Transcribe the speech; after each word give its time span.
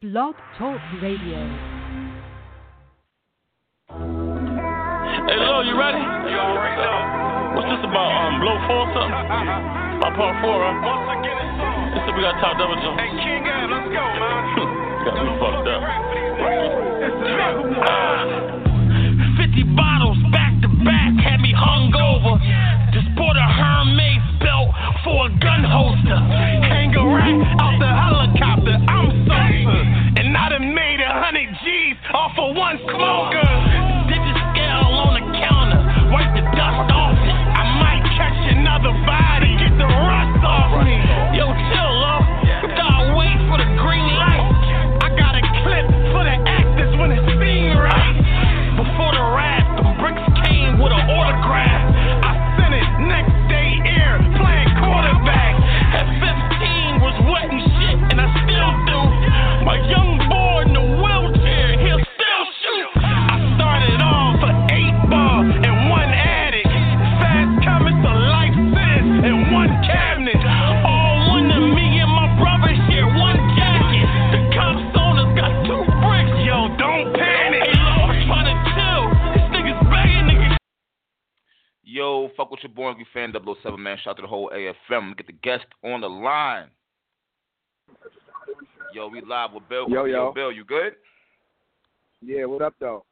Blog 0.00 0.32
Talk 0.56 0.80
Radio. 1.04 1.36
Hey, 3.92 5.36
Lil, 5.36 5.60
you 5.68 5.76
ready? 5.76 6.00
You 6.00 6.40
already 6.40 6.80
know. 6.80 7.52
What's 7.52 7.68
this 7.68 7.84
about? 7.84 8.08
Um, 8.08 8.40
blow 8.40 8.56
four 8.64 8.88
or 8.88 8.96
something? 8.96 9.12
About 10.00 10.16
part 10.16 10.40
four, 10.40 10.56
huh? 10.56 10.88
Once 10.88 11.04
again, 11.20 11.36
it's 11.36 11.60
on. 11.60 11.92
This 11.92 12.00
is 12.00 12.16
we 12.16 12.24
got 12.24 12.32
top 12.40 12.56
double 12.56 12.80
jump. 12.80 12.96
Hey, 12.96 13.12
King 13.12 13.44
Ab, 13.44 13.68
let's 13.68 13.92
go, 13.92 14.00
man. 14.00 15.04
got 15.04 15.20
me 15.20 15.36
fucked 15.36 15.68
up. 15.68 15.84
Ah, 17.84 18.24
50 19.52 19.76
bottles 19.76 20.16
back 20.32 20.56
to 20.64 20.68
back 20.80 21.12
had 21.20 21.44
me 21.44 21.52
hungover. 21.52 22.40
Just 22.96 23.12
bought 23.20 23.36
a 23.36 23.44
Hermes 23.44 24.24
belt 24.40 24.72
for 25.04 25.28
a 25.28 25.30
gun 25.44 25.60
holster. 25.60 26.16
Hang 26.72 26.96
a 26.96 27.04
rack 27.04 27.36
out 27.60 27.76
the 27.76 27.92
helicopter. 27.92 28.99
Of 33.02 33.29
Yo, 82.50 82.56
fuck 82.56 82.62
with 82.62 82.62
your 82.62 82.74
boy, 82.74 82.98
you 82.98 83.06
fan 83.12 83.32
007, 83.32 83.82
man. 83.82 83.96
Shout 83.98 84.12
out 84.12 84.16
to 84.16 84.22
the 84.22 84.28
whole 84.28 84.50
AFM. 84.54 85.16
Get 85.16 85.26
the 85.26 85.32
guest 85.32 85.66
on 85.84 86.00
the 86.00 86.08
line. 86.08 86.68
Yo, 88.94 89.08
we 89.08 89.20
live 89.20 89.52
with 89.54 89.68
Bill. 89.68 89.88
Yo, 89.88 90.04
yo. 90.04 90.32
Bill, 90.32 90.50
you 90.50 90.64
good? 90.64 90.94
Yeah, 92.22 92.44
what 92.46 92.62
up 92.62 92.74
though? 92.80 93.04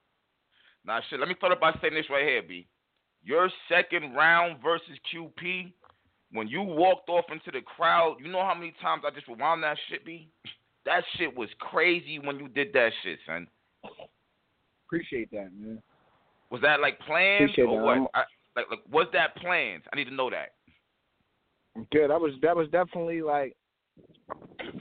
Nah, 0.85 1.01
shit. 1.09 1.21
Let 1.21 1.29
me 1.29 1.35
start 1.39 1.53
up 1.53 1.61
by 1.61 1.73
saying 1.81 1.95
this 1.95 2.07
right 2.11 2.25
here, 2.25 2.43
B. 2.47 2.67
Your 3.25 3.51
second 3.69 4.15
round 4.15 4.63
versus 4.63 4.99
QP, 5.13 5.73
when 6.33 6.49
you 6.49 6.63
walked 6.63 7.09
off 7.09 7.25
into 7.31 7.51
the 7.51 7.61
crowd, 7.63 8.17
you 8.23 8.31
know 8.31 8.45
how 8.45 8.55
many 8.55 8.75
times 8.83 9.03
I 9.07 9.11
just 9.11 9.29
rewound 9.29 9.63
that 9.63 9.77
shit, 9.89 10.05
B? 10.05 10.29
That 10.85 11.03
shit 11.19 11.37
was 11.37 11.51
crazy 11.59 12.19
when 12.19 12.39
you 12.39 12.49
did 12.49 12.73
that 12.73 12.93
shit, 13.03 13.19
son. 13.27 13.47
Appreciate 14.87 15.31
that, 15.33 15.51
man. 15.55 15.83
Was 16.51 16.63
that 16.63 16.81
like 16.81 16.99
planned 17.01 17.45
Appreciate 17.45 17.65
or 17.65 17.77
that. 17.77 18.01
what? 18.01 18.11
I, 18.15 18.23
like, 18.59 18.71
like, 18.71 18.93
was 18.93 19.07
that 19.13 19.37
planned? 19.37 19.83
I 19.93 19.97
need 19.97 20.07
to 20.07 20.15
know 20.15 20.31
that. 20.31 20.51
Good. 21.93 22.11
That 22.11 22.21
was 22.21 22.33
that 22.43 22.57
was 22.57 22.69
definitely 22.71 23.23
like 23.23 23.57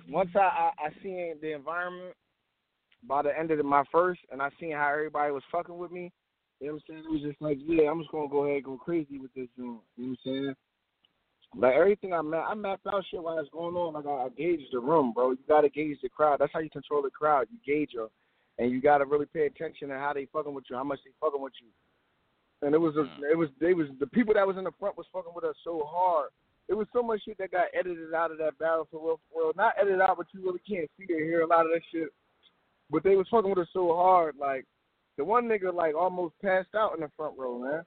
once 0.09 0.31
I 0.35 0.39
I, 0.39 0.71
I 0.79 1.03
seen 1.03 1.35
the 1.41 1.53
environment 1.53 2.15
by 3.07 3.21
the 3.21 3.37
end 3.37 3.51
of 3.51 3.63
my 3.63 3.83
first, 3.91 4.19
and 4.31 4.41
I 4.41 4.49
seen 4.59 4.71
how 4.71 4.89
everybody 4.91 5.31
was 5.31 5.43
fucking 5.51 5.77
with 5.77 5.91
me. 5.91 6.11
You 6.59 6.67
know 6.67 6.73
what 6.73 6.83
I'm 6.89 6.95
saying? 6.95 7.03
It 7.05 7.11
was 7.11 7.21
just 7.21 7.41
like, 7.41 7.57
yeah, 7.61 7.89
I'm 7.89 7.99
just 7.99 8.11
gonna 8.11 8.29
go 8.29 8.45
ahead 8.45 8.55
and 8.55 8.65
go 8.65 8.77
crazy 8.77 9.19
with 9.19 9.31
this 9.35 9.47
joint. 9.57 9.57
You 9.57 9.65
know 9.65 9.81
what 9.95 10.07
I'm 10.07 10.17
saying? 10.25 10.53
Like 11.55 11.75
everything 11.75 12.13
I 12.13 12.21
map, 12.21 12.45
I 12.49 12.55
mapped 12.55 12.87
out 12.87 13.03
shit 13.09 13.21
while 13.21 13.37
it's 13.37 13.49
going 13.51 13.75
on. 13.75 13.93
Like 13.93 14.07
I, 14.07 14.25
I 14.25 14.29
gauged 14.35 14.71
the 14.71 14.79
room, 14.79 15.13
bro. 15.13 15.31
You 15.31 15.39
gotta 15.47 15.69
gauge 15.69 15.97
the 16.01 16.09
crowd. 16.09 16.39
That's 16.39 16.51
how 16.51 16.59
you 16.59 16.69
control 16.71 17.03
the 17.03 17.11
crowd. 17.11 17.47
You 17.51 17.59
gauge 17.65 17.91
them, 17.93 18.07
and 18.57 18.71
you 18.71 18.81
gotta 18.81 19.05
really 19.05 19.27
pay 19.27 19.45
attention 19.45 19.89
to 19.89 19.95
how 19.95 20.13
they 20.13 20.27
fucking 20.33 20.53
with 20.53 20.65
you, 20.67 20.75
how 20.75 20.83
much 20.83 20.99
they 21.05 21.11
fucking 21.21 21.41
with 21.41 21.53
you. 21.61 21.67
And 22.61 22.73
it 22.73 22.79
was 22.79 22.95
a, 22.95 23.05
mm. 23.05 23.31
it 23.31 23.37
was 23.37 23.49
they 23.59 23.73
was 23.73 23.87
the 23.99 24.07
people 24.07 24.33
that 24.33 24.47
was 24.47 24.57
in 24.57 24.63
the 24.63 24.71
front 24.79 24.97
was 24.97 25.05
fucking 25.13 25.33
with 25.35 25.43
us 25.43 25.55
so 25.63 25.83
hard. 25.85 26.29
It 26.67 26.73
was 26.73 26.87
so 26.91 27.01
much 27.01 27.21
shit 27.23 27.37
that 27.37 27.51
got 27.51 27.67
edited 27.77 28.13
out 28.13 28.31
of 28.31 28.39
that 28.39 28.57
battle 28.57 28.87
for 28.91 28.99
real. 28.99 29.19
For 29.31 29.41
real. 29.41 29.51
Not 29.55 29.75
edited 29.79 30.01
out, 30.01 30.17
but 30.17 30.27
you 30.33 30.43
really 30.43 30.61
can't 30.67 30.89
see 30.97 31.13
or 31.13 31.19
hear 31.19 31.41
a 31.41 31.47
lot 31.47 31.65
of 31.65 31.71
that 31.71 31.81
shit. 31.91 32.09
But 32.89 33.03
they 33.03 33.15
was 33.15 33.27
fucking 33.29 33.49
with 33.49 33.59
us 33.59 33.67
so 33.73 33.93
hard, 33.95 34.35
like 34.39 34.65
the 35.17 35.23
one 35.23 35.45
nigga 35.45 35.73
like 35.73 35.95
almost 35.95 36.35
passed 36.43 36.73
out 36.75 36.93
in 36.95 37.01
the 37.01 37.11
front 37.15 37.37
row, 37.37 37.59
man. 37.59 37.83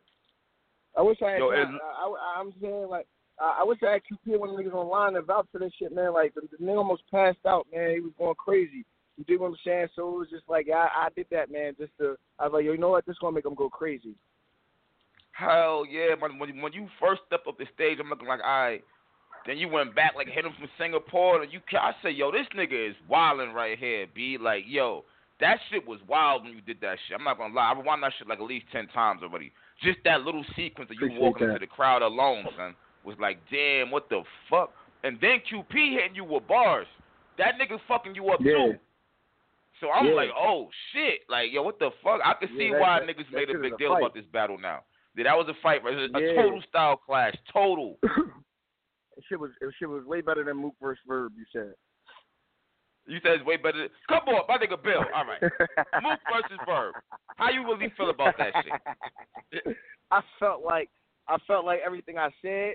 I 0.96 1.02
wish 1.02 1.18
I 1.24 1.30
had. 1.32 1.38
Yo, 1.38 1.50
I, 1.50 1.60
and- 1.62 1.78
I, 1.98 2.06
I, 2.06 2.40
I'm 2.40 2.52
saying 2.60 2.88
like 2.88 3.06
I, 3.40 3.58
I 3.60 3.64
wish 3.64 3.78
I 3.82 3.92
had 3.92 4.02
QP 4.02 4.38
one 4.38 4.50
of 4.50 4.56
the 4.56 4.62
niggas 4.62 4.74
online 4.74 5.16
and 5.16 5.26
vouch 5.26 5.46
for 5.50 5.58
this 5.58 5.72
shit, 5.78 5.94
man. 5.94 6.12
Like 6.12 6.34
the, 6.34 6.42
the 6.42 6.64
nigga 6.64 6.78
almost 6.78 7.02
passed 7.10 7.38
out, 7.46 7.66
man. 7.72 7.90
He 7.94 8.00
was 8.00 8.12
going 8.18 8.34
crazy. 8.34 8.84
You 9.16 9.24
dig 9.24 9.40
what 9.40 9.48
I'm 9.48 9.56
saying? 9.64 9.88
So 9.96 10.08
it 10.08 10.18
was 10.18 10.30
just 10.30 10.44
like 10.48 10.68
I, 10.74 10.88
I 11.06 11.08
did 11.14 11.26
that, 11.30 11.50
man. 11.50 11.74
Just 11.78 11.92
to 11.98 12.16
I 12.38 12.44
was 12.44 12.52
like, 12.54 12.64
yo, 12.64 12.72
you 12.72 12.78
know 12.78 12.90
what? 12.90 13.06
This 13.06 13.18
gonna 13.20 13.34
make 13.34 13.46
him 13.46 13.54
go 13.54 13.68
crazy. 13.68 14.14
Hell 15.40 15.84
yeah, 15.90 16.14
when 16.18 16.38
when 16.38 16.60
when 16.60 16.72
you 16.72 16.86
first 17.00 17.22
stepped 17.26 17.46
up 17.48 17.56
the 17.58 17.66
stage, 17.74 17.98
I'm 18.00 18.10
looking 18.10 18.28
like, 18.28 18.40
all 18.44 18.62
right. 18.62 18.84
Then 19.46 19.56
you 19.56 19.68
went 19.68 19.94
back 19.94 20.12
like 20.14 20.28
hit 20.28 20.44
him 20.44 20.52
from 20.58 20.68
Singapore, 20.78 21.42
and 21.42 21.50
you 21.50 21.60
I 21.72 21.92
say, 22.02 22.10
yo, 22.10 22.30
this 22.30 22.46
nigga 22.54 22.90
is 22.90 22.94
wilding 23.08 23.54
right 23.54 23.78
here, 23.78 24.06
b. 24.14 24.36
Like, 24.38 24.64
yo, 24.66 25.04
that 25.40 25.56
shit 25.70 25.86
was 25.88 25.98
wild 26.06 26.44
when 26.44 26.52
you 26.52 26.60
did 26.60 26.76
that 26.82 26.98
shit. 27.08 27.16
I'm 27.18 27.24
not 27.24 27.38
gonna 27.38 27.54
lie, 27.54 27.72
I 27.74 27.78
rewound 27.78 28.02
that 28.02 28.12
shit 28.18 28.28
like 28.28 28.38
at 28.38 28.44
least 28.44 28.66
ten 28.70 28.86
times 28.88 29.22
already. 29.22 29.50
Just 29.82 29.98
that 30.04 30.20
little 30.22 30.44
sequence 30.54 30.90
of 30.90 30.96
you 31.00 31.06
Appreciate 31.06 31.22
walking 31.22 31.46
that. 31.46 31.54
into 31.54 31.60
the 31.60 31.72
crowd 31.72 32.02
alone, 32.02 32.44
son, 32.58 32.74
was 33.02 33.16
like, 33.18 33.38
damn, 33.50 33.90
what 33.90 34.10
the 34.10 34.22
fuck? 34.50 34.72
And 35.04 35.16
then 35.22 35.40
QP 35.50 35.72
hitting 35.72 36.14
you 36.16 36.24
with 36.24 36.46
bars. 36.46 36.86
That 37.38 37.54
nigga 37.58 37.78
fucking 37.88 38.14
you 38.14 38.28
up 38.28 38.40
Yeah. 38.42 38.52
too. 38.52 38.72
So 39.80 39.90
I'm 39.90 40.08
Yeah. 40.08 40.12
like, 40.12 40.30
oh 40.36 40.68
shit, 40.92 41.20
like 41.30 41.50
yo, 41.50 41.62
what 41.62 41.78
the 41.78 41.90
fuck? 42.04 42.20
I 42.22 42.34
can 42.34 42.50
Yeah, 42.52 42.58
see 42.58 42.70
that- 42.72 42.80
why 42.80 43.00
that- 43.00 43.08
niggas 43.08 43.30
made 43.32 43.48
a 43.48 43.56
big 43.58 43.72
a 43.72 43.76
deal 43.78 43.96
about 43.96 44.12
this 44.12 44.26
battle 44.26 44.58
now. 44.58 44.84
Yeah, 45.16 45.24
that 45.24 45.36
was 45.36 45.48
a 45.48 45.54
fight, 45.62 45.82
right? 45.84 45.94
It 45.94 46.12
was 46.12 46.22
a 46.22 46.26
Yeah. 46.26 46.42
total 46.42 46.62
style 46.68 46.96
clash, 46.96 47.34
total. 47.52 47.98
shit 49.28 49.38
was 49.38 49.50
it 49.60 49.74
shit 49.78 49.88
was 49.88 50.04
way 50.04 50.20
better 50.20 50.44
than 50.44 50.56
Mook 50.56 50.74
versus 50.80 51.02
Verb. 51.06 51.32
You 51.36 51.44
said. 51.52 51.74
You 53.06 53.18
said 53.22 53.32
it's 53.32 53.44
way 53.44 53.56
better. 53.56 53.78
Than, 53.78 53.88
come 54.08 54.28
on, 54.34 54.42
my 54.48 54.56
nigga 54.56 54.80
Bill. 54.82 55.04
All 55.14 55.24
right, 55.26 55.42
Mook 56.02 56.20
versus 56.32 56.58
Verb. 56.66 56.94
How 57.36 57.50
you 57.50 57.64
really 57.64 57.92
feel 57.96 58.10
about 58.10 58.36
that 58.38 58.52
shit? 59.52 59.76
I 60.10 60.20
felt 60.38 60.62
like 60.64 60.88
I 61.28 61.36
felt 61.46 61.64
like 61.64 61.80
everything 61.84 62.18
I 62.18 62.30
said 62.42 62.74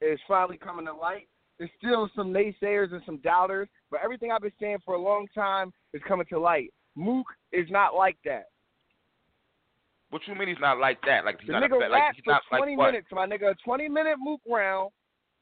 is 0.00 0.18
finally 0.26 0.56
coming 0.58 0.86
to 0.86 0.92
light. 0.94 1.28
There's 1.58 1.70
still 1.78 2.08
some 2.14 2.32
naysayers 2.32 2.92
and 2.92 3.02
some 3.06 3.18
doubters, 3.18 3.68
but 3.90 4.00
everything 4.02 4.30
I've 4.30 4.42
been 4.42 4.52
saying 4.60 4.78
for 4.84 4.94
a 4.94 5.00
long 5.00 5.26
time 5.34 5.72
is 5.94 6.02
coming 6.06 6.26
to 6.30 6.38
light. 6.38 6.70
Mook 6.96 7.26
is 7.52 7.66
not 7.70 7.94
like 7.94 8.16
that. 8.24 8.44
What 10.10 10.22
you 10.26 10.34
mean 10.34 10.48
he's 10.48 10.56
not 10.60 10.78
like 10.78 11.00
that? 11.06 11.24
Like 11.24 11.40
he's 11.40 11.48
The 11.48 11.54
not 11.54 11.62
nigga 11.64 11.80
bet. 11.80 11.90
Like 11.90 12.14
he's 12.14 12.24
for 12.24 12.30
not 12.32 12.42
20 12.48 12.72
like 12.72 12.78
what? 12.78 12.86
minutes, 12.92 13.08
my 13.12 13.26
nigga. 13.26 13.50
A 13.50 13.54
20 13.64 13.88
minute 13.88 14.16
Mook 14.18 14.40
round 14.48 14.90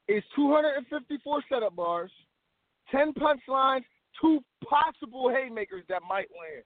is 0.07 0.23
254 0.35 1.43
setup 1.49 1.75
bars, 1.75 2.11
10 2.91 3.13
punchlines, 3.13 3.83
two 4.21 4.39
possible 4.67 5.29
haymakers 5.29 5.83
that 5.89 6.01
might 6.07 6.27
land. 6.33 6.63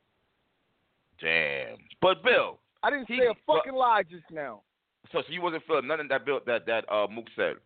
Damn. 1.22 1.78
But 2.02 2.24
Bill, 2.24 2.60
I 2.84 2.90
didn't 2.90 3.08
He- 3.08 3.18
say 3.20 3.28
a 3.28 3.36
fucking 3.46 3.74
lie 3.74 4.04
just 4.04 4.30
now. 4.32 4.64
so, 5.12 5.22
so 5.22 5.28
you 5.34 5.42
wasn't 5.42 5.64
feeling 5.66 5.88
nothing 5.88 6.08
that 6.10 6.26
Bill 6.26 6.40
that 6.46 6.66
that 6.68 6.90
uh 6.92 7.08
Mook 7.08 7.26
said, 7.36 7.58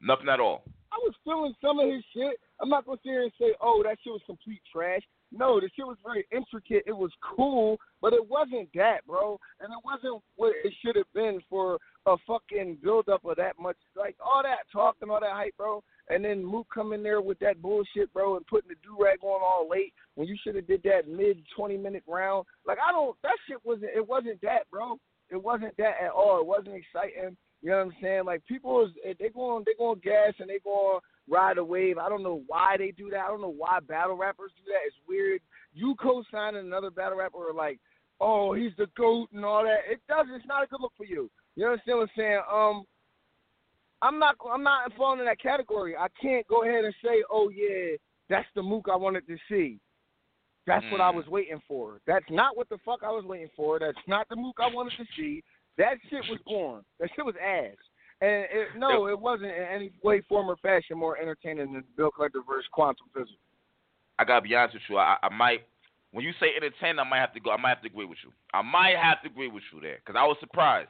nothing 0.00 0.28
at 0.28 0.40
all. 0.40 0.64
I 0.92 0.96
was 1.02 1.14
feeling 1.24 1.54
some 1.60 1.78
of 1.78 1.90
his 1.90 2.02
shit. 2.14 2.40
I'm 2.60 2.70
not 2.70 2.86
gonna 2.86 2.98
sit 3.02 3.10
here 3.10 3.22
and 3.24 3.32
say, 3.38 3.52
oh, 3.60 3.82
that 3.84 3.98
shit 4.02 4.12
was 4.12 4.22
complete 4.24 4.62
trash. 4.72 5.02
No, 5.36 5.60
the 5.60 5.68
shit 5.76 5.86
was 5.86 5.98
very 6.04 6.26
intricate. 6.32 6.84
It 6.86 6.96
was 6.96 7.10
cool, 7.36 7.78
but 8.00 8.12
it 8.12 8.28
wasn't 8.28 8.68
that, 8.74 9.06
bro. 9.06 9.38
And 9.60 9.72
it 9.72 9.78
wasn't 9.84 10.22
what 10.36 10.54
it 10.64 10.72
should 10.82 10.96
have 10.96 11.12
been 11.14 11.40
for 11.50 11.78
a 12.06 12.16
fucking 12.26 12.78
build 12.82 13.08
up 13.08 13.24
of 13.24 13.36
that 13.36 13.58
much, 13.60 13.76
like 13.96 14.16
all 14.24 14.42
that 14.42 14.70
talk 14.72 14.96
and 15.02 15.10
all 15.10 15.20
that 15.20 15.32
hype, 15.32 15.56
bro. 15.56 15.82
And 16.08 16.24
then 16.24 16.44
Mook 16.44 16.68
coming 16.72 17.02
there 17.02 17.20
with 17.20 17.38
that 17.40 17.60
bullshit, 17.60 18.12
bro, 18.14 18.36
and 18.36 18.46
putting 18.46 18.68
the 18.68 18.76
do 18.82 18.96
rag 18.98 19.18
on 19.22 19.42
all 19.42 19.68
late 19.68 19.92
when 20.14 20.28
you 20.28 20.36
should 20.42 20.54
have 20.54 20.66
did 20.66 20.82
that 20.84 21.08
mid 21.08 21.42
20 21.56 21.76
minute 21.76 22.04
round. 22.06 22.46
Like 22.66 22.78
I 22.78 22.92
don't, 22.92 23.16
that 23.22 23.36
shit 23.48 23.58
wasn't. 23.64 23.90
It 23.94 24.06
wasn't 24.06 24.40
that, 24.42 24.70
bro. 24.70 24.98
It 25.30 25.42
wasn't 25.42 25.76
that 25.78 25.94
at 26.02 26.12
all. 26.12 26.40
It 26.40 26.46
wasn't 26.46 26.76
exciting. 26.76 27.36
You 27.62 27.70
know 27.70 27.78
what 27.78 27.86
I'm 27.86 27.92
saying? 28.00 28.24
Like 28.24 28.46
people 28.46 28.86
is 28.86 29.16
they 29.18 29.28
going 29.28 29.64
they 29.66 29.74
going 29.76 30.00
gas 30.02 30.34
and 30.38 30.48
they 30.48 30.60
going 30.62 31.00
ride 31.28 31.58
a 31.58 31.64
wave. 31.64 31.98
I 31.98 32.08
don't 32.08 32.22
know 32.22 32.42
why 32.46 32.76
they 32.78 32.90
do 32.90 33.10
that. 33.10 33.24
I 33.24 33.28
don't 33.28 33.40
know 33.40 33.54
why 33.56 33.80
battle 33.80 34.16
rappers 34.16 34.52
do 34.56 34.70
that. 34.72 34.86
It's 34.86 34.96
weird. 35.08 35.40
You 35.74 35.94
co-signing 36.00 36.60
another 36.60 36.90
battle 36.90 37.18
rapper 37.18 37.38
or 37.38 37.52
like, 37.54 37.78
oh, 38.20 38.54
he's 38.54 38.72
the 38.78 38.86
goat 38.96 39.28
and 39.32 39.44
all 39.44 39.64
that. 39.64 39.90
It 39.90 40.00
does. 40.08 40.26
It's 40.30 40.46
not 40.46 40.62
a 40.64 40.66
good 40.66 40.80
look 40.80 40.92
for 40.96 41.04
you. 41.04 41.30
You 41.56 41.66
understand 41.66 41.98
what 41.98 42.04
I'm 42.04 42.10
saying? 42.16 42.40
Um, 42.52 42.84
I'm 44.02 44.18
not. 44.18 44.36
I'm 44.50 44.62
not 44.62 44.92
falling 44.96 45.20
in 45.20 45.26
that 45.26 45.40
category. 45.40 45.96
I 45.96 46.08
can't 46.20 46.46
go 46.48 46.62
ahead 46.64 46.84
and 46.84 46.94
say, 47.02 47.22
oh 47.30 47.48
yeah, 47.48 47.96
that's 48.28 48.46
the 48.54 48.62
Mook 48.62 48.86
I 48.92 48.96
wanted 48.96 49.26
to 49.26 49.36
see. 49.48 49.78
That's 50.66 50.84
what 50.90 51.00
I 51.00 51.12
Mm. 51.12 51.14
was 51.14 51.26
waiting 51.28 51.62
for. 51.66 52.00
That's 52.06 52.28
not 52.28 52.56
what 52.56 52.68
the 52.68 52.78
fuck 52.84 53.02
I 53.02 53.10
was 53.10 53.24
waiting 53.24 53.50
for. 53.56 53.78
That's 53.78 53.96
not 54.06 54.28
the 54.28 54.36
Mook 54.36 54.56
I 54.60 54.66
wanted 54.68 54.96
to 54.98 55.04
see. 55.16 55.42
That 55.78 55.98
shit 56.10 56.24
was 56.28 56.40
born. 56.44 56.84
That 56.98 57.08
shit 57.14 57.24
was 57.24 57.36
ass. 57.36 57.76
And 58.20 58.46
it, 58.50 58.68
no, 58.78 59.08
it 59.08 59.18
wasn't 59.18 59.50
in 59.50 59.62
any 59.70 59.90
way, 60.02 60.22
form, 60.28 60.48
or 60.48 60.56
fashion 60.56 60.96
more 60.96 61.18
entertaining 61.18 61.74
than 61.74 61.84
Bill 61.96 62.10
Collector 62.10 62.40
versus 62.48 62.66
Quantum 62.72 63.06
Physics. 63.12 63.32
I 64.18 64.24
gotta 64.24 64.40
be 64.40 64.54
honest 64.54 64.74
with 64.74 64.82
you. 64.88 64.96
I, 64.96 65.16
I 65.22 65.28
might 65.28 65.66
when 66.12 66.24
you 66.24 66.32
say 66.40 66.46
entertain, 66.56 66.98
I 66.98 67.04
might 67.04 67.18
have 67.20 67.34
to 67.34 67.40
go. 67.40 67.50
I 67.50 67.58
might 67.60 67.68
have 67.70 67.82
to 67.82 67.88
agree 67.88 68.06
with 68.06 68.16
you. 68.24 68.32
I 68.54 68.62
might 68.62 68.96
have 68.96 69.20
to 69.22 69.28
agree 69.28 69.48
with 69.48 69.64
you 69.72 69.82
there 69.82 69.98
because 70.04 70.18
I 70.18 70.24
was 70.24 70.38
surprised. 70.40 70.88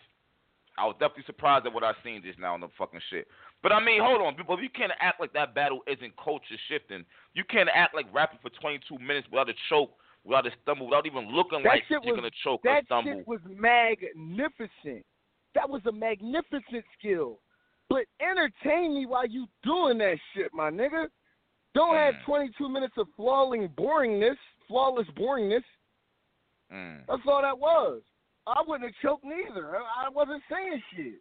I 0.78 0.86
was 0.86 0.94
definitely 1.00 1.24
surprised 1.26 1.66
at 1.66 1.72
what 1.72 1.82
I 1.82 1.92
seen 2.04 2.22
just 2.22 2.38
now 2.38 2.54
on 2.54 2.60
the 2.60 2.68
fucking 2.78 3.00
shit. 3.10 3.26
But 3.62 3.72
I 3.72 3.82
mean, 3.82 4.00
hold 4.00 4.20
on, 4.20 4.34
people. 4.36 4.60
You 4.62 4.68
can't 4.68 4.92
act 5.00 5.20
like 5.20 5.32
that 5.32 5.54
battle 5.54 5.80
isn't 5.88 6.12
culture 6.22 6.54
shifting. 6.68 7.04
You 7.34 7.42
can't 7.42 7.68
act 7.74 7.94
like 7.94 8.06
rapping 8.14 8.38
for 8.40 8.50
22 8.60 8.98
minutes 8.98 9.26
without 9.32 9.48
a 9.48 9.54
choke, 9.68 9.90
without 10.22 10.46
a 10.46 10.50
stumble, 10.62 10.86
without 10.86 11.06
even 11.06 11.34
looking 11.34 11.64
That 11.64 11.70
like 11.70 11.84
you're 11.88 12.00
was- 12.00 12.14
gonna 12.14 12.30
choke 12.44 12.60
or 12.64 12.80
stumble. 12.84 13.10
That 13.10 13.18
shit 13.18 13.26
was 13.26 13.40
magnificent. 13.48 15.04
That 15.56 15.68
was 15.68 15.80
a 15.86 15.92
magnificent 15.92 16.84
skill. 16.98 17.38
But 17.88 18.04
entertain 18.20 18.94
me 18.94 19.06
while 19.06 19.26
you 19.26 19.46
doing 19.64 19.98
that 19.98 20.18
shit, 20.34 20.52
my 20.52 20.70
nigga. 20.70 21.06
Don't 21.74 21.94
have 21.94 22.14
Mm. 22.14 22.24
22 22.24 22.68
minutes 22.68 22.94
of 22.98 23.06
flawless 23.16 23.68
boringness, 23.76 24.36
flawless 24.68 25.06
boringness. 25.16 25.64
Mm. 26.72 27.04
That's 27.06 27.22
all 27.26 27.42
that 27.42 27.58
was. 27.58 28.02
I 28.46 28.62
wouldn't 28.66 28.90
have 28.90 29.00
choked 29.02 29.24
neither. 29.24 29.76
I 29.76 30.08
wasn't 30.08 30.42
saying 30.50 30.82
shit. 30.94 31.20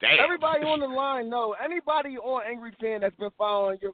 Damn. 0.00 0.18
Everybody 0.20 0.64
on 0.64 0.80
the 0.80 0.86
line 1.04 1.28
know. 1.30 1.54
Anybody 1.62 2.16
on 2.18 2.42
Angry 2.46 2.72
Fan 2.80 3.00
that's 3.02 3.16
been 3.16 3.30
following 3.38 3.78
your 3.82 3.92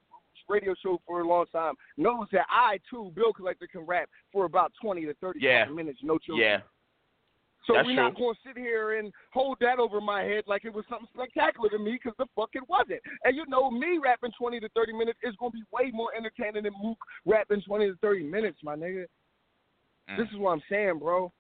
radio 0.48 0.74
show 0.82 1.00
for 1.06 1.20
a 1.20 1.26
long 1.26 1.46
time 1.52 1.74
knows 1.96 2.26
that 2.32 2.46
I 2.50 2.78
too, 2.90 3.12
Bill 3.14 3.32
Collector, 3.32 3.66
can 3.66 3.82
rap 3.82 4.08
for 4.32 4.44
about 4.44 4.72
20 4.82 5.04
to 5.06 5.14
30 5.14 5.40
Yeah. 5.40 5.64
minutes, 5.66 6.00
no 6.02 6.18
joke. 6.18 6.38
Yeah. 6.38 6.60
So 7.66 7.74
That's 7.74 7.86
we're 7.86 7.94
not 7.94 8.16
going 8.16 8.34
to 8.34 8.40
sit 8.44 8.56
here 8.56 8.98
and 8.98 9.12
hold 9.32 9.58
that 9.60 9.78
over 9.78 10.00
my 10.00 10.22
head 10.22 10.44
like 10.46 10.64
it 10.64 10.74
was 10.74 10.84
something 10.90 11.08
spectacular 11.14 11.68
to 11.70 11.78
me 11.78 11.92
because 11.92 12.16
the 12.18 12.26
fuck 12.34 12.50
it 12.54 12.68
wasn't. 12.68 13.00
And 13.24 13.36
you 13.36 13.44
know, 13.46 13.70
me 13.70 13.98
rapping 14.02 14.32
20 14.36 14.60
to 14.60 14.68
30 14.70 14.92
minutes 14.94 15.18
is 15.22 15.34
going 15.38 15.52
to 15.52 15.58
be 15.58 15.64
way 15.72 15.90
more 15.92 16.10
entertaining 16.16 16.64
than 16.64 16.72
Mook 16.82 16.98
rapping 17.24 17.62
20 17.62 17.86
to 17.86 17.96
30 17.98 18.24
minutes, 18.24 18.58
my 18.64 18.74
nigga. 18.74 19.04
Mm. 20.10 20.16
This 20.16 20.26
is 20.32 20.38
what 20.38 20.50
I'm 20.50 20.62
saying, 20.68 20.98
bro. 20.98 21.32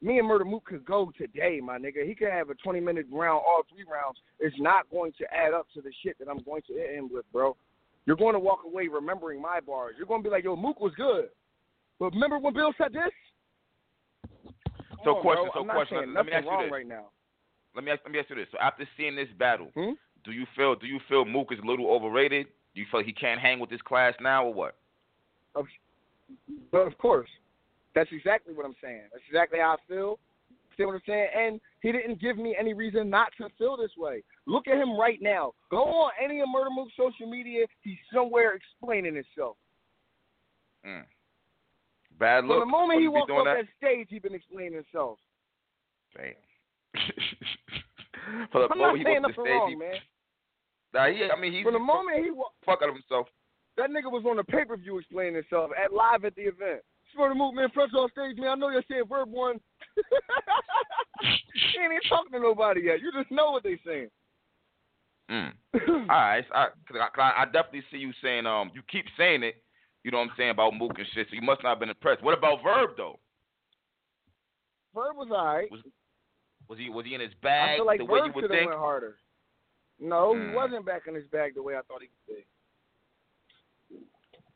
Me 0.00 0.18
and 0.18 0.30
Murda 0.30 0.46
Mook 0.46 0.64
could 0.64 0.84
go 0.84 1.12
today, 1.18 1.60
my 1.62 1.76
nigga. 1.76 2.06
He 2.06 2.14
could 2.14 2.30
have 2.30 2.48
a 2.48 2.54
20 2.54 2.80
minute 2.80 3.06
round, 3.12 3.42
all 3.46 3.62
three 3.68 3.84
rounds. 3.84 4.18
It's 4.38 4.56
not 4.58 4.88
going 4.90 5.12
to 5.18 5.24
add 5.34 5.52
up 5.52 5.66
to 5.74 5.82
the 5.82 5.92
shit 6.02 6.18
that 6.18 6.28
I'm 6.28 6.42
going 6.44 6.62
to 6.68 6.74
hit 6.74 6.94
him 6.94 7.10
with, 7.12 7.24
bro. 7.30 7.56
You're 8.06 8.16
going 8.16 8.34
to 8.34 8.40
walk 8.40 8.60
away 8.64 8.88
remembering 8.88 9.42
my 9.42 9.60
bars. 9.60 9.96
You're 9.98 10.06
going 10.06 10.22
to 10.22 10.28
be 10.28 10.32
like, 10.32 10.44
yo, 10.44 10.56
Mook 10.56 10.80
was 10.80 10.94
good. 10.96 11.28
But 11.98 12.12
remember 12.12 12.38
when 12.38 12.54
Bill 12.54 12.72
said 12.78 12.92
this? 12.92 13.12
So 15.04 15.16
on, 15.16 15.22
question, 15.22 15.48
bro. 15.52 15.62
so 15.62 15.68
question, 15.68 16.14
let 16.14 16.26
me 16.26 16.32
ask 16.32 16.44
you 16.44 16.58
this. 16.62 16.72
right 16.72 16.86
now. 16.86 17.06
Let 17.74 17.84
me 17.84 17.90
ask, 17.92 18.00
let 18.04 18.12
me 18.12 18.18
ask 18.18 18.30
you 18.30 18.36
this. 18.36 18.48
So 18.50 18.58
after 18.58 18.88
seeing 18.96 19.14
this 19.16 19.28
battle, 19.38 19.70
Hmm? 19.74 19.92
do 20.24 20.32
you 20.32 20.46
feel 20.56 20.74
do 20.74 20.86
you 20.86 20.98
feel 21.08 21.24
Mook 21.24 21.52
is 21.52 21.58
a 21.62 21.66
little 21.66 21.90
overrated? 21.90 22.46
Do 22.74 22.80
you 22.80 22.86
feel 22.90 23.02
he 23.02 23.12
can't 23.12 23.40
hang 23.40 23.60
with 23.60 23.70
this 23.70 23.82
class 23.82 24.14
now 24.20 24.44
or 24.46 24.54
what? 24.54 24.76
Of, 25.54 25.66
but 26.70 26.86
of 26.86 26.96
course, 26.98 27.28
that's 27.94 28.10
exactly 28.12 28.54
what 28.54 28.66
I'm 28.66 28.76
saying. 28.82 29.02
That's 29.12 29.24
exactly 29.28 29.58
how 29.60 29.76
I 29.76 29.76
feel. 29.92 30.18
See 30.76 30.84
what 30.84 30.94
I'm 30.94 31.00
saying? 31.06 31.28
And 31.36 31.60
he 31.80 31.90
didn't 31.90 32.20
give 32.20 32.36
me 32.36 32.56
any 32.58 32.72
reason 32.72 33.10
not 33.10 33.28
to 33.38 33.48
feel 33.58 33.76
this 33.76 33.90
way. 33.96 34.22
Look 34.46 34.68
at 34.68 34.76
him 34.76 34.96
right 34.98 35.18
now. 35.20 35.52
Go 35.70 35.82
on 35.84 36.12
any 36.22 36.40
of 36.40 36.46
Murda 36.54 36.72
Mook's 36.72 36.92
social 36.96 37.28
media. 37.28 37.66
He's 37.82 37.96
somewhere 38.14 38.54
explaining 38.54 39.16
himself. 39.16 39.56
Mm. 40.86 41.02
Bad 42.18 42.44
From 42.46 42.60
the 42.60 42.66
moment 42.66 43.00
he 43.00 43.06
to 43.06 43.10
walked 43.12 43.30
off 43.30 43.44
that. 43.44 43.56
that 43.62 43.66
stage, 43.78 44.08
he's 44.10 44.22
been 44.22 44.34
explaining 44.34 44.74
himself. 44.74 45.18
Damn. 46.16 46.34
For 48.52 48.60
the 48.66 48.68
I'm 48.72 48.78
moment 48.78 48.98
he 48.98 49.04
saying 49.04 49.22
went 49.22 49.36
the 49.36 49.42
stage, 49.42 49.50
wrong, 49.52 49.70
he, 49.70 49.76
man. 49.76 49.94
nah, 50.92 51.06
he, 51.08 51.30
I 51.30 51.40
mean, 51.40 51.52
he 51.52 51.62
From 51.62 51.74
the 51.74 51.78
moment 51.78 52.24
he 52.24 52.30
walked, 52.30 52.56
fuck 52.64 52.80
out 52.82 52.88
of 52.90 52.94
himself. 52.94 53.28
that 53.76 53.90
nigga 53.90 54.10
was 54.10 54.24
on 54.28 54.36
the 54.36 54.44
pay 54.44 54.64
per 54.64 54.76
view 54.76 54.98
explaining 54.98 55.34
himself 55.34 55.70
at 55.82 55.92
live 55.92 56.24
at 56.24 56.34
the 56.34 56.42
event. 56.42 56.82
Murda 57.18 57.34
Mook, 57.36 57.54
man, 57.54 57.70
front 57.70 57.94
on 57.94 58.10
stage, 58.10 58.36
man. 58.36 58.50
I 58.50 58.54
know 58.54 58.68
you're 58.68 58.82
saying 58.90 59.04
verb 59.08 59.30
one. 59.30 59.58
he 61.22 61.78
ain't 61.80 61.92
even 61.92 62.00
talking 62.08 62.32
to 62.32 62.38
nobody 62.40 62.82
yet. 62.84 63.00
You 63.00 63.10
just 63.12 63.30
know 63.30 63.50
what 63.52 63.62
they 63.62 63.78
saying. 63.84 64.08
Mm. 65.30 65.52
All 65.88 66.06
right, 66.08 66.44
I, 66.54 66.66
cause 66.86 66.96
I, 67.00 67.08
cause 67.08 67.32
I 67.36 67.42
I 67.42 67.44
definitely 67.46 67.82
see 67.90 67.96
you 67.98 68.12
saying 68.22 68.46
um 68.46 68.70
you 68.74 68.82
keep 68.90 69.06
saying 69.16 69.42
it, 69.42 69.56
you 70.04 70.10
know 70.10 70.18
what 70.18 70.24
I'm 70.30 70.36
saying 70.36 70.50
about 70.50 70.74
Mook 70.74 70.92
and 70.98 71.06
shit. 71.14 71.26
So 71.30 71.34
you 71.34 71.42
must 71.42 71.62
not 71.62 71.70
have 71.70 71.80
been 71.80 71.88
impressed. 71.90 72.22
What 72.22 72.36
about 72.36 72.62
Verb 72.62 72.90
though? 72.96 73.18
Verb 74.94 75.16
was 75.16 75.28
alright. 75.30 75.70
Was 76.68 76.78
he 76.78 76.90
was 76.90 77.06
he 77.06 77.14
in 77.14 77.20
his 77.20 77.32
bag? 77.42 77.70
I 77.70 77.76
feel 77.76 77.86
like 77.86 77.98
the 77.98 78.04
way 78.04 78.20
Verb 78.20 78.26
you 78.28 78.32
would 78.34 78.42
should 78.44 78.50
have 78.58 78.66
went 78.66 78.78
harder. 78.78 79.16
No, 80.00 80.34
Mm. 80.34 80.50
he 80.50 80.54
wasn't 80.54 80.86
back 80.86 81.06
in 81.08 81.14
his 81.14 81.26
bag 81.28 81.54
the 81.54 81.62
way 81.62 81.74
I 81.76 81.80
thought 81.82 82.02
he 82.02 82.08
would 82.28 82.36
be. 82.36 82.46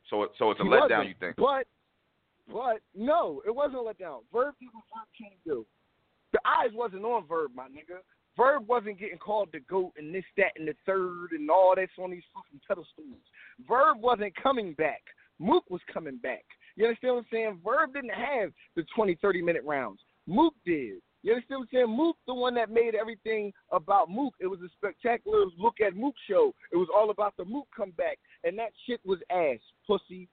So 0.09 0.25
it- 0.25 0.33
so 0.39 0.51
it's 0.51 0.61
a 0.61 0.65
He 0.65 0.69
letdown. 0.69 1.09
You 1.09 1.15
think? 1.15 1.37
But, 1.37 1.67
but 2.49 2.81
no, 2.95 3.43
it 3.47 3.51
wasn't 3.55 3.79
a 3.79 3.83
letdown. 3.83 4.25
Verb 4.33 4.55
did 4.61 4.69
what 4.73 4.85
Verb 4.95 5.09
can't 5.19 5.43
do. 5.45 5.67
The 6.33 6.41
eyes 6.47 6.73
wasn't 6.73 7.05
on 7.05 7.27
Verb, 7.27 7.53
my 7.55 7.69
nigga. 7.69 8.03
Verb 8.37 8.67
wasn't 8.67 8.99
getting 8.99 9.19
called 9.19 9.51
the 9.53 9.61
goat 9.61 9.93
and 9.97 10.15
this, 10.15 10.25
that, 10.37 10.53
and 10.57 10.67
the 10.69 10.75
third 10.87 11.33
and 11.33 11.51
all 11.51 11.75
that's 11.77 11.93
on 11.99 12.11
these 12.11 12.25
fucking 12.35 12.61
pedestals. 12.67 13.19
Verb 13.67 14.01
wasn't 14.01 14.35
coming 14.37 14.75
back. 14.75 15.03
Mook 15.43 15.65
was 15.69 15.81
coming 15.93 16.17
back. 16.19 16.45
You 16.77 16.87
understand 16.87 17.15
what 17.15 17.21
I'm 17.21 17.27
saying? 17.33 17.61
Verb 17.65 17.93
didn't 17.95 18.15
have 18.15 18.51
the 18.77 18.85
20, 18.95 19.17
30 19.21 19.43
minute 19.43 19.63
rounds. 19.65 20.01
Mook 20.27 20.55
did. 20.65 21.03
You 21.23 21.33
understand 21.33 21.61
what 21.61 21.69
I'm 21.73 21.87
saying? 21.87 21.97
Mook, 21.97 22.17
the 22.27 22.35
one 22.35 22.55
that 22.55 22.71
made 22.71 22.95
everything 22.95 23.53
about 23.71 24.11
Mook. 24.11 24.35
It 24.41 24.47
was 24.47 24.61
a 24.61 24.69
spectacular 24.77 25.45
look 25.59 25.81
at 25.85 25.95
Mook 25.95 26.15
show. 26.29 26.55
It 26.73 26.77
was 26.77 26.89
all 26.95 27.11
about 27.11 27.35
the 27.37 27.45
Mook 27.45 27.69
comeback, 27.77 28.19
and 28.45 28.59
that 28.59 28.73
shit 28.87 29.01
was 29.05 29.19
ass, 29.31 29.59
pussy. 29.87 30.29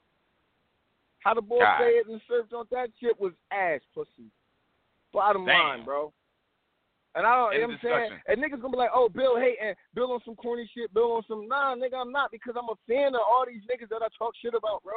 How 1.20 1.34
the 1.34 1.42
boy 1.42 1.60
God. 1.60 1.80
say 1.80 1.90
it 1.90 2.08
and 2.08 2.22
surfed 2.30 2.58
on 2.58 2.66
that 2.72 2.90
shit 3.00 3.20
was 3.20 3.34
ass, 3.52 3.82
pussy. 3.94 4.32
Bottom 5.12 5.46
Damn. 5.46 5.60
line, 5.60 5.86
bro. 5.86 6.14
And 7.16 7.26
I 7.26 7.36
don't, 7.36 7.54
you 7.54 7.62
know 7.62 7.68
what 7.68 7.92
I'm 7.92 8.10
saying? 8.10 8.22
And 8.28 8.38
niggas 8.38 8.62
gonna 8.62 8.72
be 8.72 8.78
like, 8.78 8.94
oh, 8.94 9.10
Bill 9.10 9.38
hating, 9.38 9.74
Bill 9.96 10.12
on 10.12 10.20
some 10.24 10.36
corny 10.36 10.70
shit, 10.76 10.94
Bill 10.94 11.14
on 11.14 11.24
some, 11.28 11.48
nah, 11.48 11.76
nigga, 11.76 12.00
I'm 12.00 12.12
not 12.12 12.32
because 12.32 12.54
I'm 12.58 12.70
a 12.70 12.78
fan 12.88 13.16
of 13.16 13.22
all 13.28 13.46
these 13.48 13.64
niggas 13.66 13.90
that 13.90 14.04
I 14.04 14.08
talk 14.18 14.34
shit 14.40 14.54
about, 14.54 14.84
bro. 14.84 14.94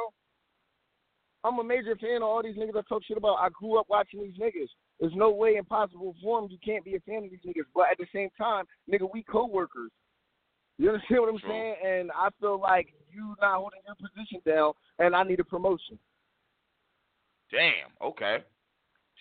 I'm 1.43 1.59
a 1.59 1.63
major 1.63 1.95
fan 1.97 2.17
of 2.17 2.23
all 2.23 2.43
these 2.43 2.55
niggas 2.55 2.77
I 2.77 2.81
talk 2.87 3.03
shit 3.03 3.17
about. 3.17 3.35
I 3.35 3.49
grew 3.49 3.79
up 3.79 3.87
watching 3.89 4.21
these 4.21 4.37
niggas. 4.37 4.69
There's 4.99 5.15
no 5.15 5.31
way 5.31 5.55
in 5.57 5.65
possible 5.65 6.15
form 6.21 6.47
you 6.49 6.57
can't 6.63 6.85
be 6.85 6.95
a 6.95 6.99
fan 7.01 7.25
of 7.25 7.31
these 7.31 7.39
niggas. 7.45 7.65
But 7.75 7.87
at 7.91 7.97
the 7.97 8.05
same 8.13 8.29
time, 8.37 8.65
nigga, 8.91 9.09
we 9.11 9.23
co-workers. 9.23 9.91
You 10.77 10.89
understand 10.89 11.21
what 11.21 11.29
I'm 11.29 11.39
True. 11.39 11.49
saying? 11.49 11.75
And 11.85 12.11
I 12.11 12.29
feel 12.39 12.59
like 12.59 12.93
you 13.11 13.35
not 13.41 13.57
holding 13.57 13.81
your 13.85 13.95
position 13.95 14.39
down, 14.45 14.73
and 14.99 15.15
I 15.15 15.23
need 15.23 15.39
a 15.39 15.43
promotion. 15.43 15.99
Damn. 17.51 17.91
Okay. 18.01 18.37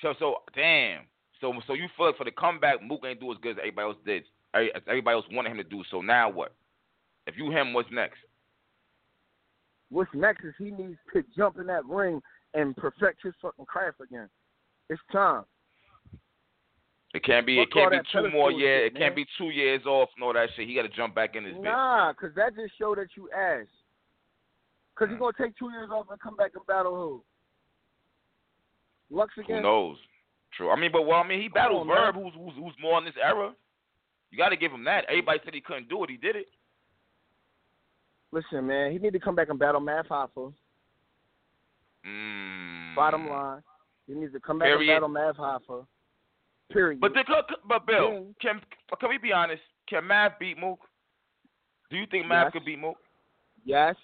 So 0.00 0.14
so 0.18 0.36
damn. 0.54 1.02
So 1.42 1.52
so 1.66 1.74
you 1.74 1.88
feel 1.96 2.06
like 2.06 2.16
for 2.16 2.24
the 2.24 2.30
comeback, 2.30 2.82
Mook 2.82 3.00
ain't 3.04 3.20
do 3.20 3.30
as 3.32 3.38
good 3.42 3.52
as 3.52 3.58
everybody 3.58 3.88
else 3.88 3.96
did. 4.06 4.22
Everybody 4.54 5.14
else 5.14 5.26
wanted 5.30 5.50
him 5.50 5.58
to 5.58 5.64
do. 5.64 5.82
So 5.90 6.00
now 6.00 6.30
what? 6.30 6.54
If 7.26 7.36
you 7.36 7.50
him, 7.50 7.74
what's 7.74 7.90
next? 7.92 8.18
What's 9.90 10.10
next 10.14 10.44
is 10.44 10.54
he 10.56 10.70
needs 10.70 10.98
to 11.12 11.22
jump 11.36 11.58
in 11.58 11.66
that 11.66 11.84
ring 11.84 12.22
and 12.54 12.76
perfect 12.76 13.22
his 13.24 13.34
fucking 13.42 13.66
craft 13.66 14.00
again. 14.00 14.28
It's 14.88 15.02
time. 15.10 15.42
It 17.12 17.24
can't 17.24 17.44
be. 17.44 17.58
It 17.60 17.68
Fuck 17.68 17.76
all 17.76 17.90
can't 17.90 18.04
be 18.04 18.08
two 18.12 18.30
more 18.30 18.52
years. 18.52 18.92
It 18.94 18.98
can't 18.98 19.16
be 19.16 19.26
two 19.36 19.50
years 19.50 19.84
off 19.84 20.10
and 20.16 20.24
all 20.24 20.32
that 20.32 20.48
shit. 20.56 20.68
He 20.68 20.74
got 20.74 20.82
to 20.82 20.88
jump 20.88 21.14
back 21.14 21.34
in 21.34 21.44
this 21.44 21.54
bitch. 21.54 21.64
Nah, 21.64 22.12
because 22.12 22.34
that 22.36 22.54
just 22.54 22.72
show 22.78 22.94
that 22.94 23.08
you 23.16 23.28
ass. 23.32 23.66
Because 24.94 25.10
he's 25.10 25.16
Mm. 25.16 25.20
going 25.20 25.34
to 25.34 25.42
take 25.42 25.56
two 25.58 25.70
years 25.70 25.90
off 25.90 26.06
and 26.10 26.20
come 26.20 26.36
back 26.36 26.52
and 26.54 26.64
battle 26.66 26.94
who? 26.94 27.24
Lux 29.10 29.36
again. 29.36 29.56
Who 29.56 29.62
knows? 29.62 29.98
True. 30.56 30.70
I 30.70 30.78
mean, 30.78 30.90
but 30.92 31.02
well, 31.06 31.20
I 31.20 31.26
mean, 31.26 31.40
he 31.40 31.48
battled 31.48 31.82
on. 31.82 31.86
Verb, 31.88 32.14
who's 32.14 32.34
who's 32.34 32.54
who's 32.56 32.74
more 32.80 32.98
in 32.98 33.04
this 33.04 33.14
era. 33.22 33.52
You 34.30 34.38
got 34.38 34.50
to 34.50 34.56
give 34.56 34.72
him 34.72 34.84
that. 34.84 35.04
Everybody 35.08 35.40
said 35.44 35.54
he 35.54 35.60
couldn't 35.60 35.88
do 35.88 36.02
it. 36.04 36.10
He 36.10 36.16
did 36.16 36.36
it. 36.36 36.46
Listen, 38.32 38.66
man, 38.66 38.92
he 38.92 38.98
need 38.98 39.12
to 39.12 39.18
come 39.20 39.34
back 39.34 39.48
and 39.50 39.58
battle 39.58 39.80
Math 39.80 40.08
Hoffa. 40.08 40.52
Mm. 42.06 42.94
Bottom 42.94 43.28
line. 43.28 43.62
He 44.06 44.14
needs 44.14 44.32
to 44.32 44.40
come 44.40 44.58
back 44.58 44.66
Period. 44.68 44.80
and 44.90 44.96
battle 44.96 45.08
Math 45.08 45.36
Hoffa. 45.36 45.86
Period. 46.72 47.00
But 47.00 47.12
the, 47.14 47.24
but 47.68 47.86
Bill, 47.86 48.10
Then- 48.10 48.34
can 48.40 48.60
can 48.98 49.08
we 49.10 49.18
be 49.18 49.32
honest? 49.32 49.62
Can 49.88 50.06
Mav 50.06 50.32
beat 50.38 50.58
Mook? 50.58 50.78
Do 51.90 51.96
you 51.96 52.06
think 52.10 52.26
Mav 52.26 52.46
Yes. 52.46 52.52
could 52.52 52.64
beat 52.64 52.78
Mook? 52.78 52.96
yes. 53.64 53.96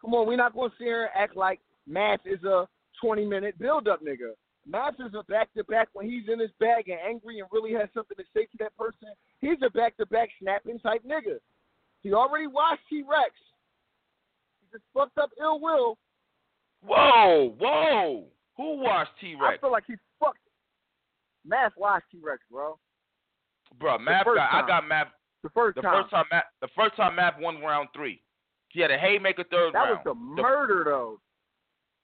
Come 0.00 0.14
on, 0.14 0.26
we're 0.28 0.36
not 0.36 0.54
going 0.54 0.70
to 0.70 0.76
sit 0.76 0.84
here 0.84 1.02
and 1.04 1.10
act 1.16 1.36
like 1.36 1.60
Math 1.86 2.20
is 2.24 2.42
a 2.44 2.68
20 3.02 3.24
minute 3.26 3.58
build 3.58 3.88
up 3.88 4.00
nigga. 4.02 4.32
Math 4.70 4.94
is 5.00 5.14
a 5.18 5.22
back 5.24 5.52
to 5.54 5.64
back 5.64 5.88
when 5.94 6.08
he's 6.08 6.28
in 6.30 6.38
his 6.38 6.50
bag 6.60 6.88
and 6.88 6.98
angry 7.00 7.40
and 7.40 7.48
really 7.50 7.72
has 7.72 7.88
something 7.94 8.16
to 8.16 8.24
say 8.34 8.44
to 8.44 8.56
that 8.58 8.76
person. 8.76 9.08
He's 9.40 9.58
a 9.64 9.70
back 9.70 9.96
to 9.96 10.06
back 10.06 10.28
snapping 10.40 10.78
type 10.80 11.02
nigga. 11.06 11.38
He 12.02 12.12
already 12.12 12.46
watched 12.46 12.82
T 12.90 13.02
Rex. 13.08 13.30
He 14.60 14.66
just 14.70 14.84
fucked 14.92 15.16
up 15.18 15.30
ill 15.40 15.60
will. 15.60 15.96
Whoa, 16.82 17.54
whoa. 17.58 18.24
Who 18.56 18.76
watched 18.82 19.12
T 19.20 19.34
Rex? 19.40 19.58
I 19.58 19.60
feel 19.60 19.72
like 19.72 19.84
he 19.86 19.94
fucked. 20.20 20.38
Math 21.46 21.72
watched 21.76 22.06
T 22.12 22.18
Rex, 22.22 22.42
bro. 22.50 22.78
Bro, 23.80 23.98
Math 23.98 24.26
got 24.26 24.52
I 24.52 24.66
got 24.66 24.86
Math 24.86 25.08
The 25.42 25.50
first 25.50 25.76
the 25.76 25.82
time. 25.82 26.02
first 26.02 26.10
time 26.10 26.24
Math 26.30 26.44
the 26.60 26.68
first 26.76 26.96
time 26.96 27.16
Math 27.16 27.34
won 27.40 27.60
round 27.60 27.88
three. 27.94 28.20
He 28.68 28.80
had 28.80 28.90
a 28.90 28.98
haymaker 28.98 29.44
third 29.50 29.72
that 29.72 29.78
round. 29.78 30.00
That 30.04 30.14
was 30.14 30.16
the 30.36 30.42
murder, 30.42 30.82
though. 30.84 31.20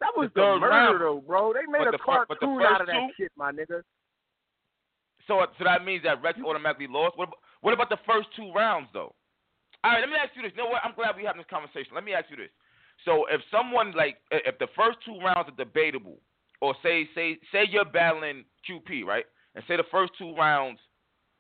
That 0.01 0.13
was 0.17 0.31
the 0.35 0.41
the, 0.43 0.59
murder, 0.61 0.69
round. 0.69 1.01
though, 1.01 1.21
bro. 1.27 1.53
They 1.53 1.67
made 1.71 1.79
But 1.87 1.89
a 1.89 1.91
the 1.93 1.99
the 1.99 2.05
cartoon 2.05 2.63
out 2.63 2.81
of 2.81 2.87
that 2.89 2.93
two? 2.95 3.09
shit, 3.25 3.33
my 3.37 3.53
nigga. 3.53 3.83
So, 5.27 5.41
so 5.59 5.65
that 5.65 5.85
means 5.85 6.03
that 6.05 6.21
Rex 6.23 6.39
automatically 6.45 6.87
lost. 6.89 7.17
What, 7.17 7.31
what 7.63 7.73
about 7.73 7.89
the 7.89 7.99
first 8.07 8.29
two 8.37 8.53
rounds, 8.53 8.89
though? 8.93 9.15
All 9.83 9.93
right, 9.93 10.01
let 10.01 10.09
me 10.09 10.17
ask 10.21 10.35
you 10.37 10.43
this. 10.43 10.53
You 10.57 10.65
know 10.65 10.71
what? 10.71 10.83
I'm 10.85 10.95
glad 10.95 11.17
we're 11.17 11.27
having 11.27 11.41
this 11.41 11.49
conversation. 11.51 11.95
Let 11.95 12.05
me 12.05 12.13
ask 12.13 12.27
you 12.31 12.37
this. 12.37 12.51
So, 13.05 13.27
if 13.31 13.41
someone 13.51 13.93
like, 13.97 14.17
if 14.31 14.59
the 14.59 14.69
first 14.77 14.99
two 15.05 15.19
rounds 15.19 15.49
are 15.49 15.57
debatable, 15.57 16.19
or 16.61 16.75
say, 16.83 17.09
say, 17.15 17.39
say 17.53 17.65
you're 17.71 17.85
battling 17.85 18.45
QP, 18.69 19.05
right? 19.05 19.25
And 19.55 19.65
say 19.69 19.77
the 19.77 19.85
first 19.91 20.13
two 20.19 20.35
rounds 20.35 20.79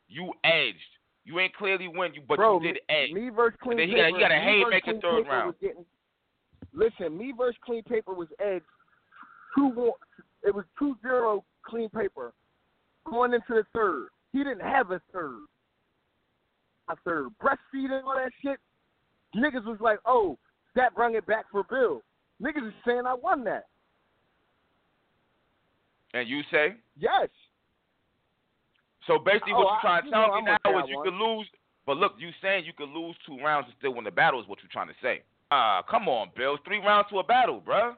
you 0.08 0.32
edged, 0.44 0.76
you 1.25 1.38
ain't 1.40 1.54
clearly 1.56 1.88
win, 1.88 2.12
you 2.14 2.23
but 2.28 2.37
bro, 2.37 2.61
you 2.61 2.73
did 2.73 2.80
edge. 2.88 3.11
me 3.12 3.30
versus 3.30 3.58
clean 3.62 3.78
then 3.78 3.88
he 3.88 3.94
got- 3.96 4.12
he 4.12 4.20
got 4.20 4.30
a 4.30 4.38
haymaker 4.38 4.92
third 5.00 5.26
round. 5.26 5.46
Was 5.46 5.54
getting, 5.61 5.84
listen, 6.75 7.16
me 7.16 7.33
versus 7.37 7.57
clean 7.64 7.83
paper 7.83 8.12
was 8.12 8.28
edge 8.45 8.62
two 9.57 9.69
one. 9.69 9.93
It 10.43 10.54
was 10.54 10.64
two 10.78 10.97
zero 11.02 11.45
clean 11.64 11.88
paper 11.88 12.33
going 13.09 13.33
into 13.33 13.54
the 13.54 13.64
third. 13.73 14.09
He 14.33 14.38
didn't 14.38 14.61
have 14.61 14.90
a 14.90 15.00
third. 15.12 15.40
A 16.88 16.97
third 17.04 17.28
breastfeeding 17.43 18.02
all 18.04 18.14
that 18.16 18.33
shit. 18.43 18.59
Niggas 19.35 19.64
was 19.64 19.78
like, 19.81 19.99
oh, 20.04 20.37
that 20.75 20.95
brought 20.95 21.14
it 21.14 21.26
back 21.26 21.47
for 21.50 21.64
Bill. 21.64 22.02
Niggas 22.43 22.69
is 22.69 22.75
saying 22.87 23.02
I 23.07 23.14
won 23.14 23.43
that. 23.45 23.64
And 26.12 26.28
you 26.28 26.43
say? 26.50 26.75
Yes. 26.99 27.28
So 29.07 29.19
basically, 29.19 29.52
Oh, 29.54 29.64
what 29.64 29.73
you're 29.73 29.81
trying 29.81 30.02
to 30.02 30.07
you 30.07 30.12
tell 30.12 30.28
know 30.28 30.40
me 30.43 30.50
I'm 30.50 30.59
now 30.64 30.85
is 30.85 30.88
you 30.88 31.00
could 31.04 31.14
lose, 31.14 31.47
but 31.87 31.97
look, 31.97 32.14
you 32.19 32.31
saying 32.40 32.64
you 32.64 32.73
could 32.73 32.88
lose 32.88 33.16
two 33.26 33.38
rounds 33.43 33.66
and 33.66 33.75
still 33.78 33.95
win 33.95 34.04
the 34.04 34.11
battle 34.11 34.40
is 34.40 34.49
what 34.49 34.59
you're 34.62 34.71
trying 34.73 34.88
to 34.88 34.95
say. 35.02 35.23
Ah, 35.56 35.84
come 35.88 36.08
on, 36.08 36.30
Bill. 36.37 36.58
Three 36.64 36.78
rounds 36.78 37.06
to 37.11 37.20
a 37.20 37.23
battle, 37.23 37.62
bruh. 37.64 37.94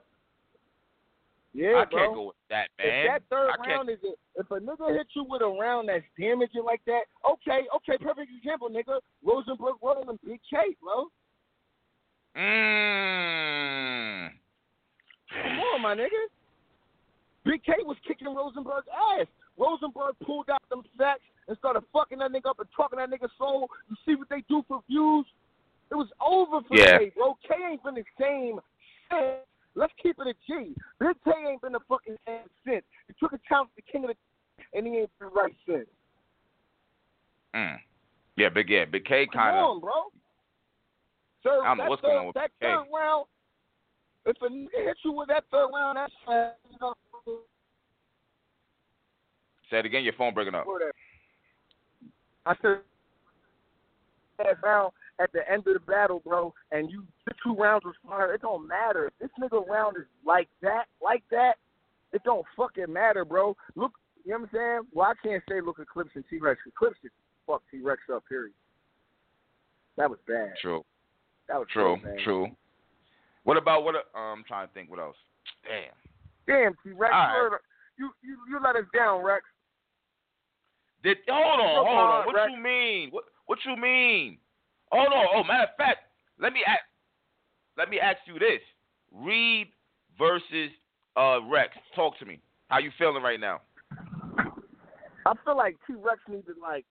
Yeah, 1.55 1.81
I 1.81 1.85
bro. 1.87 1.99
can't 1.99 2.15
go 2.15 2.27
with 2.27 2.37
that, 2.51 2.69
man. 2.77 2.87
If 2.87 3.09
that 3.09 3.23
third 3.31 3.49
I 3.49 3.57
can't. 3.57 3.69
round 3.69 3.89
is 3.89 3.97
a, 4.05 4.13
if 4.39 4.51
a 4.51 4.61
nigga 4.61 4.95
hits 4.95 5.09
you 5.17 5.25
with 5.27 5.41
a 5.41 5.47
round 5.47 5.89
that's 5.89 6.05
damaging 6.21 6.65
like 6.67 6.83
that, 6.85 7.09
okay, 7.25 7.65
okay, 7.77 7.97
perfect 7.97 8.29
example, 8.37 8.69
nigga. 8.69 9.01
Rosenberg 9.25 9.77
rolling 9.83 10.07
them 10.07 10.19
big 10.23 10.39
K, 10.51 10.77
bro. 10.83 11.07
Mmm. 12.37 14.29
Come 15.33 15.59
on, 15.59 15.81
my 15.81 15.95
nigga. 15.95 16.29
Big 17.47 17.65
K 17.65 17.73
was 17.85 17.97
kicking 18.07 18.35
Rosenberg's 18.35 18.87
ass. 19.19 19.27
Rosenberg 19.57 20.15
pulled 20.27 20.51
out 20.51 20.61
them 20.69 20.83
sacks 20.99 21.25
and 21.49 21.57
started 21.57 21.85
fucking 21.91 22.19
that 22.19 22.33
nigga 22.33 22.51
up 22.51 22.61
and 22.61 22.69
talking 22.77 22.99
that 22.99 23.09
nigga 23.09 23.29
soul. 23.39 23.71
You 23.89 23.97
see 24.05 24.15
what 24.15 24.29
they 24.29 24.45
do 24.47 24.63
for 24.69 24.83
views? 24.91 25.25
It 25.91 25.95
was 25.95 26.09
over 26.21 26.67
for 26.67 26.77
Yeah. 26.77 26.99
K, 26.99 27.13
bro. 27.17 27.37
K 27.47 27.55
ain't 27.71 27.83
been 27.83 27.95
the 27.95 28.05
same 28.21 28.61
since. 29.11 29.47
Let's 29.75 29.93
keep 30.03 30.17
it 30.19 30.27
a 30.27 30.35
G. 30.47 30.75
Big 30.99 31.17
K 31.25 31.33
ain't 31.49 31.61
been 31.61 31.73
the 31.73 31.81
fucking 31.89 32.17
same 32.27 32.49
since. 32.65 32.85
He 33.09 33.15
took 33.21 33.33
a 33.33 33.41
chance 33.49 33.69
to 33.77 33.83
king 33.83 34.05
of 34.05 34.11
the 34.11 34.17
and 34.73 34.87
he 34.87 34.99
ain't 34.99 35.11
been 35.19 35.29
right 35.35 35.55
since. 35.67 35.87
Mm. 37.55 37.77
Yeah, 38.37 38.49
big 38.49 38.69
yeah, 38.69 38.85
big 38.85 39.05
K 39.05 39.27
kind 39.33 39.57
of. 39.57 39.65
on, 39.65 39.81
bro. 39.81 39.93
Third, 41.45 41.63
I 41.63 41.69
don't 41.69 41.79
know 41.79 41.91
what's 41.91 42.03
third, 42.03 42.09
going 42.09 42.19
on 42.19 42.27
with 42.27 42.35
that 42.35 42.51
K. 42.61 42.67
third 42.67 42.85
round. 42.93 43.27
If 44.25 44.37
a 44.43 44.47
nigga 44.47 44.87
hit 44.87 44.97
you 45.05 45.13
with 45.13 45.29
that 45.29 45.45
third 45.51 45.69
round, 45.73 45.97
that's 45.97 46.13
uh, 46.27 46.51
you 46.71 46.79
know, 46.81 46.95
Say 49.71 49.79
it 49.81 49.87
again. 49.87 50.05
Your 50.05 50.13
phone 50.15 50.35
breaking 50.35 50.55
up. 50.55 50.67
I 52.45 52.55
said 52.63 52.79
that 54.39 54.63
round 54.63 54.93
at 55.19 55.33
the 55.33 55.41
end 55.51 55.67
of 55.67 55.75
the 55.75 55.81
battle, 55.81 56.21
bro, 56.25 56.53
and 56.73 56.91
you 56.91 57.05
the 57.27 57.33
two 57.43 57.55
rounds 57.55 57.85
was 57.85 57.95
fire. 58.07 58.35
It 58.35 58.43
don't 58.43 58.67
matter. 58.67 59.07
If 59.07 59.13
this 59.21 59.31
nigga 59.41 59.67
round 59.67 59.97
is 59.97 60.05
like 60.25 60.49
that, 60.63 60.85
like 61.03 61.23
that, 61.31 61.55
it 62.13 62.23
don't 62.25 62.45
fucking 62.57 62.93
matter, 62.93 63.25
bro. 63.25 63.57
Look, 63.75 63.93
you 64.25 64.33
know 64.33 64.41
what 64.41 64.49
I'm 64.53 64.57
saying? 64.57 64.81
Well, 64.93 65.09
I 65.09 65.27
can't 65.27 65.43
say 65.49 65.61
look 65.61 65.81
at 65.81 65.89
Clips 65.89 66.11
and 66.15 66.25
T 66.29 66.39
Rex. 66.39 66.61
Clips 66.79 66.97
just 67.03 67.15
fuck 67.47 67.63
T 67.71 67.81
Rex 67.81 68.01
up. 68.13 68.25
Period. 68.29 68.53
That 69.97 70.11
was 70.11 70.19
bad. 70.29 70.53
True. 70.61 70.85
That 71.49 71.59
was 71.59 71.69
True. 71.73 71.97
bad. 72.03 72.19
True. 72.25 72.49
What 73.45 73.57
about 73.57 73.85
what? 73.85 73.95
uh, 73.95 74.19
I'm 74.19 74.45
trying 74.45 74.67
to 74.67 74.75
think. 74.75 74.91
What 74.91 74.99
else? 74.99 75.17
Damn. 75.65 75.95
Damn, 76.47 76.73
T 76.85 76.93
Rex, 76.93 77.13
right. 77.13 77.59
you, 77.99 78.11
you 78.23 78.37
you 78.49 78.61
let 78.63 78.77
us 78.77 78.85
down, 78.95 79.25
Rex. 79.25 79.45
Did 81.03 81.19
hold 81.29 81.61
on, 81.61 81.87
hold 81.87 81.89
on, 81.89 82.21
on. 82.21 82.27
What 82.27 82.37
Rex. 82.37 82.53
you 82.55 82.63
mean? 82.63 83.11
What 83.11 83.25
What 83.47 83.59
you 83.65 83.77
mean? 83.77 84.39
Hold 84.93 85.09
no! 85.11 85.25
Oh, 85.35 85.45
matter 85.45 85.65
of 85.65 85.77
fact, 85.77 85.99
let 86.39 86.53
me 86.53 86.61
ask. 86.67 86.81
Let 87.77 87.91
me 87.91 87.99
ask 88.01 88.19
you 88.27 88.39
this: 88.39 88.61
Reed 89.13 89.69
versus 90.19 90.71
uh 91.17 91.41
Rex. 91.51 91.77
Talk 91.95 92.19
to 92.19 92.25
me. 92.27 92.41
How 92.69 92.79
you 92.79 92.91
feeling 92.99 93.23
right 93.23 93.41
now? 93.41 93.61
I 95.27 95.33
feel 95.45 95.57
like 95.57 95.77
T 95.87 95.95
Rex 95.95 96.21
needs 96.29 96.47
to 96.47 96.55
like 96.61 96.85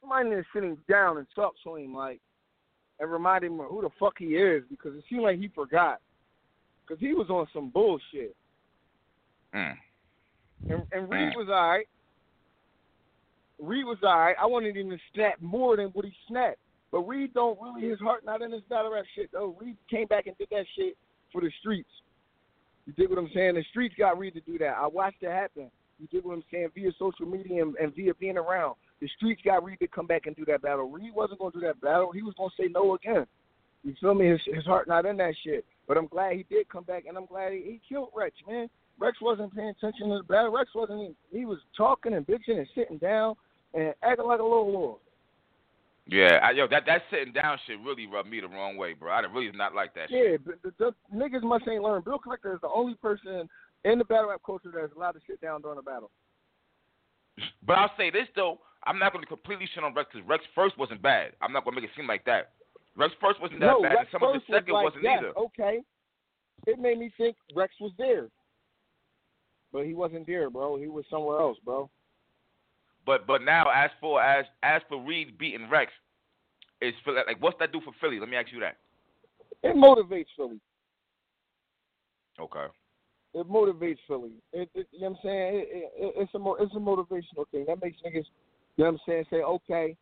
somebody 0.00 0.30
needs 0.30 0.46
to 0.52 0.58
sit 0.58 0.64
him 0.64 0.78
down 0.88 1.18
and 1.18 1.26
talk 1.34 1.54
to 1.64 1.76
him 1.76 1.94
like 1.94 2.20
and 3.00 3.10
remind 3.10 3.44
him 3.44 3.60
of 3.60 3.68
who 3.68 3.82
the 3.82 3.90
fuck 3.98 4.14
he 4.18 4.36
is 4.36 4.62
because 4.70 4.94
it 4.94 5.04
seemed 5.08 5.22
like 5.22 5.38
he 5.38 5.48
forgot 5.48 6.00
because 6.86 7.00
he 7.00 7.12
was 7.14 7.28
on 7.30 7.46
some 7.52 7.70
bullshit 7.70 8.34
Mm. 9.54 9.76
and, 10.68 10.82
and 10.92 11.08
Reed 11.10 11.32
Mm. 11.32 11.36
was 11.36 11.48
alright. 11.48 11.88
Reed 13.58 13.84
was 13.84 13.98
alright. 14.02 14.36
I 14.40 14.46
wanted 14.46 14.76
him 14.76 14.90
to 14.90 14.98
snap 15.14 15.40
more 15.40 15.76
than 15.76 15.86
what 15.88 16.04
he 16.04 16.12
snapped, 16.28 16.58
but 16.92 17.00
Reed 17.00 17.32
don't 17.34 17.58
really 17.60 17.88
his 17.88 17.98
heart 17.98 18.24
not 18.24 18.42
in 18.42 18.52
his 18.52 18.62
battle 18.68 18.92
rap 18.92 19.04
shit 19.14 19.30
though. 19.32 19.56
Reed 19.60 19.76
came 19.90 20.06
back 20.06 20.26
and 20.26 20.36
did 20.38 20.48
that 20.50 20.66
shit 20.76 20.96
for 21.32 21.40
the 21.40 21.50
streets. 21.60 21.88
You 22.86 22.92
dig 22.92 23.08
what 23.08 23.18
I'm 23.18 23.30
saying? 23.34 23.54
The 23.54 23.64
streets 23.70 23.94
got 23.98 24.18
Reed 24.18 24.34
to 24.34 24.40
do 24.40 24.58
that. 24.58 24.76
I 24.78 24.86
watched 24.86 25.22
it 25.22 25.30
happen. 25.30 25.70
You 25.98 26.06
dig 26.08 26.24
what 26.24 26.34
I'm 26.34 26.44
saying? 26.52 26.68
Via 26.74 26.92
social 26.98 27.26
media 27.26 27.62
and, 27.62 27.74
and 27.76 27.94
via 27.94 28.14
being 28.14 28.36
around. 28.36 28.76
The 29.00 29.08
streets 29.16 29.42
got 29.44 29.64
Reed 29.64 29.78
to 29.80 29.88
come 29.88 30.06
back 30.06 30.26
and 30.26 30.36
do 30.36 30.44
that 30.46 30.62
battle. 30.62 30.90
Reed 30.90 31.14
wasn't 31.14 31.40
going 31.40 31.52
to 31.52 31.60
do 31.60 31.66
that 31.66 31.80
battle. 31.80 32.12
He 32.12 32.22
was 32.22 32.34
going 32.36 32.50
to 32.50 32.62
say 32.62 32.68
no 32.68 32.94
again. 32.94 33.26
You 33.82 33.94
feel 34.00 34.14
me? 34.14 34.28
His, 34.28 34.40
his 34.52 34.64
heart 34.64 34.88
not 34.88 35.06
in 35.06 35.16
that 35.18 35.34
shit. 35.44 35.64
But 35.88 35.96
I'm 35.96 36.06
glad 36.06 36.34
he 36.34 36.44
did 36.48 36.68
come 36.68 36.84
back, 36.84 37.04
and 37.06 37.16
I'm 37.16 37.26
glad 37.26 37.52
he, 37.52 37.58
he 37.58 37.80
killed 37.88 38.08
Rex, 38.14 38.34
man. 38.48 38.68
Rex 38.98 39.18
wasn't 39.20 39.54
paying 39.54 39.68
attention 39.68 40.08
to 40.08 40.18
the 40.18 40.24
battle. 40.24 40.52
Rex 40.52 40.70
wasn't. 40.74 41.16
He 41.30 41.44
was 41.44 41.58
talking 41.76 42.14
and 42.14 42.26
bitching 42.26 42.58
and 42.58 42.66
sitting 42.74 42.98
down 42.98 43.34
and 43.76 43.94
acting 44.02 44.26
like 44.26 44.40
a 44.40 44.42
little 44.42 44.72
lord. 44.72 44.98
Yeah, 46.08 46.38
I, 46.42 46.52
yo, 46.52 46.68
that 46.68 46.84
that 46.86 47.02
sitting 47.10 47.32
down 47.32 47.58
shit 47.66 47.78
really 47.84 48.06
rubbed 48.06 48.30
me 48.30 48.40
the 48.40 48.48
wrong 48.48 48.76
way, 48.76 48.94
bro. 48.94 49.10
I 49.10 49.20
really 49.20 49.50
not 49.56 49.74
like 49.74 49.92
that 49.94 50.08
shit. 50.08 50.40
Yeah, 50.40 50.52
but 50.62 50.62
the, 50.78 50.94
the 51.10 51.16
niggas 51.16 51.42
must 51.42 51.66
ain't 51.68 51.82
learned. 51.82 52.04
Bill 52.04 52.18
Collector 52.18 52.54
is 52.54 52.60
the 52.60 52.68
only 52.68 52.94
person 52.94 53.48
in 53.84 53.98
the 53.98 54.04
battle 54.04 54.30
rap 54.30 54.40
culture 54.46 54.70
that's 54.72 54.94
allowed 54.94 55.12
to 55.12 55.20
sit 55.28 55.40
down 55.40 55.62
during 55.62 55.78
a 55.78 55.82
battle. 55.82 56.10
But 57.66 57.78
I'll 57.78 57.90
say 57.98 58.10
this 58.10 58.28
though, 58.36 58.60
I'm 58.86 58.98
not 58.98 59.12
going 59.12 59.22
to 59.22 59.28
completely 59.28 59.68
shit 59.74 59.82
on 59.82 59.94
Rex 59.94 60.08
because 60.12 60.26
Rex 60.28 60.44
first 60.54 60.78
wasn't 60.78 61.02
bad. 61.02 61.32
I'm 61.42 61.52
not 61.52 61.64
going 61.64 61.74
to 61.74 61.80
make 61.80 61.90
it 61.90 61.96
seem 61.96 62.06
like 62.06 62.24
that. 62.24 62.52
Rex 62.96 63.12
first 63.20 63.40
wasn't 63.40 63.60
that 63.60 63.66
no, 63.66 63.82
bad, 63.82 63.92
Rex 63.92 64.08
and 64.12 64.20
some 64.20 64.22
of 64.22 64.34
the 64.34 64.40
second 64.46 64.72
was 64.72 64.84
like 64.84 64.84
wasn't 64.84 65.02
that. 65.02 65.18
either. 65.18 65.32
Okay, 65.36 65.80
it 66.66 66.78
made 66.78 66.98
me 66.98 67.10
think 67.18 67.36
Rex 67.54 67.74
was 67.80 67.92
there, 67.98 68.28
but 69.72 69.84
he 69.84 69.92
wasn't 69.92 70.26
there, 70.26 70.48
bro. 70.50 70.78
He 70.78 70.86
was 70.86 71.04
somewhere 71.10 71.40
else, 71.40 71.58
bro. 71.64 71.90
But 73.06 73.26
but 73.26 73.42
now 73.42 73.66
as 73.72 73.90
for 74.00 74.20
as 74.20 74.44
as 74.62 74.82
for 74.88 75.00
Reed 75.00 75.38
beating 75.38 75.70
Rex, 75.70 75.92
is 76.82 76.92
Philly, 77.04 77.20
like 77.26 77.40
what's 77.40 77.58
that 77.60 77.72
do 77.72 77.80
for 77.80 77.92
Philly? 78.00 78.18
Let 78.18 78.28
me 78.28 78.36
ask 78.36 78.52
you 78.52 78.60
that. 78.60 78.76
It 79.62 79.76
motivates 79.76 80.26
Philly. 80.36 80.60
Okay. 82.38 82.66
It 83.34 83.48
motivates 83.48 83.98
Philly. 84.08 84.32
It, 84.52 84.68
it, 84.74 84.88
you 84.92 85.00
know 85.00 85.10
what 85.10 85.18
I'm 85.18 85.22
saying? 85.22 85.54
It, 85.54 85.92
it, 85.96 86.14
it's 86.16 86.34
a 86.34 86.38
it's 86.62 86.74
a 86.74 86.78
motivational 86.78 87.48
thing. 87.52 87.64
That 87.68 87.82
makes 87.82 87.98
niggas, 88.04 88.24
you 88.76 88.84
know 88.84 88.90
what 88.90 88.94
I'm 88.94 88.98
saying? 89.06 89.24
Say 89.30 89.36
okay, 89.36 89.96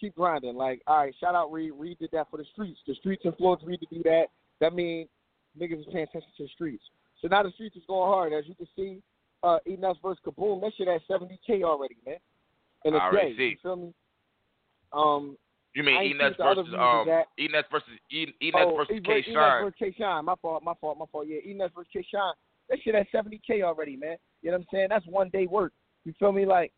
keep 0.00 0.14
grinding. 0.14 0.54
Like 0.54 0.82
all 0.86 0.98
right, 0.98 1.14
shout 1.20 1.34
out 1.34 1.50
Reed. 1.52 1.72
Reed 1.76 1.98
did 1.98 2.10
that 2.12 2.30
for 2.30 2.36
the 2.36 2.44
streets. 2.52 2.78
The 2.86 2.94
streets 2.94 3.22
influenced 3.24 3.66
Reed 3.66 3.80
to 3.80 3.86
do 3.94 4.02
that. 4.04 4.26
That 4.60 4.72
means 4.72 5.08
niggas 5.58 5.80
is 5.80 5.86
paying 5.92 6.04
attention 6.04 6.30
to 6.36 6.44
the 6.44 6.50
streets. 6.54 6.84
So 7.20 7.28
now 7.28 7.42
the 7.42 7.50
streets 7.52 7.76
is 7.76 7.82
going 7.88 8.08
hard. 8.08 8.32
As 8.32 8.44
you 8.46 8.54
can 8.54 8.68
see, 8.76 9.02
uh, 9.42 9.58
Enos 9.68 9.96
versus 10.02 10.18
Kaboom, 10.26 10.60
that 10.60 10.72
shit 10.76 10.88
at 10.88 11.00
70k 11.08 11.62
already, 11.62 11.96
man. 12.06 12.16
In 12.84 12.94
a 12.94 12.98
I 12.98 13.00
already 13.06 13.32
day, 13.32 13.36
see. 13.36 13.44
you 13.50 13.56
feel 13.62 13.76
me? 13.76 13.94
Um, 14.92 15.36
You 15.74 15.82
mean 15.82 16.14
Enes 16.14 16.36
versus 16.36 16.72
um 16.74 16.80
of 16.80 17.06
that. 17.06 17.26
Enes 17.38 17.64
versus 17.70 17.88
E- 18.10 18.34
Enes 18.42 18.52
oh, 18.54 18.76
versus 18.76 19.00
K 19.04 19.22
Enes 19.22 19.24
Shine? 19.24 19.62
versus 19.62 19.74
K 19.78 19.94
Shine. 19.98 20.24
My 20.24 20.34
fault, 20.40 20.62
my 20.64 20.74
fault, 20.80 20.98
my 20.98 21.06
fault. 21.10 21.26
Yeah, 21.28 21.38
Enes 21.46 21.74
versus 21.74 21.90
K 21.92 22.04
Shine. 22.10 22.32
That 22.68 22.78
shit 22.82 22.94
at 22.94 23.06
70k 23.12 23.62
already, 23.62 23.96
man. 23.96 24.16
You 24.42 24.50
know 24.50 24.58
what 24.58 24.60
I'm 24.62 24.66
saying? 24.72 24.86
That's 24.90 25.06
one 25.06 25.30
day 25.30 25.46
work. 25.46 25.72
You 26.04 26.12
feel 26.18 26.32
me? 26.32 26.46
Like 26.46 26.72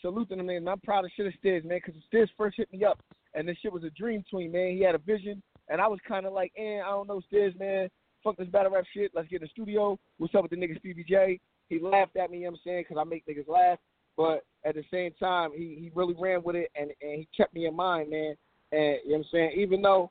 salute 0.00 0.28
to 0.30 0.36
them, 0.36 0.46
man. 0.46 0.68
I'm 0.68 0.80
proud 0.80 1.04
of 1.04 1.10
shit 1.16 1.26
of 1.26 1.32
Stiz, 1.42 1.64
man, 1.64 1.80
because 1.84 2.00
Stiz 2.12 2.28
first 2.36 2.56
hit 2.56 2.72
me 2.72 2.84
up, 2.84 2.98
and 3.34 3.48
this 3.48 3.56
shit 3.62 3.72
was 3.72 3.84
a 3.84 3.90
dream 3.90 4.24
to 4.30 4.38
him, 4.38 4.52
man. 4.52 4.76
He 4.76 4.82
had 4.82 4.94
a 4.94 4.98
vision, 4.98 5.42
and 5.68 5.80
I 5.80 5.86
was 5.86 6.00
kind 6.06 6.26
of 6.26 6.32
like, 6.32 6.52
eh, 6.56 6.80
I 6.80 6.90
don't 6.90 7.08
know, 7.08 7.20
Stiz, 7.32 7.58
man. 7.58 7.88
fuck 8.22 8.36
this 8.36 8.48
battle 8.48 8.72
rap 8.72 8.84
shit. 8.92 9.12
Let's 9.14 9.28
get 9.28 9.42
in 9.42 9.42
the 9.42 9.48
studio. 9.48 9.98
What's 10.18 10.34
up 10.34 10.42
with 10.42 10.50
the 10.50 10.56
nigga 10.56 10.78
Stevie 10.78 11.04
J? 11.08 11.40
He 11.72 11.80
laughed 11.80 12.16
at 12.16 12.30
me, 12.30 12.38
you 12.38 12.44
know 12.44 12.50
what 12.50 12.58
I'm 12.58 12.60
saying, 12.66 12.84
because 12.86 13.00
I 13.00 13.08
make 13.08 13.26
niggas 13.26 13.48
laugh. 13.48 13.78
But 14.14 14.44
at 14.66 14.74
the 14.74 14.84
same 14.90 15.12
time, 15.18 15.52
he, 15.54 15.78
he 15.80 15.90
really 15.94 16.14
ran 16.18 16.42
with 16.42 16.54
it 16.54 16.70
and, 16.78 16.90
and 17.00 17.20
he 17.20 17.28
kept 17.34 17.54
me 17.54 17.66
in 17.66 17.74
mind, 17.74 18.10
man. 18.10 18.34
And 18.72 18.98
you 19.04 19.12
know 19.12 19.18
what 19.18 19.18
I'm 19.18 19.24
saying? 19.32 19.52
Even 19.56 19.80
though 19.80 20.10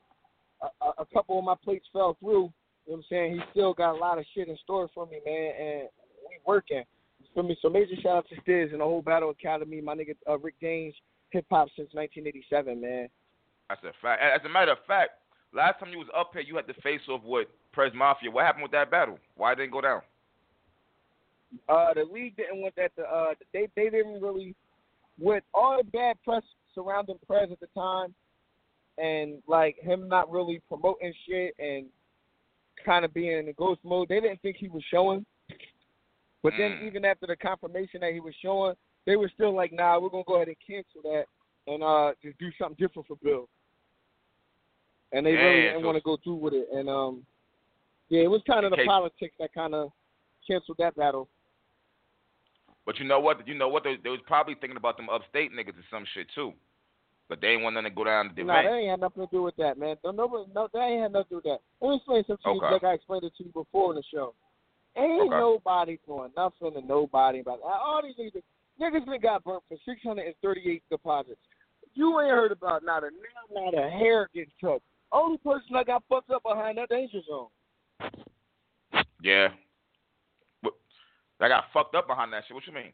a, 0.82 1.02
a 1.02 1.06
couple 1.14 1.38
of 1.38 1.46
my 1.46 1.54
plates 1.64 1.86
fell 1.94 2.18
through, 2.20 2.52
you 2.88 2.94
know 2.94 2.96
what 2.96 2.98
I'm 2.98 3.04
saying? 3.10 3.34
He 3.34 3.42
still 3.52 3.76
got 3.76 3.94
a 3.96 4.00
lot 4.00 4.18
of 4.18 4.26
shit 4.34 4.48
in 4.48 4.58
store 4.64 4.90
for 4.92 5.06
me, 5.06 5.20
man. 5.24 5.52
And 5.60 5.90
we 6.28 6.38
working. 6.48 6.84
For 7.36 7.44
me, 7.44 7.56
so 7.62 7.70
major 7.70 7.94
shout 8.02 8.18
out 8.18 8.26
to 8.30 8.42
Stiz 8.42 8.72
and 8.72 8.82
the 8.82 8.84
whole 8.84 9.04
Battle 9.04 9.30
Academy, 9.30 9.82
my 9.82 9.94
nigga 9.96 10.16
uh, 10.28 10.40
Rick 10.40 10.56
Gaines, 10.60 10.96
hip 11.30 11.46
hop 11.52 11.68
since 11.78 11.90
1987, 11.94 12.82
man. 12.82 13.08
That's 13.70 13.82
a 13.84 13.92
fact. 14.02 14.22
As 14.22 14.42
a 14.44 14.50
matter 14.50 14.72
of 14.72 14.80
fact, 14.88 15.12
last 15.54 15.80
time 15.80 15.92
you 15.92 16.00
was 16.00 16.08
up 16.18 16.32
here, 16.34 16.42
you 16.42 16.56
had 16.56 16.68
to 16.68 16.74
face 16.82 17.02
off 17.08 17.22
with 17.24 17.48
Prez 17.72 17.94
Mafia. 17.94 18.32
What 18.32 18.46
happened 18.46 18.64
with 18.64 18.72
that 18.72 18.90
battle? 18.90 19.20
Why 19.36 19.54
didn't 19.54 19.70
it 19.70 19.72
go 19.72 19.82
down? 19.82 20.02
Uh, 21.68 21.94
the 21.94 22.04
league 22.04 22.36
didn't 22.38 22.62
want 22.62 22.76
that. 22.76 22.96
To, 22.96 23.04
uh, 23.04 23.34
they 23.54 23.68
they 23.76 23.90
didn't 23.90 24.22
really 24.22 24.56
with 25.20 25.44
all 25.54 25.78
the 25.78 25.84
bad 25.92 26.16
press 26.24 26.44
surrounding 26.74 27.18
Prez 27.28 27.50
at 27.52 27.60
the 27.60 27.68
time, 27.76 28.14
and 28.98 29.42
like 29.48 29.78
him 29.80 30.08
not 30.08 30.32
really 30.32 30.62
promoting 30.68 31.14
shit 31.28 31.54
and 31.60 31.86
kind 32.86 33.04
of 33.06 33.14
being 33.14 33.38
in 33.40 33.46
the 33.46 33.54
ghost 33.54 33.82
mode. 33.84 34.08
They 34.10 34.20
didn't 34.20 34.42
think 34.42 34.58
he 34.58 34.68
was 34.70 34.84
showing. 34.90 35.26
But 36.44 36.54
then 36.58 36.72
Mm. 36.72 36.88
even 36.88 37.06
after 37.06 37.28
the 37.28 37.36
confirmation 37.36 38.02
that 38.02 38.14
he 38.14 38.20
was 38.20 38.34
showing, 38.42 38.76
they 39.06 39.16
were 39.16 39.30
still 39.30 39.54
like, 39.54 39.72
nah, 39.72 40.00
we're 40.00 40.10
gonna 40.10 40.24
go 40.24 40.36
ahead 40.38 40.48
and 40.48 40.58
cancel 40.66 41.02
that 41.04 41.26
and 41.68 41.84
uh 41.84 42.14
just 42.24 42.38
do 42.40 42.50
something 42.58 42.78
different 42.80 43.08
for 43.08 43.18
Bill. 43.18 43.48
And 45.12 45.26
they 45.26 45.34
really 45.34 45.58
Yeah, 45.58 45.62
didn't 45.68 45.82
so- 45.82 45.86
want 45.86 45.98
to 45.98 46.02
go 46.02 46.18
through 46.18 46.36
with 46.36 46.54
it. 46.54 46.70
And 46.72 46.90
um 46.90 47.26
yeah, 48.10 48.22
it 48.22 48.30
was 48.32 48.42
kind 48.44 48.66
of 48.66 48.72
the 48.72 48.78
Okay. 48.78 48.86
politics 48.86 49.36
that 49.40 49.54
kind 49.54 49.76
of 49.76 49.92
canceled 50.48 50.78
that 50.80 50.96
battle. 50.96 51.30
But 52.86 53.00
you 53.00 53.06
know 53.06 53.20
what? 53.20 53.48
You 53.48 53.54
know 53.54 53.68
what? 53.68 53.84
They, 53.84 53.96
they 54.04 54.10
was 54.10 54.20
probably 54.26 54.56
thinking 54.56 54.78
about 54.78 54.98
them 54.98 55.10
upstate 55.10 55.52
niggas 55.52 55.78
or 55.78 55.86
some 55.90 56.06
shit 56.14 56.28
too. 56.34 56.54
But 57.30 57.40
they 57.40 57.50
ain't 57.50 57.64
want 57.64 57.76
nothing 57.76 57.92
to 57.92 57.96
go 57.96 58.04
down 58.04 58.30
to 58.30 58.36
the 58.36 58.44
Nah, 58.44 58.64
that 58.64 58.74
ain't 58.74 58.90
had 58.90 59.00
nothing 59.00 59.26
to 59.26 59.32
do 59.32 59.44
with 59.44 59.56
that, 59.56 59.78
man. 59.78 59.96
Don't 60.04 60.18
nobody, 60.18 60.52
no, 60.54 60.68
that 60.74 60.80
ain't 60.80 61.04
had 61.04 61.14
nothing 61.14 61.24
to 61.24 61.30
do 61.30 61.36
with 61.36 61.44
that. 61.46 61.60
Let 61.80 61.90
me 61.90 61.96
explain 61.96 62.24
something 62.28 62.44
to 62.44 62.66
you, 62.66 62.72
like 62.72 62.84
I 62.84 62.94
explained 62.94 63.24
it 63.24 63.34
to 63.38 63.44
you 63.46 63.52
before 63.52 63.92
in 63.92 63.96
the 63.96 64.04
show. 64.12 64.34
Ain't 64.98 65.22
Okay. 65.22 65.38
nobody 65.38 65.98
doing 66.06 66.32
nothing 66.36 66.74
to 66.74 66.82
nobody 66.82 67.40
about 67.40 67.62
all 67.62 68.02
these 68.04 68.16
niggas. 68.18 68.44
Niggas 68.82 69.06
been 69.06 69.22
got 69.22 69.44
burnt 69.44 69.64
for 69.70 69.78
638 69.86 70.84
deposits. 70.90 71.40
You 71.94 72.20
ain't 72.20 72.32
heard 72.32 72.52
about 72.52 72.84
not 72.84 73.04
a 73.04 73.12
nail, 73.12 73.72
not 73.72 73.74
a 73.74 73.90
hair 73.90 74.30
getting 74.34 74.52
touched. 74.60 74.84
Only 75.12 75.38
person 75.38 75.68
that 75.74 75.88
got 75.88 76.04
fucked 76.10 76.32
up 76.32 76.44
behind 76.44 76.78
that 76.78 76.90
danger 76.90 77.20
zone. 77.28 77.48
Yeah. 79.22 79.50
I 81.42 81.48
got 81.48 81.66
fucked 81.74 81.96
up 81.96 82.08
behind 82.08 82.32
that 82.34 82.44
shit. 82.48 82.56
What 82.56 82.68
you 82.68 82.74
mean? 82.74 82.94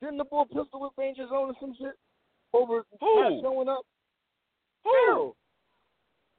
Didn't 0.00 0.18
the 0.18 0.24
boy 0.24 0.44
pistol 0.44 0.80
with 0.80 0.92
danger 0.98 1.26
zone 1.28 1.50
or 1.50 1.54
some 1.60 1.74
shit 1.78 1.94
over 2.52 2.84
Who? 3.00 3.20
not 3.22 3.42
showing 3.42 3.68
up? 3.68 3.82
Who? 4.84 4.90
Pharaoh. 5.06 5.36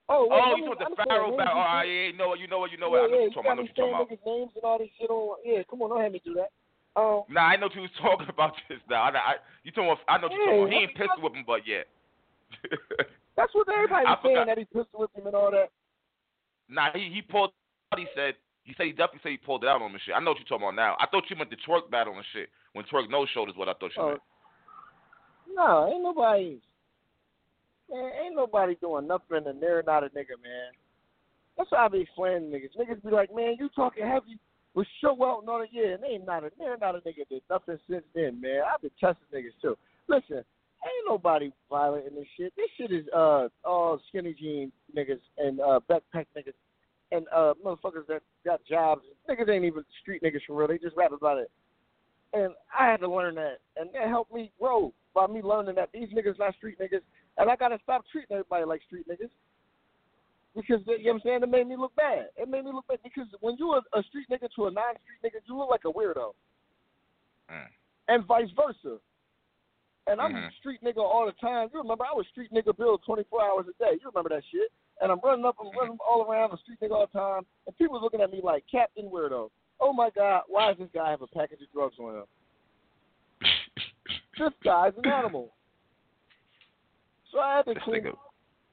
Oh, 0.10 0.28
wait, 0.30 0.42
Oh, 0.44 0.56
you 0.56 0.66
talking 0.68 0.86
I'm 0.86 0.92
the 0.98 1.04
Pharaoh 1.08 1.38
battle? 1.38 1.64
Oh, 1.64 1.82
yeah, 1.88 2.12
you 2.12 2.18
know 2.18 2.28
what? 2.28 2.40
You 2.40 2.48
know 2.48 2.60
what? 2.60 2.72
You 2.72 2.78
know 2.78 2.88
yeah, 2.94 3.02
what? 3.02 3.04
I 3.04 3.08
know 3.08 3.20
yeah, 3.20 3.24
what 3.24 3.36
you're 3.36 3.44
talking 3.44 3.52
about. 3.52 3.52
I 3.52 3.56
know 3.56 3.62
what 3.64 3.78
you're 3.78 3.88
talking 3.88 3.96
about. 3.96 4.10
me 4.12 4.18
saying 4.20 4.20
niggas' 4.20 4.40
names 4.40 4.52
and 4.56 4.64
all 4.64 4.78
this 4.80 4.90
shit 5.00 5.10
on. 5.10 5.38
Yeah, 5.46 5.60
come 5.70 5.82
on, 5.82 5.90
don't 5.90 6.02
have 6.04 6.12
me 6.12 6.22
do 6.24 6.34
that. 6.36 6.52
Um, 7.00 7.24
Nah, 7.30 7.48
I 7.48 7.56
know 7.56 7.68
what 7.68 7.76
you 7.76 7.82
was 7.88 7.96
talking 8.02 8.28
about 8.30 8.54
just 8.68 8.84
now. 8.90 9.04
I, 9.04 9.10
I, 9.16 9.34
you 9.64 9.72
talking 9.72 9.90
about, 9.92 10.04
I 10.12 10.18
know 10.20 10.28
what 10.28 10.36
you're 10.36 10.46
talking 10.46 10.60
about. 10.60 10.70
He 10.72 10.76
Yeah, 10.76 10.82
ain't 10.92 10.96
pistol 11.00 11.24
whipping, 11.24 11.44
but 11.48 11.62
yeah. 11.66 11.84
that's 13.40 13.54
what 13.56 13.68
everybody 13.72 14.06
I 14.12 14.12
was 14.12 14.20
saying 14.24 14.46
that 14.46 14.58
he 14.60 14.66
pistol 14.66 15.00
whipped 15.08 15.16
him 15.18 15.28
and 15.28 15.36
all 15.36 15.52
that. 15.52 15.72
nah, 16.68 16.92
he 16.94 17.08
he 17.10 17.22
pulled. 17.24 17.52
He 17.96 18.08
said 18.16 18.36
he 18.64 18.74
said 18.78 18.86
he 18.88 18.92
definitely 18.92 19.20
said 19.24 19.32
he 19.32 19.38
pulled 19.38 19.64
it 19.64 19.70
out 19.70 19.82
on 19.82 19.90
him 19.90 19.94
and 19.94 20.02
shit. 20.06 20.16
I 20.16 20.20
know 20.20 20.32
what 20.32 20.40
you're 20.40 20.48
talking 20.48 20.68
about 20.68 20.76
now. 20.76 20.96
I 21.00 21.08
thought 21.08 21.30
you 21.30 21.36
meant 21.36 21.50
the 21.50 21.58
twerk 21.68 21.90
battle 21.92 22.16
and 22.16 22.26
shit. 22.34 22.50
When 22.74 22.86
twerk 22.86 23.10
no 23.10 23.26
showed 23.34 23.50
is 23.50 23.56
what 23.56 23.70
I 23.70 23.74
thought 23.74 23.92
you 23.96 24.02
Oh, 24.02 24.08
meant. 24.10 24.22
no, 25.54 25.88
ain't 25.94 26.04
nobody. 26.04 26.60
Man, 27.92 28.12
ain't 28.24 28.36
nobody 28.36 28.76
doing 28.82 29.08
nothing 29.08 29.46
and 29.46 29.62
they're 29.62 29.84
not 29.86 30.04
a 30.04 30.08
nigga, 30.08 30.40
man. 30.42 30.72
That's 31.58 31.70
how 31.70 31.86
I 31.86 31.88
be 31.90 32.02
explaining 32.02 32.50
niggas. 32.50 32.76
Niggas 32.80 33.04
be 33.04 33.12
like, 33.12 33.34
man, 33.34 33.56
you 33.60 33.70
talking 33.76 34.08
heavy 34.08 34.40
with 34.74 34.88
show 35.02 35.12
out 35.24 35.42
and 35.42 35.50
all 35.50 35.60
that. 35.60 35.68
Yeah, 35.72 35.94
and 35.94 36.04
they 36.04 36.08
ain't 36.08 36.26
not 36.26 36.44
a, 36.44 36.52
they're 36.58 36.78
not 36.78 36.96
a 36.96 37.00
nigga 37.00 37.28
did 37.30 37.44
nothing 37.50 37.78
since 37.90 38.04
then, 38.16 38.42
man. 38.42 38.62
I've 38.74 38.82
been 38.82 38.92
testing 39.00 39.28
niggas 39.34 39.62
too. 39.62 39.78
Listen, 40.08 40.38
ain't 40.38 41.08
nobody 41.08 41.52
violent 41.70 42.08
in 42.08 42.16
this 42.16 42.26
shit. 42.38 42.54
This 42.56 42.70
shit 42.78 42.92
is 42.92 43.06
uh 43.16 43.50
all 43.64 44.00
skinny 44.10 44.34
jean 44.34 44.72
niggas 44.96 45.20
and 45.38 45.60
uh 45.60 45.80
backpack 45.90 46.26
niggas 46.36 46.54
and 47.14 47.26
uh 47.34 47.54
motherfuckers 47.64 48.08
that 48.08 48.22
got 48.44 48.60
jobs. 48.66 49.04
Niggas 49.30 49.50
ain't 49.50 49.64
even 49.66 49.84
street 50.02 50.22
niggas 50.24 50.42
for 50.48 50.56
real. 50.56 50.68
They 50.68 50.78
just 50.78 50.98
rap 50.98 51.12
about 51.12 51.38
it. 51.38 51.52
And 52.34 52.54
I 52.78 52.88
had 52.90 53.00
to 53.02 53.08
learn 53.08 53.36
that, 53.36 53.60
and 53.78 53.90
that 53.94 54.08
helped 54.08 54.34
me 54.34 54.52
grow 54.60 54.92
by 55.14 55.28
me 55.28 55.42
learning 55.44 55.76
that 55.76 55.90
these 55.94 56.10
niggas 56.10 56.40
not 56.40 56.56
street 56.56 56.80
niggas, 56.80 57.02
and 57.38 57.50
I 57.50 57.56
gotta 57.56 57.78
stop 57.84 58.04
treating 58.12 58.34
everybody 58.34 58.66
like 58.66 58.82
street 58.88 59.08
niggas. 59.08 59.30
Because 60.56 60.82
you 60.86 60.98
know 61.06 61.14
what 61.14 61.16
I'm 61.16 61.22
saying, 61.24 61.44
it 61.44 61.50
made 61.50 61.68
me 61.68 61.76
look 61.78 61.96
bad. 61.96 62.28
It 62.38 62.48
made 62.50 62.66
me 62.66 62.72
look 62.74 62.88
bad 62.88 63.00
because 63.04 63.28
when 63.42 63.56
you 63.58 63.74
a, 63.74 63.82
a 63.98 64.04
street 64.04 64.28
nigga 64.32 64.50
to 64.56 64.68
a 64.68 64.72
non-street 64.72 65.22
nigga, 65.24 65.42
you 65.48 65.58
look 65.58 65.70
like 65.70 65.86
a 65.86 65.92
weirdo, 65.94 66.34
Mm. 67.52 67.68
and 68.08 68.26
vice 68.26 68.50
versa. 68.56 68.98
And 70.08 70.20
I'm 70.20 70.34
Mhm. 70.34 70.52
street 70.60 70.82
nigga 70.82 70.98
all 71.00 71.26
the 71.26 71.32
time. 71.34 71.70
You 71.74 71.80
remember 71.82 72.06
I 72.06 72.14
was 72.14 72.28
street 72.28 72.52
nigga 72.52 72.76
Bill 72.76 72.98
24 73.00 73.42
hours 73.42 73.66
a 73.68 73.74
day. 73.84 73.94
You 74.02 74.08
remember 74.14 74.30
that 74.30 74.44
shit? 74.52 74.72
And 75.02 75.12
I'm 75.12 75.20
running 75.24 75.46
up, 75.46 75.56
I'm 75.60 75.78
running 75.78 75.98
all 76.08 76.24
around 76.30 76.52
the 76.52 76.58
street 76.58 76.80
nigga 76.82 76.92
all 76.92 77.08
the 77.12 77.20
time, 77.20 77.44
and 77.68 77.78
people 77.78 78.00
looking 78.02 78.22
at 78.22 78.32
me 78.32 78.42
like 78.44 78.64
Captain 78.72 79.06
Weirdo. 79.10 79.50
Oh 79.82 79.92
my 79.94 80.10
God, 80.16 80.44
why 80.48 80.70
does 80.70 80.78
this 80.80 80.90
guy 80.94 81.10
have 81.10 81.22
a 81.22 81.28
package 81.28 81.62
of 81.62 81.72
drugs 81.74 81.96
on 82.00 82.16
him? 82.18 82.24
This 84.40 84.50
guy's 84.64 84.94
an 84.98 85.10
animal. 85.12 85.54
So 87.32 87.40
I 87.40 87.58
had 87.58 87.66
to 87.66 87.74
This 87.76 87.84
clean. 87.84 88.04
nigga. 88.04 88.14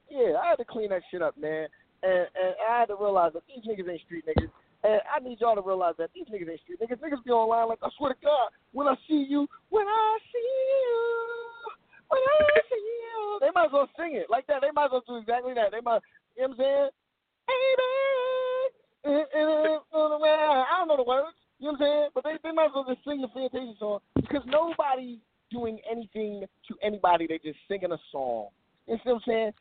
Yeah, 0.09 0.37
I 0.41 0.47
had 0.49 0.55
to 0.55 0.65
clean 0.65 0.89
that 0.89 1.03
shit 1.11 1.21
up, 1.21 1.37
man. 1.37 1.67
And 2.03 2.27
and 2.33 2.55
I 2.67 2.79
had 2.79 2.87
to 2.87 2.95
realize 2.95 3.33
that 3.33 3.43
these 3.47 3.63
niggas 3.65 3.89
ain't 3.89 4.01
street 4.01 4.25
niggas. 4.25 4.49
And 4.83 5.01
I 5.05 5.19
need 5.19 5.39
y'all 5.39 5.53
to 5.55 5.61
realize 5.61 5.93
that 5.99 6.09
these 6.15 6.25
niggas 6.33 6.49
ain't 6.49 6.61
street 6.61 6.79
niggas. 6.81 6.97
Niggas 6.97 7.23
be 7.23 7.29
online 7.31 7.69
like, 7.69 7.77
I 7.83 7.89
swear 7.97 8.13
to 8.13 8.19
God, 8.23 8.49
when 8.73 8.87
I 8.87 8.95
see 9.07 9.23
you, 9.29 9.47
when 9.69 9.85
I 9.85 10.17
see 10.33 10.39
you, 10.41 10.49
when 10.49 10.49
I 10.49 10.49
see 10.49 10.49
you. 10.81 12.00
They 13.41 13.49
might 13.55 13.65
as 13.65 13.71
well 13.73 13.89
sing 13.97 14.15
it 14.15 14.29
like 14.29 14.45
that. 14.47 14.61
They 14.61 14.71
might 14.73 14.85
as 14.85 14.91
well 14.91 15.03
do 15.07 15.17
exactly 15.17 15.53
that. 15.55 15.71
They 15.71 15.81
might, 15.81 16.01
you 16.37 16.47
know 16.47 16.53
what 16.55 16.59
I'm 16.59 16.61
saying? 16.61 16.89
Baby, 17.47 17.87
uh, 19.03 20.23
I 20.23 20.75
don't 20.77 20.87
know 20.87 20.97
the 20.97 21.03
words. 21.03 21.35
You 21.59 21.67
know 21.67 21.73
what 21.73 21.81
I'm 21.81 21.87
saying? 21.87 22.09
But 22.13 22.23
they, 22.23 22.37
they 22.43 22.51
might 22.51 22.65
as 22.65 22.71
well 22.75 22.85
just 22.87 23.03
sing 23.03 23.21
the 23.21 23.27
Fantasia 23.33 23.73
song 23.79 23.99
because 24.15 24.43
nobody's 24.45 25.19
doing 25.51 25.79
anything 25.89 26.45
to 26.67 26.75
anybody. 26.81 27.27
They're 27.27 27.39
just 27.43 27.59
singing 27.67 27.91
a 27.91 27.97
song. 28.11 28.47
You 28.87 28.95
see 28.97 29.09
what 29.09 29.15
I'm 29.15 29.21
saying? 29.27 29.53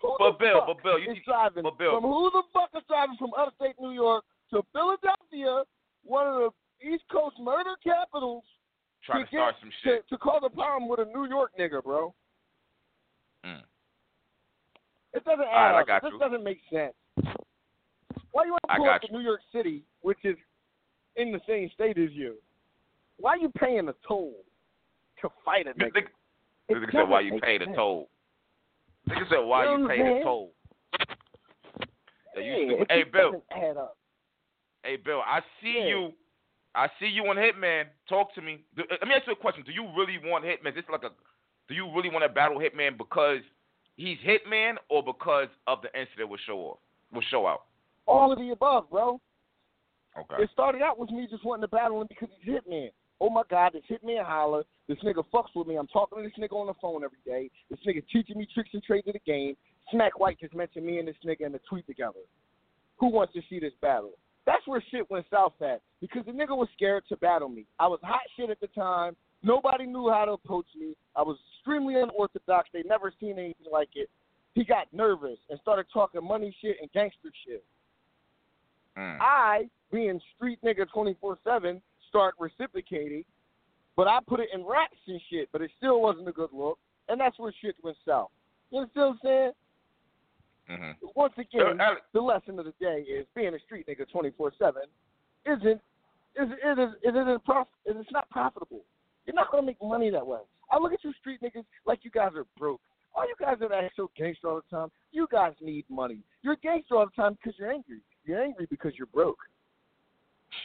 Who 0.00 0.16
But 0.18 0.38
Bill, 0.38 0.62
but 0.66 0.82
Bill, 0.82 0.98
you 0.98 1.12
is 1.12 1.18
driving 1.24 1.62
but 1.62 1.78
Bill- 1.78 2.00
from 2.00 2.04
who 2.04 2.30
the 2.32 2.42
fuck 2.52 2.70
is 2.76 2.82
driving 2.88 3.16
from 3.18 3.30
upstate 3.38 3.76
New 3.80 3.92
York 3.92 4.24
to 4.50 4.62
Philadelphia, 4.72 5.64
one 6.04 6.26
of 6.26 6.34
the 6.34 6.50
East 6.88 7.04
Coast 7.10 7.36
murder 7.40 7.76
capitals, 7.82 8.44
trying 9.04 9.24
to 9.24 9.30
to 9.30 9.36
start 9.36 9.54
some 9.60 9.70
shit. 9.82 10.08
to 10.08 10.18
cause 10.18 10.42
a 10.44 10.50
problem 10.50 10.88
with 10.88 11.00
a 11.00 11.04
New 11.04 11.26
York 11.28 11.52
nigga, 11.58 11.82
bro. 11.82 12.14
Mm. 13.44 13.60
It 15.14 15.24
doesn't 15.24 15.44
add 15.44 15.74
I 15.74 15.80
up. 15.80 16.02
this 16.02 16.12
you. 16.12 16.18
doesn't 16.18 16.44
make 16.44 16.60
sense. 16.72 16.94
Why 18.32 18.44
you 18.44 18.52
want 18.52 18.62
to 18.68 18.76
pull 18.76 18.88
up 18.88 19.02
to. 19.02 19.12
New 19.12 19.20
York 19.20 19.40
City, 19.52 19.84
which 20.00 20.18
is 20.24 20.36
in 21.16 21.32
the 21.32 21.40
same 21.46 21.70
state 21.74 21.98
as 21.98 22.10
you? 22.12 22.36
Why 23.18 23.32
are 23.32 23.36
you 23.38 23.50
paying 23.58 23.88
a 23.88 23.94
toll 24.06 24.34
to 25.20 25.28
fight 25.44 25.66
a 25.66 25.70
nigga? 25.74 26.04
nigga, 26.70 26.92
said, 26.92 27.08
"Why 27.08 27.20
you 27.20 27.38
pay 27.40 27.58
the 27.58 27.66
toll?" 27.66 28.08
Nigga 29.08 29.28
said, 29.28 29.38
"Why 29.44 29.64
You 29.64 29.82
you 29.82 29.88
pay 29.88 29.98
the 29.98 30.20
toll?" 30.24 30.52
Yeah, 32.34 32.42
you 32.42 32.52
Yeah, 32.52 32.56
stupid. 32.66 32.82
it 32.82 32.90
Hey, 32.90 33.02
Bill. 33.04 33.44
Hey, 34.82 34.96
Bill. 34.96 35.20
I 35.20 35.40
see 35.60 35.78
Yeah. 35.78 35.86
you. 35.86 36.14
I 36.74 36.88
see 36.98 37.06
you 37.06 37.22
on 37.24 37.36
Hitman. 37.36 37.84
Talk 38.08 38.34
to 38.34 38.42
me. 38.42 38.60
Do, 38.76 38.82
uh, 38.90 38.96
let 39.00 39.08
me 39.08 39.14
ask 39.14 39.26
you 39.26 39.34
a 39.34 39.36
question. 39.36 39.62
Do 39.64 39.72
you 39.72 39.88
really 39.96 40.18
want 40.22 40.44
Hitman? 40.44 40.70
Is 40.70 40.76
this 40.76 40.84
like 40.90 41.02
a? 41.02 41.10
Do 41.68 41.74
you 41.74 41.92
really 41.94 42.08
want 42.08 42.24
to 42.24 42.28
battle 42.28 42.58
Hitman 42.58 42.96
because 42.96 43.40
he's 43.96 44.18
Hitman 44.18 44.74
or 44.88 45.02
because 45.02 45.48
of 45.66 45.78
the 45.82 45.88
incident 45.98 46.30
with 46.30 46.40
Show 46.46 46.58
Off? 46.58 46.78
With 47.12 47.24
Show 47.30 47.46
Out. 47.46 47.64
All 48.06 48.32
of 48.32 48.38
the 48.38 48.50
above, 48.50 48.90
bro. 48.90 49.20
Okay. 50.18 50.42
It 50.42 50.50
started 50.52 50.82
out 50.82 50.98
with 50.98 51.10
me 51.10 51.26
just 51.30 51.44
wanting 51.44 51.62
to 51.62 51.68
battle 51.68 52.00
him 52.00 52.06
because 52.08 52.28
he's 52.40 52.54
Hitman. 52.54 52.90
Oh 53.20 53.30
my 53.30 53.42
God, 53.48 53.72
this 53.74 53.82
Hitman 53.90 54.24
Holla. 54.24 54.64
This 54.88 54.98
nigga 55.04 55.22
fucks 55.32 55.54
with 55.54 55.68
me. 55.68 55.76
I'm 55.76 55.86
talking 55.86 56.18
to 56.18 56.24
this 56.24 56.32
nigga 56.38 56.56
on 56.56 56.66
the 56.66 56.74
phone 56.80 57.04
every 57.04 57.18
day. 57.24 57.50
This 57.70 57.78
nigga 57.86 58.02
teaching 58.12 58.36
me 58.36 58.48
tricks 58.52 58.70
and 58.72 58.82
trades 58.82 59.06
of 59.06 59.14
the 59.14 59.20
game. 59.24 59.56
Smack 59.90 60.18
White 60.18 60.40
just 60.40 60.54
mentioned 60.54 60.84
me 60.84 60.98
and 60.98 61.06
this 61.06 61.16
nigga 61.24 61.46
in 61.46 61.52
the 61.52 61.60
tweet 61.68 61.86
together. 61.86 62.20
Who 62.98 63.08
wants 63.08 63.32
to 63.34 63.40
see 63.48 63.60
this 63.60 63.72
battle? 63.80 64.12
That's 64.44 64.66
where 64.66 64.82
shit 64.90 65.08
went 65.10 65.26
south 65.30 65.54
at 65.60 65.80
because 66.02 66.26
the 66.26 66.32
nigga 66.32 66.54
was 66.54 66.68
scared 66.74 67.04
to 67.08 67.16
battle 67.16 67.48
me. 67.48 67.64
I 67.78 67.86
was 67.86 68.00
hot 68.02 68.22
shit 68.36 68.50
at 68.50 68.60
the 68.60 68.66
time. 68.66 69.14
Nobody 69.44 69.86
knew 69.86 70.10
how 70.10 70.24
to 70.24 70.32
approach 70.32 70.66
me. 70.78 70.94
I 71.16 71.22
was 71.22 71.38
extremely 71.56 71.94
unorthodox. 71.94 72.68
They 72.72 72.82
never 72.82 73.12
seen 73.20 73.38
anything 73.38 73.68
like 73.72 73.90
it. 73.94 74.10
He 74.54 74.64
got 74.64 74.92
nervous 74.92 75.38
and 75.48 75.58
started 75.62 75.86
talking 75.92 76.22
money 76.22 76.54
shit 76.60 76.76
and 76.82 76.90
gangster 76.92 77.30
shit. 77.46 77.64
Mm. 78.98 79.18
I, 79.20 79.70
being 79.90 80.20
street 80.36 80.58
nigga 80.64 80.90
24 80.92 81.38
7, 81.44 81.80
start 82.08 82.34
reciprocating, 82.38 83.24
but 83.96 84.08
I 84.08 84.18
put 84.26 84.40
it 84.40 84.48
in 84.52 84.64
raps 84.64 84.96
and 85.06 85.20
shit, 85.30 85.48
but 85.52 85.62
it 85.62 85.70
still 85.78 86.02
wasn't 86.02 86.28
a 86.28 86.32
good 86.32 86.50
look, 86.52 86.78
and 87.08 87.18
that's 87.18 87.38
where 87.38 87.54
shit 87.62 87.76
went 87.82 87.96
south. 88.06 88.30
You 88.70 88.80
understand 88.80 89.06
what 89.06 89.12
I'm 89.12 89.18
saying? 89.22 89.52
Mm-hmm. 90.70 91.06
Once 91.14 91.34
again, 91.38 91.76
So, 91.78 91.82
Alex- 91.82 92.02
the 92.12 92.20
lesson 92.20 92.58
of 92.58 92.64
the 92.64 92.74
day 92.80 93.00
is 93.08 93.26
being 93.34 93.54
a 93.54 93.58
street 93.60 93.86
nigga 93.86 94.08
24 94.10 94.52
7 94.58 94.82
isn't, 95.46 95.80
is, 96.36 96.48
it, 96.64 96.78
is, 96.78 96.94
it 97.02 97.16
isn't 97.16 97.44
prof, 97.44 97.66
it's 97.84 98.10
not 98.12 98.28
profitable. 98.30 98.82
You're 99.26 99.34
not 99.36 99.50
going 99.50 99.62
to 99.62 99.66
make 99.66 99.76
money 99.82 100.10
that 100.10 100.26
way. 100.26 100.40
I 100.70 100.78
look 100.78 100.92
at 100.92 101.04
you 101.04 101.12
street 101.20 101.40
niggas 101.42 101.64
like 101.86 102.00
you 102.02 102.10
guys 102.10 102.32
are 102.34 102.46
broke. 102.58 102.80
All 103.14 103.28
you 103.28 103.34
guys 103.38 103.56
that 103.60 103.70
act 103.72 103.92
so 103.96 104.10
gangster 104.16 104.48
all 104.48 104.62
the 104.70 104.76
time, 104.76 104.88
you 105.12 105.28
guys 105.30 105.52
need 105.60 105.84
money. 105.90 106.18
You're 106.40 106.56
gangster 106.56 106.96
all 106.96 107.06
the 107.06 107.22
time 107.22 107.34
because 107.34 107.58
you're 107.58 107.70
angry. 107.70 108.00
You're 108.24 108.42
angry 108.42 108.66
because 108.70 108.92
you're 108.96 109.06
broke. 109.08 109.38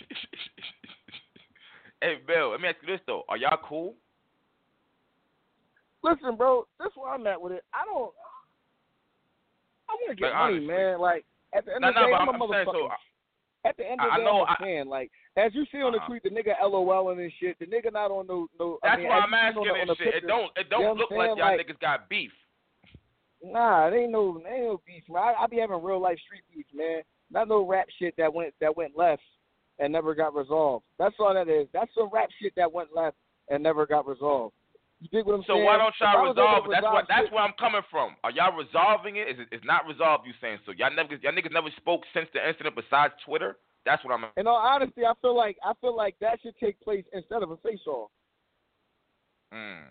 hey, 2.02 2.16
Bill, 2.26 2.52
let 2.52 2.62
me 2.62 2.70
ask 2.70 2.78
you 2.82 2.88
this 2.94 3.02
though: 3.06 3.24
Are 3.28 3.36
y'all 3.38 3.58
cool? 3.68 3.96
Listen, 6.04 6.36
bro, 6.38 6.66
that's 6.80 6.96
where 6.96 7.12
I'm 7.14 7.28
at 7.28 7.42
with 7.42 7.52
it. 7.52 7.64
I 7.74 7.84
don't. 7.86 8.12
I 9.90 9.94
want 9.94 10.10
to 10.12 10.16
get 10.16 10.26
Like, 10.32 10.34
money, 10.36 10.54
honestly. 10.56 10.68
man. 10.68 11.00
Like 11.00 11.26
at 11.54 11.66
the 11.66 11.72
end 11.74 11.82
No, 11.82 11.90
of 11.90 11.94
the 11.96 12.00
no, 12.02 12.08
day, 12.08 12.14
I'm, 12.14 12.30
I'm, 12.30 12.42
a 12.42 12.48
saying 12.50 12.66
motherfucker. 12.68 12.72
so. 12.74 12.90
At 13.68 13.78
the 13.78 13.86
end 13.90 14.00
of 14.02 14.08
I- 14.08 14.10
the 14.10 14.14
I 14.14 14.18
day, 14.18 14.24
know 14.24 14.46
I'm 14.46 14.64
I- 14.64 14.82
Like 14.90 15.12
as 15.36 15.54
you 15.54 15.66
see 15.72 15.82
on 15.82 15.92
the 15.92 15.98
Uh-huh. 16.00 16.08
tweet, 16.08 16.24
the 16.24 16.30
nigga 16.30 16.54
LOL 16.62 17.10
and 17.10 17.32
shit. 17.40 17.58
The 17.60 17.66
nigga 17.66 17.92
not 17.94 18.12
on 18.12 18.26
no 18.28 18.48
no. 18.60 18.80
I 18.84 18.90
That's 18.90 19.00
mean, 19.00 19.08
why 19.10 19.20
I'm 19.20 19.34
asking 19.34 19.68
on 19.68 19.88
the, 19.88 19.94
the 19.94 19.96
shit. 19.98 20.08
It 20.08 20.14
picture, 20.14 20.28
don't. 20.28 20.52
It 20.58 20.70
don't 20.70 20.82
You 20.82 20.88
know 20.88 20.94
look 20.94 21.12
like 21.12 21.28
y'all 21.30 21.38
Like- 21.40 21.68
niggas 21.68 21.80
got 21.80 22.10
beef. 22.10 22.32
Nah, 23.44 23.88
it 23.88 23.94
ain't 23.94 24.12
no, 24.12 24.38
it 24.44 24.50
ain't 24.50 24.64
no 24.64 24.82
beef, 24.86 25.04
man. 25.10 25.22
I, 25.24 25.44
I 25.44 25.48
be 25.48 25.58
having 25.58 25.82
real 25.84 26.00
life 26.02 26.18
street 26.26 26.42
beef, 26.54 26.66
man. 26.74 27.02
Not 27.30 27.48
no 27.48 27.66
rap 27.66 27.88
shit 28.00 28.16
that 28.18 28.34
went 28.34 28.54
that 28.62 28.76
went 28.76 28.98
left 28.98 29.22
and 29.80 29.94
never 29.94 30.16
got 30.16 30.34
resolved. 30.34 30.86
That's 30.98 31.16
all 31.20 31.34
that 31.34 31.48
is. 31.48 31.68
That's 31.72 31.94
some 31.94 32.10
rap 32.12 32.30
shit 32.42 32.54
that 32.56 32.72
went 32.72 32.96
left 32.96 33.16
and 33.50 33.62
never 33.62 33.86
got 33.86 34.08
resolved. 34.08 34.56
You 35.00 35.08
dig 35.10 35.26
what 35.26 35.36
I'm 35.36 35.44
So 35.46 35.54
saying? 35.54 35.66
why 35.66 35.78
don't 35.78 35.94
y'all 36.02 36.26
resolve 36.26 36.66
it? 36.66 36.72
That's 36.74 36.84
what. 36.84 37.06
That's 37.08 37.32
where 37.32 37.44
I'm 37.44 37.54
coming 37.60 37.82
from. 37.92 38.16
Are 38.24 38.32
y'all 38.32 38.58
resolving 38.58 39.18
it? 39.18 39.30
Is 39.30 39.38
it? 39.40 39.48
It's 39.52 39.66
not 39.66 39.86
resolved. 39.86 40.26
You 40.26 40.34
saying 40.42 40.58
so? 40.66 40.74
Y'all 40.74 40.94
never. 40.94 41.16
Y'all 41.22 41.34
niggas 41.34 41.54
never 41.54 41.70
spoke 41.78 42.02
since 42.14 42.28
the 42.34 42.42
incident 42.42 42.76
besides 42.76 43.14
Twitter. 43.26 43.58
That's 43.86 44.04
what 44.04 44.14
I'm. 44.14 44.26
In 44.38 44.48
all 44.48 44.58
honesty, 44.58 45.06
I 45.06 45.14
feel 45.22 45.38
like 45.38 45.58
I 45.64 45.74
feel 45.82 45.96
like 45.96 46.16
that 46.22 46.40
should 46.42 46.58
take 46.58 46.80
place 46.82 47.06
instead 47.14 47.44
of 47.44 47.52
a 47.52 47.58
face 47.58 47.86
off. 47.86 48.10
Mm. 49.54 49.86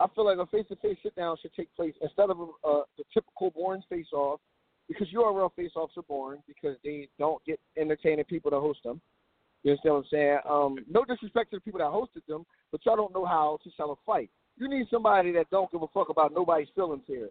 I 0.00 0.06
feel 0.14 0.24
like 0.24 0.38
a 0.38 0.46
face 0.46 0.66
to 0.68 0.76
face 0.76 0.96
sit 1.02 1.14
down 1.14 1.36
should 1.40 1.54
take 1.54 1.72
place 1.76 1.94
instead 2.00 2.30
of 2.30 2.40
a, 2.40 2.46
uh, 2.66 2.82
the 2.98 3.04
typical 3.14 3.50
boring 3.50 3.82
face 3.88 4.10
off 4.12 4.40
because 4.88 5.06
URL 5.14 5.54
face 5.54 5.70
offs 5.76 5.96
are 5.96 6.02
boring 6.02 6.42
because 6.48 6.76
they 6.82 7.08
don't 7.18 7.42
get 7.44 7.60
entertaining 7.78 8.24
people 8.24 8.50
to 8.50 8.58
host 8.58 8.80
them. 8.84 9.00
You 9.62 9.72
understand 9.72 9.94
what 9.94 9.98
I'm 10.00 10.06
saying? 10.10 10.38
Um, 10.48 10.78
no 10.90 11.04
disrespect 11.04 11.50
to 11.50 11.56
the 11.56 11.60
people 11.60 11.78
that 11.78 11.86
hosted 11.86 12.26
them, 12.26 12.44
but 12.72 12.84
y'all 12.84 12.96
don't 12.96 13.14
know 13.14 13.24
how 13.24 13.58
to 13.62 13.70
sell 13.76 13.92
a 13.92 13.96
fight. 14.04 14.30
You 14.58 14.68
need 14.68 14.86
somebody 14.90 15.32
that 15.32 15.50
don't 15.50 15.70
give 15.70 15.82
a 15.82 15.86
fuck 15.94 16.08
about 16.08 16.34
nobody's 16.34 16.68
feelings 16.74 17.04
here. 17.06 17.30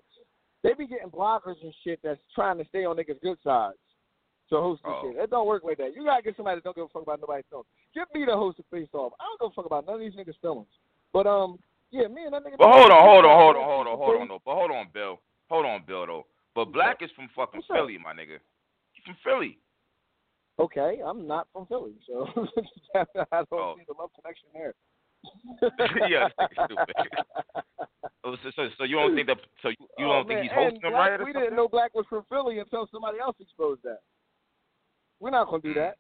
They 0.64 0.74
be 0.74 0.88
getting 0.88 1.10
blockers 1.10 1.62
and 1.64 1.74
shit 1.84 2.00
that's 2.04 2.20
trying 2.34 2.58
to 2.60 2.66
stay 2.70 2.86
on 2.86 2.96
niggas' 2.96 3.22
good 3.22 3.38
sides 3.44 3.78
to 4.50 4.58
host 4.58 4.82
this 4.84 4.94
Oh. 4.96 5.02
shit. 5.12 5.18
It 5.18 5.30
don't 5.30 5.48
work 5.48 5.64
like 5.64 5.78
that. 5.78 5.96
You 5.96 6.06
gotta 6.06 6.22
get 6.22 6.36
somebody 6.36 6.58
that 6.58 6.64
don't 6.64 6.76
give 6.76 6.86
a 6.86 6.90
fuck 6.90 7.04
about 7.04 7.20
nobody's 7.20 7.46
feelings. 7.50 7.68
Get 7.94 8.08
me 8.14 8.26
to 8.26 8.36
host 8.36 8.60
a 8.60 8.64
face 8.64 8.90
off. 8.94 9.14
I 9.20 9.24
don't 9.26 9.40
give 9.42 9.52
a 9.52 9.56
fuck 9.56 9.66
about 9.66 9.86
none 9.86 9.96
of 9.96 10.02
these 10.02 10.14
niggas' 10.16 10.40
feelings. 10.42 10.68
But 11.14 11.28
um, 11.28 11.60
yeah, 11.92 12.08
me 12.08 12.24
and 12.24 12.34
that 12.34 12.44
nigga. 12.44 12.58
But 12.58 12.72
hold 12.72 12.92
on, 12.92 13.04
hold 13.04 13.26
on, 13.26 13.38
hold 13.38 13.58
on, 13.58 13.64
hold 13.66 13.88
on, 13.88 13.98
hold 13.98 14.22
on, 14.22 14.28
though. 14.28 14.42
But 14.46 14.56
hold 14.56 14.72
on, 14.72 14.88
Bill. 14.94 15.20
Hold 15.50 15.66
on, 15.66 15.84
Bill, 15.86 16.06
though. 16.08 16.26
But 16.56 16.72
Black 16.72 17.02
is 17.02 17.12
from 17.16 17.30
fucking? 17.36 17.62
Philly, 17.68 17.98
my 17.98 18.14
nigga. 18.14 18.40
He's 18.94 19.04
from 19.04 19.16
Philly. 19.24 19.58
Okay, 20.62 21.02
I'm 21.06 21.28
not 21.28 21.48
from 21.52 21.66
Philly, 21.66 21.94
so 22.08 22.28
I 22.96 23.06
don't 23.32 23.48
Oh. 23.52 23.76
see 23.78 23.84
the 23.88 23.94
love 23.98 24.12
connection 24.16 24.48
there. 24.54 24.74
Yeah, 26.10 26.28
stupid. 26.66 26.96
Oh, 28.24 28.36
So, 28.44 28.52
so, 28.56 28.70
so 28.78 28.84
you 28.84 28.96
don't 28.98 29.16
think 29.16 29.28
that? 29.28 29.38
So 29.62 29.70
you, 29.70 29.76
you 29.98 30.06
Oh, 30.06 30.22
don't 30.22 30.28
think 30.28 30.38
man, 30.40 30.44
he's 30.44 30.52
hosting 30.54 30.82
them 30.82 30.94
right? 30.94 31.20
Or 31.20 31.26
We 31.26 31.32
something? 31.34 31.42
didn't 31.42 31.56
know 31.58 31.68
Black 31.68 31.94
was 31.96 32.06
from 32.10 32.24
Philly 32.30 32.60
until 32.60 32.88
somebody 32.92 33.20
else 33.20 33.36
exposed 33.40 33.82
that. 33.84 34.00
We're 35.20 35.32
not 35.32 35.48
gonna 35.50 35.62
do 35.62 35.74
hmm. 35.74 35.80
that. 35.80 35.98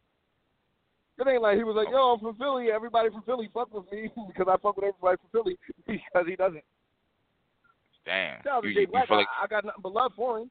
It 1.19 1.27
ain't 1.27 1.41
like 1.41 1.57
he 1.57 1.63
was 1.63 1.75
like, 1.75 1.87
oh. 1.89 1.91
"Yo, 1.91 2.13
I'm 2.13 2.19
from 2.19 2.35
Philly. 2.35 2.71
Everybody 2.71 3.09
from 3.09 3.21
Philly 3.23 3.49
fuck 3.53 3.71
with 3.73 3.91
me 3.91 4.09
because 4.27 4.47
I 4.49 4.57
fuck 4.57 4.77
with 4.77 4.85
everybody 4.85 5.17
from 5.21 5.29
Philly 5.31 5.57
because 5.85 6.25
he 6.27 6.35
doesn't." 6.35 6.63
Damn. 8.05 8.41
Shout 8.43 8.47
out 8.57 8.61
to 8.63 8.69
You, 8.69 8.81
you, 8.81 8.87
Black. 8.87 9.09
like 9.09 9.27
I, 9.39 9.43
I 9.45 9.47
got 9.47 9.65
nothing 9.65 9.81
but 9.83 9.91
love 9.93 10.13
for 10.15 10.39
him. 10.39 10.49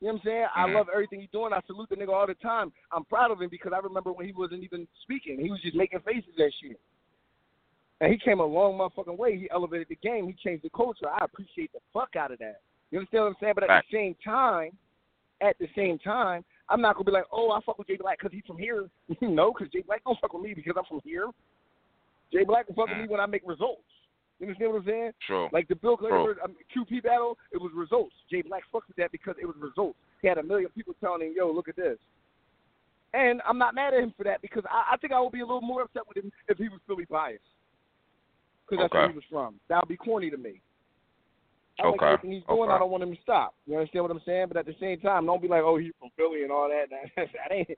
You 0.00 0.08
know 0.08 0.14
what 0.14 0.20
I'm 0.20 0.24
saying? 0.24 0.48
I 0.54 0.66
Mhm. 0.66 0.74
love 0.74 0.88
everything 0.88 1.20
he's 1.20 1.30
doing. 1.30 1.52
I 1.52 1.60
salute 1.66 1.88
the 1.90 1.96
nigga 1.96 2.12
all 2.12 2.26
the 2.26 2.34
time. 2.34 2.72
I'm 2.90 3.04
proud 3.04 3.30
of 3.30 3.42
him 3.42 3.50
because 3.50 3.72
I 3.72 3.78
remember 3.78 4.12
when 4.12 4.26
he 4.26 4.32
wasn't 4.32 4.64
even 4.64 4.88
speaking. 5.02 5.38
He 5.38 5.50
was 5.50 5.60
just 5.60 5.76
making 5.76 6.00
faces 6.00 6.38
and 6.38 6.54
shit. 6.54 6.80
And 8.00 8.10
he 8.10 8.18
came 8.18 8.40
a 8.40 8.44
long 8.44 8.78
motherfucking 8.78 9.16
way. 9.16 9.36
He 9.36 9.50
elevated 9.50 9.88
the 9.88 9.96
game. 9.96 10.26
He 10.26 10.32
changed 10.32 10.64
the 10.64 10.70
culture. 10.70 11.08
I 11.10 11.22
appreciate 11.22 11.70
the 11.72 11.80
fuck 11.92 12.16
out 12.16 12.30
of 12.30 12.38
that. 12.38 12.62
You 12.90 12.98
understand 12.98 13.24
what 13.24 13.30
I'm 13.30 13.36
saying? 13.40 13.54
But 13.54 13.64
at 13.64 13.68
Fact. 13.68 13.90
the 13.90 13.96
same 13.96 14.14
time, 14.24 14.76
at 15.42 15.58
the 15.58 15.68
same 15.74 15.98
time, 15.98 16.44
I'm 16.70 16.80
not 16.80 16.94
gonna 16.94 17.04
be 17.04 17.12
like, 17.12 17.26
oh, 17.30 17.50
I 17.50 17.60
fuck 17.60 17.78
with 17.78 17.88
Jay 17.88 17.96
Black 17.96 18.18
because 18.18 18.32
he's 18.32 18.46
from 18.46 18.58
here. 18.58 18.88
no, 19.20 19.52
because 19.52 19.70
Jay 19.70 19.82
Black 19.82 20.02
don't 20.04 20.18
fuck 20.18 20.32
with 20.32 20.42
me 20.42 20.54
because 20.54 20.74
I'm 20.78 20.84
from 20.84 21.00
here. 21.04 21.28
Jay 22.32 22.44
Black 22.44 22.68
will 22.68 22.74
fuck 22.74 22.88
with 22.88 22.98
me 22.98 23.08
when 23.08 23.20
I 23.20 23.26
make 23.26 23.42
results. 23.46 23.82
You 24.40 24.46
understand 24.46 24.72
what 24.72 24.78
I'm 24.80 24.86
saying? 24.86 25.10
true. 25.26 25.48
Like 25.52 25.68
the 25.68 25.76
Bill 25.76 25.96
Clinton 25.98 26.24
versus, 26.24 26.40
um, 26.42 26.56
QP 26.74 27.02
battle, 27.02 27.36
it 27.52 27.60
was 27.60 27.70
results. 27.74 28.14
Jay 28.30 28.40
Black 28.42 28.62
fucked 28.72 28.88
with 28.88 28.96
that 28.96 29.12
because 29.12 29.34
it 29.40 29.44
was 29.46 29.54
results. 29.60 29.98
He 30.22 30.28
had 30.28 30.38
a 30.38 30.42
million 30.42 30.70
people 30.70 30.94
telling 31.00 31.26
him, 31.28 31.34
"Yo, 31.36 31.50
look 31.52 31.68
at 31.68 31.76
this." 31.76 31.98
And 33.12 33.42
I'm 33.46 33.58
not 33.58 33.74
mad 33.74 33.92
at 33.92 34.00
him 34.02 34.14
for 34.16 34.24
that 34.24 34.40
because 34.40 34.64
I, 34.70 34.94
I 34.94 34.96
think 34.96 35.12
I 35.12 35.20
would 35.20 35.32
be 35.32 35.40
a 35.40 35.46
little 35.46 35.60
more 35.60 35.82
upset 35.82 36.02
with 36.08 36.16
him 36.16 36.32
if 36.48 36.56
he 36.58 36.68
was 36.68 36.80
Philly 36.86 37.06
biased. 37.10 37.42
Because 38.68 38.84
that's 38.84 38.94
where 38.94 39.08
he 39.10 39.14
was 39.14 39.24
from. 39.28 39.56
That 39.68 39.82
would 39.82 39.88
be 39.88 39.96
corny 39.96 40.30
to 40.30 40.36
me. 40.36 40.60
I 41.80 41.86
like 41.86 41.94
Okay. 41.96 42.06
everything 42.06 42.32
he's 42.32 42.42
doing. 42.46 42.62
Okay. 42.62 42.72
I 42.72 42.78
don't 42.78 42.90
want 42.90 43.02
him 43.02 43.14
to 43.14 43.20
stop. 43.22 43.54
You 43.66 43.76
understand 43.76 44.04
what 44.04 44.10
I'm 44.12 44.22
saying? 44.24 44.46
But 44.48 44.58
at 44.58 44.66
the 44.66 44.76
same 44.80 45.00
time, 45.00 45.26
don't 45.26 45.42
be 45.42 45.48
like, 45.48 45.62
"Oh, 45.62 45.76
he's 45.76 45.92
from 45.98 46.10
Philly 46.16 46.44
and 46.44 46.52
all 46.52 46.68
that." 46.68 46.86
that 47.16 47.52
ain't. 47.52 47.68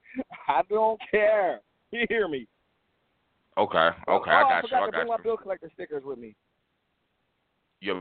I 0.48 0.62
don't 0.68 1.00
care. 1.10 1.60
You 1.90 2.06
hear 2.08 2.28
me? 2.28 2.46
Okay. 3.56 3.78
Okay. 3.78 3.90
oh, 4.08 4.20
I 4.30 4.42
I 4.42 4.42
got 4.42 4.62
you. 4.62 4.68
forgot 4.68 4.82
I 4.82 4.86
to 4.86 4.92
bring 4.92 5.06
got 5.08 5.18
my 5.18 5.22
bill 5.22 5.36
collector 5.36 5.70
stickers 5.74 6.02
with 6.04 6.18
me. 6.18 6.34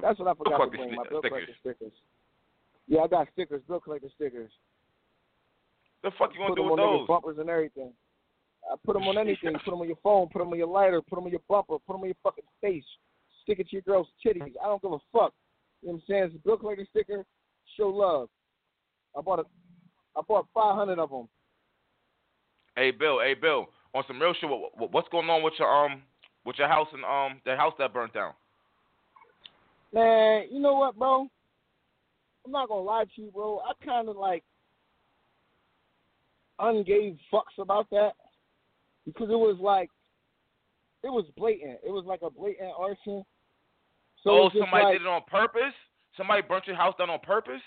That's 0.02 0.20
what 0.20 0.28
I 0.28 0.34
forgot 0.36 0.65
to 0.65 0.70
bring. 0.70 0.96
My 0.96 1.04
bill 1.10 1.22
stickers. 1.22 1.30
collector 1.30 1.56
stickers. 1.60 1.94
Yeah, 2.88 3.02
I 3.02 3.08
got 3.08 3.28
stickers, 3.34 3.62
bill 3.67 3.80
collector 3.80 4.10
stickers. 4.13 4.52
the 6.04 6.12
fuck 6.17 6.32
you 6.34 6.39
gonna 6.39 6.56
do 6.56 6.63
them 6.63 6.72
with 6.72 6.80
those? 6.80 7.08
bumpers 7.08 7.38
and 7.39 7.50
everything. 7.50 7.94
I 8.72 8.76
put 8.86 8.94
them 8.94 9.04
on 9.04 9.17
anything. 9.26 9.54
put 9.54 9.72
them 9.72 9.82
on 9.82 9.88
your 9.88 9.98
phone. 10.04 10.30
Put 10.32 10.39
them 10.39 10.50
on 10.50 10.58
your 10.58 10.67
lighter. 10.67 11.02
Put 11.02 11.15
them 11.15 11.26
on 11.26 11.32
your 11.32 11.41
bumper. 11.48 11.78
Put 11.80 11.94
them 11.94 12.02
on 12.02 12.08
your 12.08 12.22
fucking 12.24 12.44
face. 12.62 12.84
Stick 13.44 13.60
it 13.60 13.70
to 13.70 13.76
your 13.78 13.82
girl's 13.82 14.08
titties. 14.26 14.54
I 14.62 14.67
don't 14.67 14.82
give 14.82 14.91
a 14.91 15.00
fuck. 15.12 15.34
You 15.82 15.89
know 15.89 15.94
what 15.94 15.94
I'm 15.94 16.02
saying? 16.08 16.24
It's 16.26 16.36
a 16.36 16.39
bill 16.39 16.58
collector 16.58 16.86
sticker. 16.89 17.26
Show 17.78 17.89
love. 17.89 18.30
I 19.17 19.22
bought 19.22 19.39
a, 19.39 19.44
I 20.17 20.22
bought 20.28 20.48
500 20.54 21.00
of 21.00 21.10
them. 21.10 21.28
Hey 22.76 22.91
Bill. 22.91 23.20
Hey 23.20 23.34
Bill. 23.34 23.67
On 23.94 24.04
some 24.08 24.22
real 24.22 24.34
shit. 24.39 24.50
What, 24.50 24.78
what, 24.78 24.91
what's 24.91 25.10
going 25.10 25.30
on 25.30 25.44
with 25.44 25.54
your 25.60 25.70
um 25.70 26.04
with 26.46 26.58
your 26.58 26.67
house 26.67 26.88
and 26.94 27.04
um 27.04 27.41
the 27.46 27.56
house 27.56 27.74
that 27.80 27.94
burnt 27.94 28.13
down? 28.13 28.34
Man, 29.93 30.45
you 30.51 30.60
know 30.60 30.73
what, 30.73 30.97
bro? 30.97 31.27
I'm 32.45 32.51
not 32.51 32.69
gonna 32.69 32.82
lie 32.82 33.06
to 33.15 33.21
you, 33.21 33.32
bro. 33.32 33.60
I 33.60 33.73
kind 33.86 34.10
of 34.10 34.15
like 34.15 34.43
ungave 36.60 37.17
fucks 37.32 37.60
about 37.60 37.89
that 37.91 38.12
because 39.06 39.30
it 39.30 39.38
was 39.38 39.58
like 39.60 39.89
it 41.04 41.10
was 41.10 41.25
blatant. 41.36 41.80
It 41.86 41.91
was 41.91 42.06
like 42.06 42.21
a 42.21 42.30
blatant 42.30 42.71
arson. 42.77 43.23
So 44.23 44.30
oh, 44.30 44.49
somebody 44.58 44.84
like, 44.84 44.93
did 44.93 45.01
it 45.01 45.08
on 45.08 45.21
purpose. 45.27 45.73
Somebody 46.15 46.41
burnt 46.47 46.67
your 46.67 46.75
house 46.75 46.93
down 46.97 47.10
on 47.10 47.19
purpose. 47.19 47.62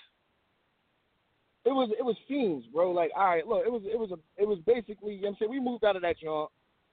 it 1.64 1.70
was 1.70 1.90
it 1.98 2.04
was 2.04 2.16
fiends, 2.28 2.66
bro. 2.72 2.92
Like, 2.92 3.10
all 3.16 3.26
right, 3.26 3.46
look, 3.46 3.64
it 3.66 3.72
was 3.72 3.82
it 3.84 3.98
was 3.98 4.10
a 4.12 4.42
it 4.42 4.46
was 4.46 4.58
basically, 4.66 5.14
you 5.14 5.22
know 5.22 5.28
what 5.28 5.30
I'm 5.30 5.36
saying, 5.40 5.50
we 5.50 5.60
moved 5.60 5.84
out 5.84 5.96
of 5.96 6.02
that 6.02 6.18
joint. 6.18 6.50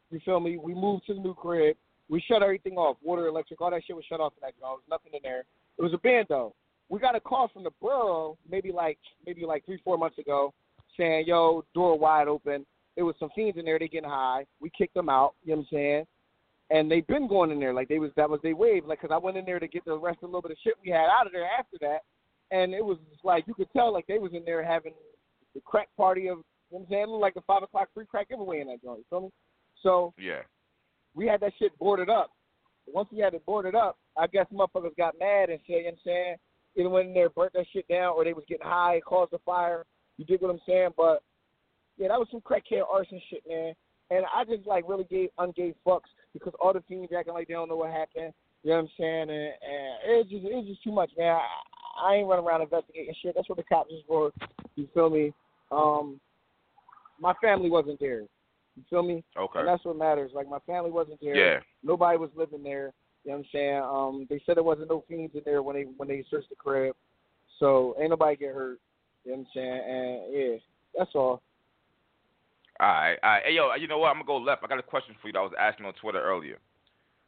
You 0.10 0.20
feel 0.26 0.40
me? 0.40 0.58
We 0.58 0.74
moved 0.74 1.06
to 1.08 1.14
the 1.14 1.20
new 1.20 1.34
crib. 1.34 1.78
We 2.12 2.22
shut 2.28 2.44
everything 2.44 2.76
off, 2.76 2.98
water, 3.02 3.26
electric, 3.28 3.62
all 3.62 3.72
that 3.72 3.84
shit 3.88 3.96
was 3.96 4.04
shut 4.04 4.20
off 4.20 4.34
in 4.36 4.42
that 4.42 4.54
joint. 4.60 4.62
There 4.62 4.70
was 4.72 4.82
nothing 4.90 5.14
in 5.14 5.22
there. 5.24 5.46
It 5.78 5.82
was 5.82 5.94
a 5.94 5.98
band 5.98 6.28
though. 6.28 6.54
We 6.90 7.00
got 7.00 7.16
a 7.16 7.22
call 7.22 7.48
from 7.48 7.64
the 7.64 7.72
borough 7.82 8.38
maybe 8.50 8.74
like 8.74 9.00
maybe 9.26 9.46
like 9.46 9.66
three 9.66 9.80
four 9.82 9.98
months 9.98 10.18
ago, 10.18 10.54
saying, 10.98 11.26
"Yo, 11.26 11.64
door 11.74 11.98
wide 11.98 12.28
open." 12.28 12.66
It 12.98 13.04
was 13.04 13.16
some 13.18 13.30
fiends 13.34 13.58
in 13.58 13.64
there. 13.64 13.80
They 13.80 13.88
getting 13.88 14.10
high. 14.10 14.46
We 14.60 14.70
kicked 14.78 14.94
them 14.94 15.08
out. 15.08 15.36
You 15.46 15.52
know 15.52 15.60
what 15.60 15.68
I'm 15.72 15.78
saying? 15.78 16.08
And 16.70 16.92
they've 16.92 17.08
been 17.08 17.30
going 17.30 17.50
in 17.50 17.62
there 17.62 17.74
like 17.74 17.88
they 17.88 18.00
was 18.00 18.12
that 18.18 18.30
was 18.30 18.42
they 18.44 18.52
wave. 18.52 18.86
Like, 18.86 19.00
cause 19.00 19.12
I 19.14 19.18
went 19.18 19.38
in 19.38 19.46
there 19.46 19.60
to 19.60 19.68
get 19.70 19.86
the 19.86 19.98
rest 19.98 20.18
of 20.18 20.24
a 20.24 20.28
little 20.28 20.42
bit 20.42 20.52
of 20.52 20.58
shit 20.62 20.74
we 20.84 20.92
had 20.92 21.08
out 21.08 21.28
of 21.28 21.32
there 21.32 21.48
after 21.48 21.78
that, 21.80 22.00
and 22.52 22.74
it 22.74 22.84
was 22.84 22.98
like 23.24 23.48
you 23.48 23.54
could 23.54 23.72
tell 23.72 23.94
like 23.94 24.06
they 24.08 24.20
was 24.20 24.34
in 24.34 24.44
there 24.44 24.64
having 24.66 24.94
the 25.56 25.62
crack 25.62 25.88
party 25.96 26.28
of. 26.28 26.40
You 26.72 26.78
know 26.78 26.86
what 26.86 26.86
I'm 26.86 26.92
saying? 26.92 27.04
It 27.04 27.20
like 27.20 27.34
the 27.34 27.42
five 27.48 27.64
o'clock 27.64 27.90
free 27.94 28.06
crack 28.06 28.30
giveaway 28.30 28.60
in 28.62 28.68
that 28.68 28.82
joint. 28.82 29.00
You 29.00 29.06
feel 29.10 29.22
me? 29.22 29.30
So 29.82 30.14
Yeah. 30.18 30.42
We 31.16 31.28
had 31.28 31.42
that 31.42 31.54
shit 31.60 31.78
boarded 31.78 32.10
up. 32.10 32.32
Once 32.88 33.10
we 33.12 33.20
had 33.20 33.34
it 33.34 33.46
boarded 33.46 33.76
up, 33.76 33.98
I 34.18 34.28
guess 34.28 34.46
motherfuckers 34.54 34.96
got 34.98 35.20
mad 35.20 35.50
and 35.50 35.60
said, 35.68 35.74
you 35.74 35.78
know 35.78 35.84
what 35.84 35.92
I'm 35.92 36.00
saying? 36.06 36.36
Either 36.78 36.90
went 36.90 37.08
in 37.10 37.14
there, 37.14 37.30
burnt 37.30 37.54
that 37.54 37.66
shit 37.72 37.88
down, 37.88 38.14
or 38.16 38.24
they 38.24 38.34
was 38.34 38.46
getting 38.48 38.66
high, 38.66 38.96
it 38.96 39.06
caused 39.06 39.34
a 39.34 39.40
fire. 39.40 39.86
You 40.18 40.26
dig 40.26 40.42
what 40.42 40.52
I'm 40.52 40.62
saying? 40.66 40.90
But, 40.96 41.22
yeah, 41.98 42.08
that 42.08 42.20
was 42.20 42.28
some 42.32 42.42
crackhead 42.42 42.84
arson 42.92 43.22
shit, 43.30 43.44
man. 43.48 43.74
And 44.10 44.26
I 44.36 44.44
just 44.44 44.68
like 44.68 44.88
really 44.88 45.06
gave 45.06 45.30
ungave 45.40 45.76
fucks 45.86 46.12
because 46.34 46.54
all 46.60 46.74
the 46.74 46.84
fiends 46.88 47.12
acting 47.18 47.34
like 47.34 47.48
they 47.48 47.54
don't 47.54 47.70
know 47.70 47.78
what 47.78 47.92
happened. 47.92 48.34
You 48.64 48.72
know 48.72 48.76
what 48.78 48.84
I'm 48.84 48.90
saying? 48.98 49.22
And, 49.22 49.32
and 49.32 49.98
it's 50.06 50.30
just 50.30 50.44
it's 50.46 50.68
just 50.68 50.84
too 50.84 50.92
much, 50.92 51.12
man. 51.18 51.36
I, 51.36 52.10
I 52.10 52.16
ain't 52.16 52.28
running 52.28 52.46
around 52.46 52.62
investigating 52.62 53.14
shit. 53.22 53.36
That's 53.36 53.48
what 53.48 53.58
the 53.58 53.64
cops 53.64 53.92
is 53.92 54.04
for. 54.08 54.32
You 54.76 54.88
feel 54.94 55.10
me? 55.10 55.34
Um, 55.72 56.20
my 57.20 57.34
family 57.42 57.70
wasn't 57.70 58.00
there. 58.00 58.24
You 58.82 58.86
feel 58.90 59.04
me? 59.04 59.24
Okay. 59.38 59.60
And 59.60 59.68
that's 59.68 59.86
what 59.86 59.98
matters. 59.98 60.32
Like 60.34 60.50
my 60.50 60.60
family 60.66 60.92
wasn't 60.92 61.20
there. 61.22 61.36
Yeah. 61.36 61.60
Nobody 61.84 62.18
was 62.18 62.32
living 62.36 62.64
there. 62.64 62.94
You 63.24 63.32
know 63.32 63.38
what 63.38 63.46
I'm 63.46 63.46
saying? 63.52 63.82
Um, 63.84 64.28
they 64.30 64.42
said 64.46 64.58
there 64.58 64.64
wasn't 64.64 64.90
no 64.90 65.04
fiends 65.08 65.36
in 65.36 65.42
there 65.46 65.62
when 65.62 65.76
they 65.76 65.84
when 65.98 66.08
they 66.08 66.24
searched 66.32 66.50
the 66.50 66.56
crib. 66.56 66.96
So 67.60 67.96
ain't 68.00 68.10
nobody 68.10 68.36
get 68.36 68.56
hurt. 68.56 68.80
You 69.24 69.34
know 69.34 69.38
what 69.38 69.44
I'm 69.44 69.48
saying? 69.54 69.82
And 69.88 70.34
yeah, 70.34 70.58
that's 70.98 71.12
all. 71.14 71.42
All 72.80 72.88
right, 72.88 73.18
all 73.22 73.30
right. 73.30 73.44
Hey, 73.46 73.54
yo, 73.54 73.70
you 73.76 73.88
know 73.88 74.00
what? 74.00 74.08
I'm 74.08 74.16
gonna 74.16 74.26
go 74.26 74.38
left. 74.38 74.64
I 74.64 74.68
got 74.68 74.80
a 74.80 74.84
question 74.84 75.16
for 75.22 75.28
you 75.28 75.34
that 75.34 75.40
I 75.40 75.44
was 75.44 75.54
asking 75.60 75.86
on 75.86 75.94
Twitter 75.94 76.22
earlier. 76.22 76.58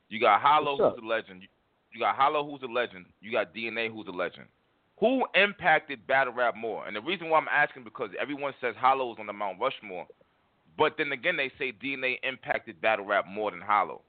You 0.10 0.20
got 0.20 0.42
Hollow, 0.42 0.78
who's 0.78 1.04
a 1.04 1.06
legend. 1.06 1.44
You, 1.44 1.48
you 1.94 2.00
got 2.00 2.16
Hollow, 2.16 2.50
who's 2.50 2.64
a 2.64 2.72
legend. 2.72 3.06
You 3.22 3.32
got 3.32 3.54
DNA, 3.54 3.94
who's 3.94 4.08
a 4.08 4.12
legend. 4.12 4.48
Who 5.00 5.24
impacted 5.36 6.08
battle 6.08 6.34
rap 6.34 6.56
more? 6.56 6.88
And 6.88 6.96
the 6.96 7.02
reason 7.02 7.30
why 7.30 7.38
I'm 7.38 7.48
asking 7.50 7.84
because 7.84 8.10
everyone 8.20 8.54
says 8.60 8.74
Hollow 8.78 9.12
is 9.12 9.18
on 9.20 9.28
the 9.28 9.34
Mount 9.34 9.60
Rushmore, 9.60 10.08
but 10.78 10.96
then 10.98 11.12
again 11.12 11.38
they 11.38 11.52
say 11.58 11.72
DNA 11.72 12.18
impacted 12.24 12.82
battle 12.82 13.06
rap 13.06 13.26
more 13.28 13.52
than 13.52 13.62
Hollow. 13.62 14.02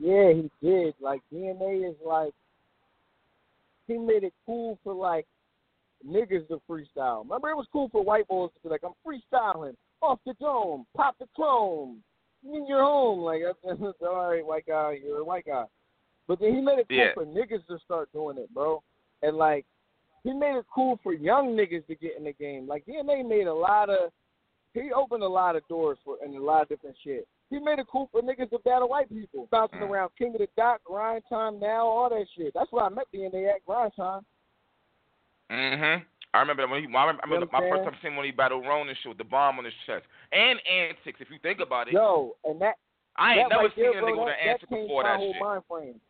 Yeah, 0.00 0.32
he 0.32 0.50
did. 0.62 0.94
Like 1.00 1.20
DNA 1.32 1.88
is 1.88 1.96
like 2.04 2.32
he 3.86 3.98
made 3.98 4.24
it 4.24 4.32
cool 4.46 4.78
for 4.82 4.94
like 4.94 5.26
niggas 6.06 6.48
to 6.48 6.60
freestyle. 6.68 7.22
Remember, 7.24 7.50
it 7.50 7.56
was 7.56 7.66
cool 7.72 7.88
for 7.90 8.02
white 8.02 8.28
boys 8.28 8.50
to 8.54 8.60
be 8.62 8.68
like, 8.68 8.82
I'm 8.84 8.92
freestyling 9.06 9.74
off 10.02 10.18
the 10.26 10.34
dome, 10.40 10.86
pop 10.96 11.16
the 11.18 11.26
clone, 11.34 11.98
in 12.44 12.66
your 12.66 12.82
home. 12.82 13.20
Like, 13.20 13.42
all 14.02 14.30
right, 14.30 14.44
white 14.44 14.66
guy, 14.66 14.98
you're 15.02 15.20
a 15.20 15.24
white 15.24 15.46
guy. 15.46 15.64
But 16.26 16.40
then 16.40 16.54
he 16.54 16.60
made 16.60 16.78
it 16.78 16.86
cool 16.88 16.98
Yeah. 16.98 17.14
for 17.14 17.24
niggas 17.24 17.66
to 17.68 17.78
start 17.84 18.10
doing 18.12 18.38
it, 18.38 18.52
bro. 18.52 18.82
And 19.22 19.36
like, 19.36 19.66
he 20.22 20.32
made 20.32 20.56
it 20.56 20.64
cool 20.74 20.98
for 21.02 21.12
young 21.12 21.48
niggas 21.56 21.86
to 21.86 21.94
get 21.94 22.16
in 22.16 22.24
the 22.24 22.32
game. 22.32 22.66
Like 22.66 22.86
DNA 22.86 23.26
made 23.26 23.46
a 23.46 23.54
lot 23.54 23.90
of, 23.90 24.10
he 24.82 24.92
opened 24.92 25.22
a 25.22 25.28
lot 25.28 25.56
of 25.56 25.66
doors 25.68 25.98
for 26.04 26.16
and 26.22 26.34
a 26.36 26.40
lot 26.42 26.62
of 26.62 26.68
different 26.68 26.96
shit. 27.02 27.26
He 27.50 27.58
made 27.60 27.78
it 27.78 27.86
cool 27.90 28.08
for 28.10 28.20
niggas 28.22 28.50
to 28.50 28.58
battle 28.60 28.88
white 28.88 29.08
people, 29.08 29.46
bouncing 29.50 29.78
Mm. 29.78 29.88
around 29.90 30.10
King 30.18 30.34
of 30.34 30.38
the 30.40 30.48
Dot, 30.56 30.82
Grind 30.84 31.22
Time 31.28 31.58
Now, 31.60 31.86
all 31.86 32.08
that 32.10 32.26
shit. 32.36 32.52
That's 32.54 32.70
where 32.72 32.84
I 32.84 32.88
met 32.88 33.06
DNA 33.12 33.48
at 33.48 33.64
Grind 33.64 33.92
Time. 33.94 34.24
Mhm. 35.50 36.04
I 36.32 36.40
remember 36.40 36.66
when 36.66 36.80
he. 36.82 36.86
I 36.96 37.00
remember, 37.06 37.22
I 37.22 37.26
remember 37.26 37.46
You 37.46 37.52
know 37.52 37.60
my 37.60 37.70
first 37.70 37.84
time 37.84 37.96
seeing 38.02 38.16
when 38.16 38.24
he 38.24 38.32
battled 38.32 38.66
Ronan 38.66 38.94
shit 38.96 39.08
with 39.08 39.18
the 39.18 39.24
bomb 39.24 39.58
on 39.58 39.64
his 39.64 39.74
chest 39.86 40.04
and 40.32 40.58
antics. 40.66 41.20
If 41.20 41.30
you 41.30 41.38
think 41.38 41.60
about 41.60 41.86
it, 41.88 41.94
Yo, 41.94 42.34
and 42.44 42.60
that 42.60 42.74
I 43.16 43.34
ain't 43.38 43.48
that 43.50 43.54
never 43.54 43.68
right 43.68 43.74
seen 43.76 43.84
there, 43.84 43.98
a 43.98 44.00
bro, 44.02 44.10
nigga 44.12 44.24
with 44.24 44.26
that, 44.34 44.42
an 44.42 44.48
antic 44.48 44.68
before 44.70 45.02
that 45.04 45.20
shit. 45.20 45.36
mind 45.40 45.62
frame. 45.66 46.00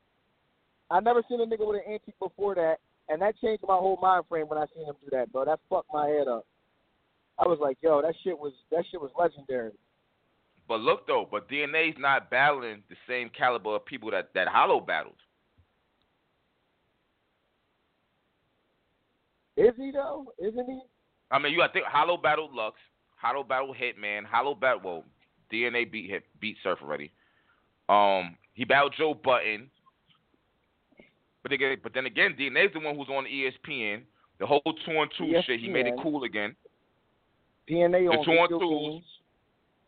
I 0.90 1.00
never 1.00 1.22
seen 1.28 1.40
a 1.40 1.44
nigga 1.46 1.66
with 1.66 1.82
an 1.84 1.92
antique 1.92 2.18
before 2.18 2.54
that, 2.54 2.78
and 3.10 3.20
that 3.20 3.38
changed 3.40 3.64
my 3.68 3.76
whole 3.76 3.98
mind 4.00 4.24
frame 4.28 4.48
when 4.48 4.58
I 4.58 4.64
seen 4.74 4.86
him 4.86 4.94
do 5.04 5.10
that, 5.10 5.30
bro. 5.30 5.44
That 5.44 5.60
fucked 5.68 5.92
my 5.92 6.08
head 6.08 6.28
up. 6.28 6.46
I 7.38 7.46
was 7.46 7.58
like, 7.60 7.78
yo, 7.82 8.00
that 8.02 8.14
shit 8.22 8.38
was 8.38 8.52
that 8.70 8.84
shit 8.90 9.00
was 9.00 9.10
legendary. 9.18 9.72
But 10.68 10.80
look 10.80 11.06
though, 11.06 11.28
but 11.30 11.48
DNA's 11.48 11.96
not 11.98 12.30
battling 12.30 12.82
the 12.88 12.96
same 13.08 13.28
caliber 13.36 13.74
of 13.76 13.84
people 13.84 14.10
that 14.12 14.30
that 14.34 14.48
Hollow 14.48 14.80
battled. 14.80 15.16
Is 19.56 19.72
he 19.76 19.90
though? 19.92 20.32
Isn't 20.38 20.66
he? 20.66 20.80
I 21.30 21.38
mean, 21.38 21.52
you 21.52 21.62
I 21.62 21.68
think 21.68 21.86
Hollow 21.86 22.16
battled 22.16 22.54
Lux, 22.54 22.76
Hollow 23.16 23.42
battled 23.42 23.76
Hitman, 23.76 24.24
Hollow 24.24 24.54
battled 24.54 24.84
well, 24.84 25.04
DNA 25.52 25.90
beat 25.90 26.08
hit 26.08 26.24
beat 26.40 26.56
Surf 26.62 26.78
already. 26.82 27.10
Um, 27.88 28.36
he 28.54 28.64
battled 28.64 28.94
Joe 28.96 29.14
Button. 29.14 29.70
But 31.42 31.52
again, 31.52 31.76
but 31.82 31.92
then 31.92 32.06
again, 32.06 32.34
DNA's 32.38 32.72
the 32.72 32.80
one 32.80 32.96
who's 32.96 33.08
on 33.08 33.26
ESPN. 33.26 34.02
The 34.40 34.46
whole 34.46 34.62
two 34.64 34.92
and 34.92 35.10
two 35.18 35.34
shit, 35.46 35.60
he 35.60 35.68
made 35.68 35.86
it 35.86 35.94
cool 36.02 36.24
again 36.24 36.56
DNA 37.68 38.04
The 38.10 38.18
on 38.18 38.24
two 38.24 38.30
on 38.32 38.48
video 38.48 38.68
games. 38.68 39.04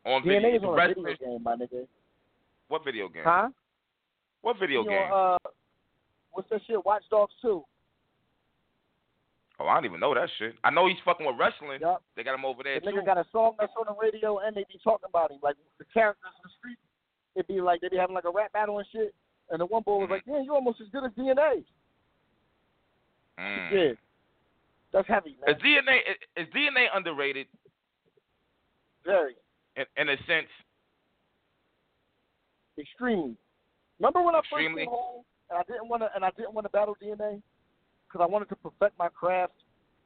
on 0.05 0.23
DNA 0.23 0.43
video. 0.43 0.57
is 0.57 0.63
on 0.65 0.79
a 0.81 0.89
video 0.89 1.15
game, 1.21 1.43
my 1.43 1.57
nigga. 1.57 1.87
what 2.69 2.85
video 2.85 3.09
game? 3.09 3.23
Huh? 3.25 3.49
What 4.43 4.59
video 4.59 4.83
He 4.83 4.89
game? 4.91 5.13
on, 5.13 5.35
uh, 5.45 5.49
what's 6.33 6.49
that 6.51 6.61
shit? 6.67 6.85
Watch 6.85 7.03
Dogs 7.11 7.33
2. 7.43 7.63
oh, 9.61 9.67
I 9.67 9.75
don't 9.75 9.85
even 9.87 10.01
know 10.01 10.15
that 10.15 10.29
shit. 10.39 10.55
I 10.65 10.71
know 10.71 10.87
he's 10.87 10.97
fucking 11.05 11.27
with 11.27 11.37
wrestling. 11.39 11.81
Yup. 11.81 12.03
They 12.15 12.23
got 12.23 12.35
him 12.35 12.45
over 12.45 12.63
there 12.63 12.79
The 12.81 12.91
too. 12.91 12.97
nigga 12.99 13.07
got 13.07 13.19
a 13.19 13.27
song 13.33 13.55
that's 13.59 13.73
on 13.79 13.87
the 13.89 13.97
radio 14.01 14.39
and 14.39 14.55
they 14.57 14.65
be 14.69 14.79
talking 14.85 15.09
about 15.09 15.31
him. 15.31 15.39
Like 15.43 15.57
the 15.79 15.85
characters 15.93 16.31
in 16.37 16.43
the 16.45 16.53
street, 16.59 16.79
it'd 17.35 17.49
be 17.49 17.61
like 17.61 17.81
they 17.81 17.89
be 17.89 17.97
having 17.97 18.15
like 18.15 18.25
a 18.25 18.31
rap 18.31 18.53
battle 18.53 18.79
and 18.79 18.87
shit. 18.93 19.15
And 19.51 19.61
the 19.61 19.67
one 19.67 19.83
boy 19.83 19.99
was 19.99 20.09
like, 20.11 20.23
"Yeah, 20.27 20.43
you're 20.43 20.55
almost 20.55 20.81
as 20.81 20.89
good 20.89 21.05
as 21.05 21.13
DNA." 21.13 21.63
Mm. 23.39 23.71
Yeah, 23.73 23.93
that's 24.93 25.07
heavy, 25.09 25.37
man. 25.45 25.55
Is 25.55 25.63
DNA 25.63 25.99
is 26.37 26.49
DNA 26.55 26.87
underrated 26.95 27.47
Very 29.07 29.35
in, 29.77 29.85
in 29.97 30.09
a 30.09 30.17
sense? 30.27 30.49
extreme. 32.79 33.37
Remember 33.99 34.23
when 34.23 34.35
I 34.35 34.41
first 34.51 34.67
came 34.67 34.87
home 34.89 35.25
and 35.49 35.59
I 35.59 35.63
didn't 35.63 35.89
want 35.89 36.03
to 36.03 36.11
and 36.15 36.25
I 36.25 36.31
didn't 36.37 36.53
want 36.53 36.67
to 36.67 36.71
battle 36.71 36.97
DNA 37.03 37.41
because 38.07 38.21
I 38.21 38.27
wanted 38.27 38.49
to 38.51 38.57
perfect 38.57 38.99
my 38.99 39.09
craft 39.09 39.55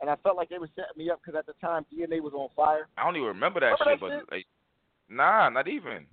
and 0.01 0.09
I 0.09 0.17
felt 0.23 0.37
like 0.37 0.49
they 0.49 0.59
were 0.59 0.69
setting 0.77 0.97
me 0.97 1.11
up 1.11 1.21
because 1.25 1.39
at 1.39 1.47
the 1.47 1.55
time 1.61 1.85
DNA 1.93 2.21
was 2.21 2.33
on 2.35 2.49
fire. 2.55 2.89
I 2.97 3.05
don't 3.05 3.17
even 3.17 3.29
remember 3.29 3.61
that 3.61 3.77
Remember 3.81 4.07
shit, 4.09 4.21
that 4.21 4.27
but 4.29 4.37
like, 4.37 4.47
nah, 5.09 5.49
not 5.49 5.67
even. 5.67 6.07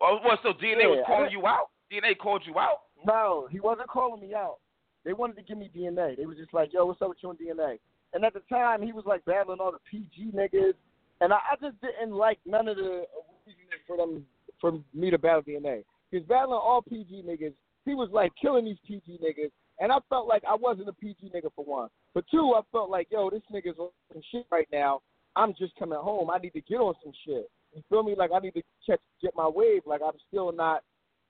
Oh, 0.00 0.18
what? 0.22 0.40
So 0.42 0.50
DNA 0.50 0.88
was 0.90 0.98
Yeah, 0.98 1.14
I 1.14 1.16
calling 1.16 1.32
you 1.32 1.46
out? 1.46 1.70
DNA 1.90 2.18
called 2.18 2.42
you 2.46 2.58
out? 2.58 2.82
No, 3.06 3.48
he 3.50 3.60
wasn't 3.60 3.88
calling 3.88 4.20
me 4.20 4.34
out. 4.34 4.58
They 5.04 5.12
wanted 5.12 5.36
to 5.36 5.42
give 5.42 5.58
me 5.58 5.70
DNA. 5.74 6.16
They 6.16 6.26
was 6.26 6.36
just 6.36 6.54
like, 6.54 6.72
"Yo, 6.72 6.86
what's 6.86 7.02
up 7.02 7.08
with 7.08 7.18
you 7.22 7.30
and 7.30 7.38
DNA?" 7.38 7.78
And 8.12 8.24
at 8.24 8.34
the 8.34 8.42
time, 8.48 8.82
he 8.82 8.92
was 8.92 9.04
like 9.06 9.24
battling 9.24 9.58
all 9.58 9.72
the 9.72 9.78
PG 9.90 10.32
niggas, 10.32 10.74
and 11.20 11.32
I, 11.32 11.36
I 11.36 11.56
just 11.60 11.80
didn't 11.80 12.14
like 12.14 12.38
none 12.46 12.68
of 12.68 12.76
the 12.76 13.04
reasoning 13.46 13.82
for 13.86 13.96
them 13.96 14.24
for 14.60 14.72
me 14.94 15.10
to 15.10 15.18
battle 15.18 15.42
DNA. 15.42 15.84
He 16.10 16.18
was 16.18 16.26
battling 16.26 16.60
all 16.62 16.82
PG 16.82 17.24
niggas. 17.26 17.54
He 17.84 17.94
was 17.94 18.08
like 18.12 18.32
killing 18.40 18.64
these 18.64 18.76
PG 18.86 19.18
niggas, 19.22 19.50
and 19.80 19.90
I 19.90 19.96
felt 20.08 20.28
like 20.28 20.42
I 20.48 20.54
wasn't 20.54 20.88
a 20.88 20.92
PG 20.92 21.32
nigga 21.34 21.50
for 21.54 21.64
one. 21.64 21.88
But 22.14 22.24
two, 22.30 22.54
I 22.56 22.60
felt 22.70 22.90
like, 22.90 23.08
yo, 23.10 23.30
this 23.30 23.42
nigga's 23.52 23.78
on 23.78 23.88
some 24.12 24.22
shit 24.30 24.46
right 24.52 24.68
now. 24.72 25.00
I'm 25.34 25.54
just 25.58 25.74
coming 25.78 25.98
home. 25.98 26.30
I 26.30 26.38
need 26.38 26.52
to 26.52 26.60
get 26.60 26.76
on 26.76 26.94
some 27.02 27.12
shit. 27.26 27.50
You 27.74 27.82
feel 27.88 28.02
me? 28.02 28.14
Like 28.16 28.30
I 28.34 28.38
need 28.38 28.54
to 28.54 28.62
catch 28.86 29.00
get 29.22 29.32
my 29.34 29.48
wave. 29.48 29.82
Like 29.86 30.00
I'm 30.04 30.18
still 30.28 30.52
not 30.52 30.82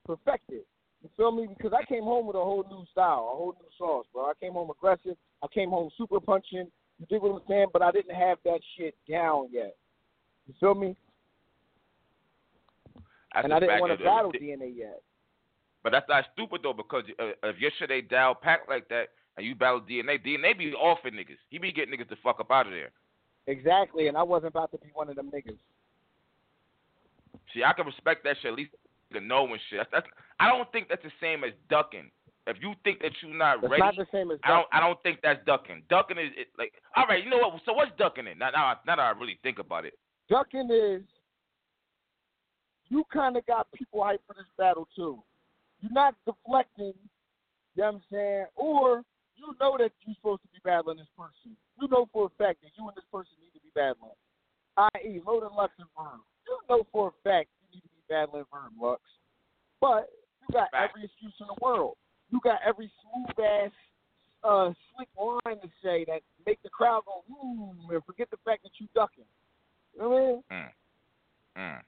perfected. 0.05 0.63
You 1.03 1.11
feel 1.17 1.33
me? 1.33 1.49
Because 1.49 1.73
I 1.73 1.85
came 1.85 2.03
home 2.03 2.27
with 2.27 2.37
a 2.37 2.41
whole 2.41 2.65
new 2.69 2.85
style, 2.91 3.31
a 3.33 3.37
whole 3.37 3.55
new 3.61 3.69
sauce, 3.79 4.07
bro. 4.13 4.25
I 4.25 4.33
came 4.41 4.53
home 4.53 4.71
aggressive. 4.71 5.17
I 5.43 5.47
came 5.53 5.71
home 5.71 5.91
super 5.97 6.21
punching. 6.21 6.69
You 7.03 7.07
dig 7.19 7.23
what 7.23 7.43
I'm 7.43 7.49
saying? 7.49 7.67
But 7.73 7.83
I 7.83 7.91
didn't 7.91 8.15
have 8.15 8.39
that 8.45 8.61
shit 8.77 8.95
down 9.11 9.49
yet. 9.51 9.75
You 10.47 10.55
feel 10.61 10.75
me? 10.75 10.97
That's 13.35 13.45
and 13.45 13.53
I 13.53 13.59
didn't 13.59 13.81
want 13.81 13.99
to 13.99 14.05
battle 14.05 14.33
DNA 14.33 14.77
yet. 14.77 15.03
But 15.83 15.91
that's 15.91 16.09
not 16.09 16.25
stupid 16.33 16.61
though, 16.63 16.73
because 16.73 17.03
uh, 17.19 17.33
if 17.43 17.59
your 17.59 17.73
shit 17.79 17.91
ain't 17.91 18.09
down 18.09 18.37
packed 18.41 18.69
like 18.69 18.89
that, 18.89 19.09
and 19.37 19.47
you 19.47 19.55
battle 19.55 19.81
DNA, 19.81 20.25
DNA 20.25 20.57
be 20.57 20.73
off 20.75 20.99
for 21.03 21.11
niggas. 21.11 21.41
He 21.51 21.59
be 21.59 21.73
getting 21.73 21.99
niggas 21.99 22.09
the 22.09 22.17
fuck 22.23 22.39
up 22.39 22.51
out 22.51 22.67
of 22.67 22.73
there. 22.73 22.91
Exactly, 23.47 24.07
and 24.07 24.17
I 24.17 24.23
wasn't 24.23 24.51
about 24.51 24.71
to 24.73 24.79
be 24.79 24.89
one 24.95 25.09
of 25.09 25.17
them 25.17 25.31
niggas. 25.35 25.59
See, 27.53 27.65
I 27.65 27.73
can 27.73 27.87
respect 27.87 28.23
that 28.25 28.37
shit 28.41 28.53
at 28.53 28.57
least 28.57 28.71
to 29.13 29.21
know 29.21 29.47
and 29.47 29.61
shit. 29.71 29.79
That's, 29.79 29.91
that's, 29.93 30.07
I 30.39 30.49
don't 30.49 30.71
think 30.71 30.89
that's 30.89 31.03
the 31.03 31.11
same 31.21 31.43
as 31.43 31.51
ducking. 31.69 32.11
If 32.47 32.57
you 32.61 32.75
think 32.83 33.01
that 33.03 33.13
you're 33.23 33.35
not 33.35 33.61
That's 33.61 33.71
ready, 33.71 33.83
not 33.83 33.97
the 33.97 34.07
same 34.11 34.31
as 34.33 34.39
I 34.43 34.49
don't. 34.49 34.67
I 34.73 34.81
don't 34.81 35.01
think 35.03 35.21
that's 35.23 35.39
ducking. 35.47 35.83
Ducking 35.89 36.19
is 36.19 36.33
it, 36.37 36.49
like, 36.59 36.73
all 36.97 37.07
right. 37.07 37.23
You 37.23 37.31
know 37.31 37.39
what? 37.39 37.61
So 37.65 37.73
what's 37.73 37.93
ducking 37.99 38.27
in? 38.27 38.39
Now, 38.39 38.51
now, 38.51 38.75
now 38.85 38.97
that 38.97 39.03
I 39.03 39.11
really 39.11 39.39
think 39.43 39.61
about 39.61 39.85
it. 39.85 39.95
ducking 40.29 40.69
is 40.71 41.03
you 42.89 43.05
kind 43.13 43.37
of 43.37 43.47
got 43.47 43.71
people 43.73 44.01
hyped 44.01 44.27
for 44.27 44.35
this 44.35 44.51
battle 44.59 44.89
too. 44.95 45.23
You're 45.81 45.93
not 45.93 46.15
deflecting, 46.27 46.95
you 47.75 47.83
know 47.83 47.85
what 47.85 47.95
I'm 47.95 48.03
saying? 48.11 48.47
Or 48.55 49.03
you 49.37 49.55
know 49.61 49.77
that 49.79 49.93
you're 50.03 50.15
supposed 50.17 50.43
to 50.43 50.49
be 50.49 50.59
battling 50.65 50.99
this 50.99 51.11
person. 51.17 51.57
You 51.81 51.89
know 51.89 52.09
for 52.13 52.27
a 52.27 52.33
fact 52.43 52.61
that 52.63 52.71
you 52.77 52.87
and 52.87 52.97
this 52.97 53.07
person 53.11 53.33
need 53.41 53.55
to 53.55 53.63
be 53.63 53.71
battling. 53.75 54.19
I.e., 54.77 55.23
Loaded 55.25 55.55
Lux 55.57 55.73
and 55.79 55.89
Verm. 55.97 56.21
You 56.47 56.59
know 56.69 56.87
for 56.93 57.15
a 57.15 57.17
fact 57.23 57.49
you 57.63 57.79
need 57.79 57.83
to 57.83 57.89
be 57.89 58.03
battling 58.11 58.45
Verm 58.53 58.75
Lux. 58.81 59.01
But 59.81 60.11
you 60.43 60.53
got 60.53 60.69
every 60.75 61.05
excuse 61.05 61.35
in 61.41 61.47
the 61.47 61.59
world. 61.63 61.95
You 62.33 62.41
got 62.43 62.59
every 62.67 62.91
smooth 63.03 63.47
ass 63.47 63.71
uh, 64.43 64.73
slick 64.97 65.09
line 65.17 65.61
to 65.61 65.69
say 65.85 66.05
that 66.09 66.23
make 66.47 66.63
the 66.63 66.71
crowd 66.71 67.03
go, 67.07 67.23
ooh 67.33 67.75
and 67.91 68.05
forget 68.05 68.29
the 68.31 68.39
fact 68.45 68.63
that 68.65 68.73
you 68.79 68.89
ducking. 68.95 69.25
You 69.95 70.03
know 70.03 70.09
what 70.09 70.17
I 70.17 70.27
mean? 70.27 70.43
Mm. 70.51 70.69
Mm. 71.77 71.81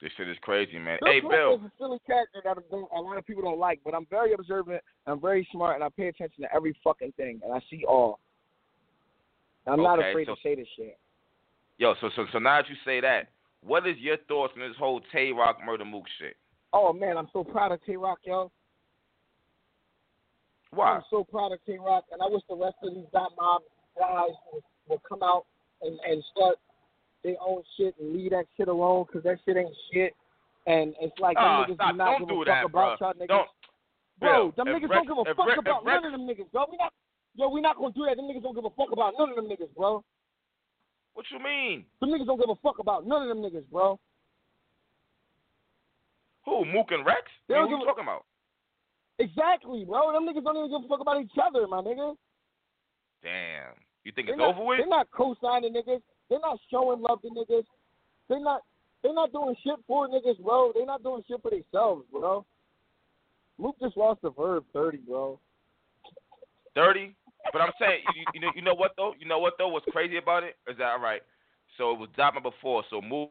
This 0.00 0.12
shit 0.16 0.28
is 0.28 0.36
crazy, 0.42 0.78
man. 0.78 0.98
Bill 1.02 1.12
hey, 1.12 1.20
Bill. 1.20 1.54
is 1.54 1.60
a 1.62 1.72
silly 1.76 1.98
character 2.06 2.40
that 2.44 2.56
a 2.56 3.00
lot 3.00 3.18
of 3.18 3.26
people 3.26 3.42
don't 3.42 3.58
like, 3.58 3.80
but 3.84 3.94
I'm 3.94 4.06
very 4.08 4.32
observant. 4.32 4.80
I'm 5.06 5.20
very 5.20 5.46
smart, 5.50 5.74
and 5.74 5.82
I 5.82 5.88
pay 5.88 6.06
attention 6.06 6.42
to 6.44 6.54
every 6.54 6.76
fucking 6.84 7.12
thing, 7.16 7.40
and 7.44 7.52
I 7.52 7.60
see 7.68 7.84
all. 7.84 8.20
I'm 9.66 9.82
not 9.82 9.98
afraid 9.98 10.26
so- 10.28 10.36
to 10.36 10.40
say 10.40 10.54
this 10.54 10.68
shit. 10.76 10.98
Yo, 11.78 11.94
so 12.00 12.10
so 12.16 12.26
so 12.32 12.38
now 12.40 12.60
that 12.60 12.68
you 12.68 12.74
say 12.84 13.00
that, 13.00 13.28
what 13.62 13.86
is 13.86 13.96
your 13.98 14.16
thoughts 14.28 14.52
on 14.56 14.68
this 14.68 14.76
whole 14.76 15.00
Tay 15.12 15.30
Rock 15.30 15.58
Murda 15.66 15.86
Mook 15.88 16.04
shit? 16.18 16.36
Oh 16.72 16.92
man, 16.92 17.16
I'm 17.16 17.28
so 17.32 17.44
proud 17.44 17.70
of 17.70 17.84
Tay 17.84 17.96
Rock, 17.96 18.18
yo. 18.24 18.50
Why? 20.70 20.96
I'm 20.96 21.02
so 21.10 21.24
proud 21.24 21.52
of 21.52 21.58
Tay 21.66 21.78
Roc, 21.78 22.04
and 22.12 22.20
I 22.22 22.26
wish 22.28 22.42
the 22.48 22.56
rest 22.56 22.76
of 22.82 22.94
these 22.94 23.06
dot 23.12 23.32
mob 23.40 23.62
guys 23.98 24.34
will, 24.52 24.62
will 24.88 25.02
come 25.08 25.22
out 25.22 25.46
and 25.82 25.98
and 26.08 26.22
start 26.32 26.56
their 27.24 27.36
own 27.44 27.62
shit 27.76 27.94
and 27.98 28.12
leave 28.12 28.30
that 28.30 28.44
shit 28.56 28.68
alone 28.68 29.04
because 29.06 29.22
that 29.24 29.38
shit 29.44 29.56
ain't 29.56 29.74
shit. 29.92 30.14
And 30.66 30.94
it's 31.00 31.16
like 31.18 31.36
them 31.36 31.44
Ah, 31.46 31.64
niggas 31.66 31.74
stop. 31.74 31.92
do 31.92 31.96
not 31.96 32.04
Don't 32.06 32.18
give 32.20 32.28
do 32.28 32.42
a 32.42 32.44
that, 32.44 32.62
fuck 32.62 32.70
about 32.70 32.98
bro. 32.98 33.08
y'all 33.08 33.14
niggas. 33.16 33.28
Don't. 33.28 33.48
Bro, 34.20 34.28
Bill, 34.28 34.52
them 34.56 34.66
niggas 34.74 34.88
Rex- 34.90 34.94
don't 34.94 35.08
give 35.08 35.18
a 35.18 35.34
fuck 35.34 35.46
Rex- 35.48 35.58
about 35.60 35.84
Rex- 35.84 36.02
none 36.02 36.04
of 36.04 36.12
them 36.12 36.26
niggas, 36.28 36.50
bro. 36.52 36.64
We 36.70 36.76
not, 36.76 36.92
yo, 37.34 37.48
we 37.48 37.60
not 37.60 37.76
gonna 37.78 37.94
do 37.94 38.04
that. 38.06 38.16
Them 38.16 38.26
niggas 38.26 38.42
don't 38.42 38.54
give 38.54 38.64
a 38.66 38.70
fuck 38.76 38.92
about 38.92 39.14
none 39.18 39.30
of 39.30 39.36
them 39.36 39.46
niggas, 39.48 39.72
bro. 39.74 40.04
What 41.14 41.24
you 41.30 41.38
mean? 41.38 41.86
Them 42.00 42.10
niggas 42.10 42.26
don't 42.26 42.38
give 42.38 42.50
a 42.50 42.56
fuck 42.62 42.78
about 42.78 43.06
none 43.06 43.22
of 43.22 43.28
them 43.28 43.38
niggas, 43.42 43.64
bro. 43.70 43.98
Who? 46.44 46.64
Mook 46.64 46.90
and 46.90 47.04
Rex? 47.06 47.22
They 47.48 47.54
what 47.54 47.70
you 47.70 47.80
a- 47.82 47.84
talking 47.86 48.04
about? 48.04 48.24
Exactly, 49.18 49.84
bro. 49.84 50.12
Them 50.12 50.26
niggas 50.26 50.44
don't 50.44 50.56
even 50.56 50.70
give 50.70 50.84
a 50.84 50.88
fuck 50.88 51.00
about 51.00 51.20
each 51.20 51.32
other, 51.42 51.66
my 51.66 51.80
nigga. 51.80 52.14
Damn. 53.22 53.74
You 54.04 54.12
think 54.12 54.28
They're 54.28 54.34
it's 54.34 54.40
not, 54.40 54.54
over 54.54 54.64
with? 54.64 54.78
They're 54.78 54.86
not 54.86 55.08
co-signing 55.10 55.74
niggas. 55.74 56.02
They're 56.30 56.40
not 56.40 56.58
showing 56.70 57.00
love 57.00 57.20
to 57.22 57.28
niggas. 57.28 57.64
They're 58.28 58.40
not. 58.40 58.62
They're 59.02 59.14
not 59.14 59.32
doing 59.32 59.54
shit 59.62 59.76
for 59.86 60.08
niggas, 60.08 60.42
bro. 60.42 60.72
They're 60.74 60.86
not 60.86 61.02
doing 61.02 61.22
shit 61.28 61.40
for 61.42 61.50
themselves, 61.50 62.04
bro. 62.10 62.44
Luke 63.58 63.76
just 63.80 63.96
lost 63.96 64.22
the 64.22 64.30
verb 64.30 64.64
thirty, 64.72 64.98
bro. 64.98 65.38
Thirty. 66.74 67.14
But 67.52 67.62
I'm 67.62 67.72
saying, 67.80 68.00
you, 68.14 68.24
you 68.34 68.40
know, 68.40 68.50
you 68.56 68.62
know 68.62 68.74
what 68.74 68.92
though? 68.96 69.14
You 69.18 69.26
know 69.26 69.38
what 69.38 69.54
though? 69.58 69.68
What's 69.68 69.86
crazy 69.90 70.16
about 70.16 70.42
it 70.42 70.56
is 70.68 70.76
that 70.78 70.90
all 70.90 71.00
right? 71.00 71.22
So 71.76 71.92
it 71.92 71.98
was 71.98 72.08
Dot 72.16 72.34
Mob 72.34 72.42
before. 72.42 72.84
So 72.90 73.00
Mook 73.00 73.30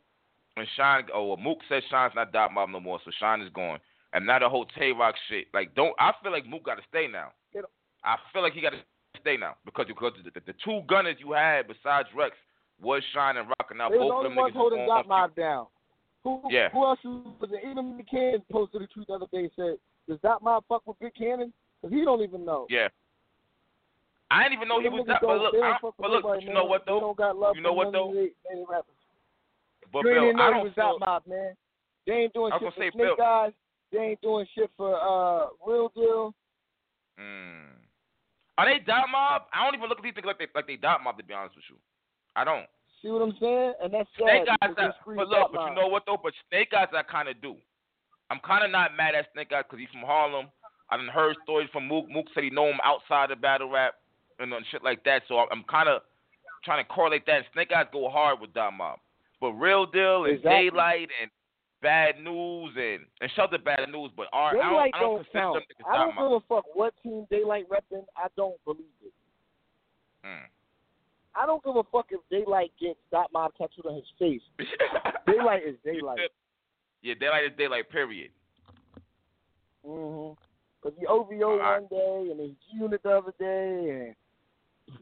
and 0.56 0.68
Shine. 0.76 1.04
Oh, 1.14 1.28
well, 1.28 1.38
Mook 1.38 1.60
said 1.70 1.84
Shine's 1.90 2.14
not 2.16 2.32
Dot 2.32 2.54
Mob 2.54 2.70
no 2.70 2.80
more. 2.80 3.00
So 3.04 3.12
Shine 3.20 3.42
is 3.42 3.50
gone. 3.54 3.80
And 4.18 4.26
not 4.26 4.42
a 4.42 4.50
whole 4.50 4.66
Tay 4.66 4.92
Roc 4.94 5.14
shit. 5.30 5.46
Like, 5.54 5.76
don't. 5.76 5.94
I 6.00 6.12
feel 6.24 6.32
like 6.32 6.48
Mook 6.48 6.64
got 6.66 6.76
to 6.76 6.82
stay 6.90 7.06
now. 7.08 7.32
I 8.04 8.16
feel 8.34 8.42
like 8.42 8.54
he 8.54 8.62
got 8.62 8.72
to 8.72 8.80
stay 9.22 9.38
now 9.38 9.56
because 9.64 9.86
because 9.88 10.14
the, 10.24 10.32
the, 10.32 10.42
the 10.48 10.54
two 10.66 10.82
gunners 10.88 11.18
you 11.20 11.34
had 11.34 11.68
besides 11.68 12.08
Rex 12.16 12.36
was 12.82 13.04
Shine 13.14 13.38
and 13.38 13.48
Roc, 13.48 13.68
and 13.70 13.78
now 13.78 13.90
They 13.90 13.98
was 13.98 14.10
both 14.10 14.24
the 14.24 14.30
of 14.30 14.36
them 14.36 14.44
niggas 14.44 14.54
holding 14.58 14.80
on- 14.80 15.08
Mob 15.08 15.36
down. 15.36 15.68
Who, 16.24 16.42
Yeah. 16.50 16.70
who 16.70 16.84
else 16.86 17.00
was 17.04 17.50
it? 17.52 17.62
Even 17.70 17.94
McCann 18.00 18.42
posted 18.52 18.82
a 18.82 18.88
tweet 18.88 19.08
the 19.08 19.14
other 19.14 19.28
day 19.32 19.50
said, 19.56 19.78
"Does 20.10 20.20
that 20.24 20.42
Mob 20.42 20.64
fuck 20.68 20.82
with 20.88 20.98
Big 21.00 21.14
Kannon?" 21.16 21.54
Because 21.82 21.94
he 21.96 22.04
don't 22.04 22.22
even 22.24 22.44
know. 22.44 22.66
Yeah. 22.70 22.88
I 24.32 24.44
didn't 24.44 24.54
even 24.58 24.68
know 24.68 24.82
he 24.82 24.90
was 24.90 25.06
that. 25.08 25.22
But 25.22 25.40
look, 25.42 25.54
I, 25.62 25.78
but 25.82 26.10
look, 26.10 26.42
you 26.42 26.54
know 26.54 26.66
what 26.66 26.86
though? 26.88 27.14
got 27.18 27.36
You 27.56 27.62
know 27.62 27.74
what, 27.74 27.92
though? 27.92 28.12
many 28.12 28.32
rappers. 28.68 28.92
But 29.94 30.04
Bill, 30.04 30.24
I 30.24 30.28
he 30.28 30.34
don't 30.34 30.64
was 30.64 30.74
feel. 30.76 30.98
Dot 30.98 31.08
Mob, 31.08 31.24
man. 31.28 31.54
They 32.06 32.14
ain't 32.14 32.34
doing 32.34 32.52
shit 32.60 32.74
for 32.74 32.76
Snake 32.76 32.94
Bill- 32.98 33.16
Eyes. 33.24 33.54
They 33.92 34.00
ain't 34.00 34.22
doing 34.22 34.46
shit 34.56 34.70
for 34.76 34.96
uh 34.96 35.48
Real 35.66 35.92
Deal. 35.96 36.34
Mm. 37.20 37.72
Are 38.58 38.66
they 38.66 38.84
dot 38.86 39.06
mob? 39.12 39.44
I 39.54 39.64
don't 39.64 39.76
even 39.76 39.90
look 39.90 40.00
at 40.00 40.04
these 40.04 40.14
things 40.14 40.26
like 40.26 40.40
they 40.40 40.48
like 40.54 40.68
they 40.68 40.76
dot 40.76 41.04
mob. 41.04 41.18
To 41.18 41.24
be 41.24 41.34
honest 41.34 41.56
with 41.56 41.66
you, 41.70 41.78
I 42.36 42.44
don't. 42.44 42.66
See 43.02 43.10
what 43.10 43.22
I'm 43.22 43.36
saying? 43.40 43.74
And 43.84 43.94
that's 43.94 44.10
sad. 44.18 44.26
Snake 44.26 44.50
eyes, 44.50 44.58
because 44.62 44.76
they 44.76 44.84
I, 44.84 45.02
scream 45.02 45.18
but 45.18 45.28
look, 45.30 45.54
but 45.54 45.70
you 45.70 45.76
know 45.76 45.88
what 45.88 46.04
though? 46.06 46.18
But 46.22 46.34
Snake 46.50 46.74
eyes, 46.76 46.88
I 46.94 47.04
kind 47.04 47.30
of 47.30 47.40
do. 47.42 47.56
I'm 48.30 48.40
kind 48.40 48.66
of 48.66 48.72
not 48.72 48.98
mad 48.98 49.16
at 49.16 49.28
Snake 49.34 49.52
eyes 49.54 49.64
because 49.64 49.80
he's 49.80 49.94
from 49.94 50.02
Harlem. 50.02 50.48
I 50.90 50.98
done 50.98 51.08
heard 51.08 51.36
stories 51.44 51.70
from 51.72 51.88
Mook. 51.88 52.10
Mook 52.10 52.26
said 52.34 52.44
he 52.44 52.50
know 52.50 52.66
him 52.66 52.80
outside 52.84 53.32
of 53.32 53.42
battle 53.42 53.70
rap 53.70 53.96
and 54.40 54.54
uh, 54.54 54.60
shit 54.72 54.84
like 54.84 55.04
that. 55.04 55.22
So 55.28 55.46
I'm 55.52 55.64
kind 55.70 55.88
of 55.88 56.02
trying 56.66 56.84
to 56.84 56.90
correlate 56.90 57.26
that. 57.28 57.44
Snake 57.54 57.72
eyes 57.76 57.86
go 57.94 58.10
hard 58.10 58.40
with 58.40 58.54
dot 58.54 58.74
mob, 58.74 59.00
but 59.40 59.52
Real 59.52 59.86
Deal 59.86 60.26
and 60.26 60.38
Exactly. 60.38 60.70
Daylight 60.70 61.10
and 61.22 61.30
Bad 61.82 62.16
News 62.24 62.72
and 62.76 63.06
and 63.22 63.32
shout 63.36 63.52
the 63.52 63.60
Bad 63.60 63.90
News, 63.92 64.12
but 64.16 64.28
R, 64.34 64.50
I 64.50 64.54
don't, 64.54 64.64
I 64.64 65.00
don't 65.00 65.02
don't 65.02 65.18
consider 65.18 65.40
count. 65.40 65.54
them 65.56 65.64
niggas 65.64 65.94
I 65.94 65.98
don't 65.98 66.16
give 66.16 66.32
a 66.32 66.40
fuck 66.48 66.66
what 66.76 66.94
team 67.04 67.28
Daylight 67.30 67.66
repping. 67.70 68.04
I 68.16 68.28
don't 68.36 68.64
believe 68.66 68.86
it. 69.04 69.14
Mm. 70.26 70.48
I 71.36 71.46
don't 71.46 71.64
give 71.64 71.76
a 71.76 71.84
fuck 71.92 72.08
if 72.10 72.20
Daylight 72.32 72.72
gets 72.80 73.00
Dot 73.12 73.30
Mob 73.32 73.52
tattooed 73.58 73.86
on 73.86 73.96
his 73.96 74.04
face. 74.18 74.42
Daylight 75.28 75.62
is 75.68 75.76
Daylight. 75.86 76.20
Yeah, 77.04 77.14
daylight 77.20 77.46
is 77.46 77.52
daylight. 77.58 77.90
Period. 77.92 78.32
Mm-hmm. 79.86 80.34
Cause 80.82 80.94
he 81.00 81.06
OVO 81.06 81.44
Alright. 81.44 81.82
one 81.82 81.88
day 81.90 82.32
and 82.32 82.40
he 82.40 82.48
G 82.48 82.78
Unit 82.80 83.02
the 83.04 83.10
other 83.10 83.34
day 83.40 83.90
and 83.90 84.16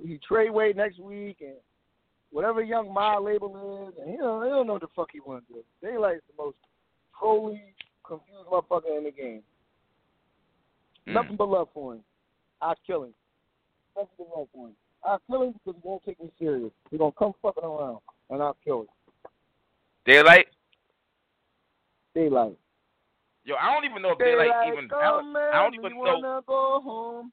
he 0.07 0.19
Treyway 0.29 0.75
next 0.75 0.99
week 0.99 1.37
and 1.41 1.55
whatever 2.35 2.61
Young 2.61 2.93
Ma 2.93 3.17
label 3.17 3.87
is 3.87 3.97
and 3.97 4.11
he 4.11 4.17
don't, 4.17 4.43
he 4.43 4.49
don't 4.49 4.67
know 4.67 4.73
what 4.73 4.81
the 4.81 4.89
fuck 4.93 5.07
he 5.13 5.21
want 5.21 5.47
to 5.47 5.53
do. 5.53 5.59
Daylight's 5.81 6.21
the 6.27 6.43
most 6.43 6.57
trolly, 7.17 7.61
confused 8.05 8.49
motherfucker 8.51 8.97
in 8.97 9.05
the 9.05 9.11
game. 9.11 9.41
Mm. 11.07 11.13
Nothing 11.13 11.37
but 11.37 11.47
love 11.47 11.69
for 11.73 11.93
him. 11.93 12.01
I'll 12.61 12.75
kill 12.85 13.03
him. 13.03 13.13
Nothing 13.95 14.09
but 14.17 14.37
love 14.37 14.47
for 14.53 14.67
him. 14.67 14.73
I'll 15.05 15.21
kill 15.31 15.43
him 15.43 15.53
because 15.53 15.79
he 15.81 15.87
won't 15.87 16.03
take 16.03 16.19
me 16.19 16.29
serious. 16.37 16.71
He's 16.91 16.99
gonna 16.99 17.13
come 17.17 17.31
fucking 17.41 17.63
around 17.63 17.99
and 18.29 18.43
I'll 18.43 18.57
kill 18.65 18.81
him. 18.81 18.87
Daylight. 20.05 20.47
Daylight. 22.13 22.57
Yo, 23.45 23.55
I 23.55 23.73
don't 23.73 23.85
even 23.89 24.01
know 24.01 24.11
if 24.11 24.17
daylight 24.17 24.51
even. 24.67 24.89
come 24.89 24.99
Bal- 24.99 25.37
I 25.53 25.63
don't 25.63 25.75
even 25.75 25.97
know. 26.03 27.29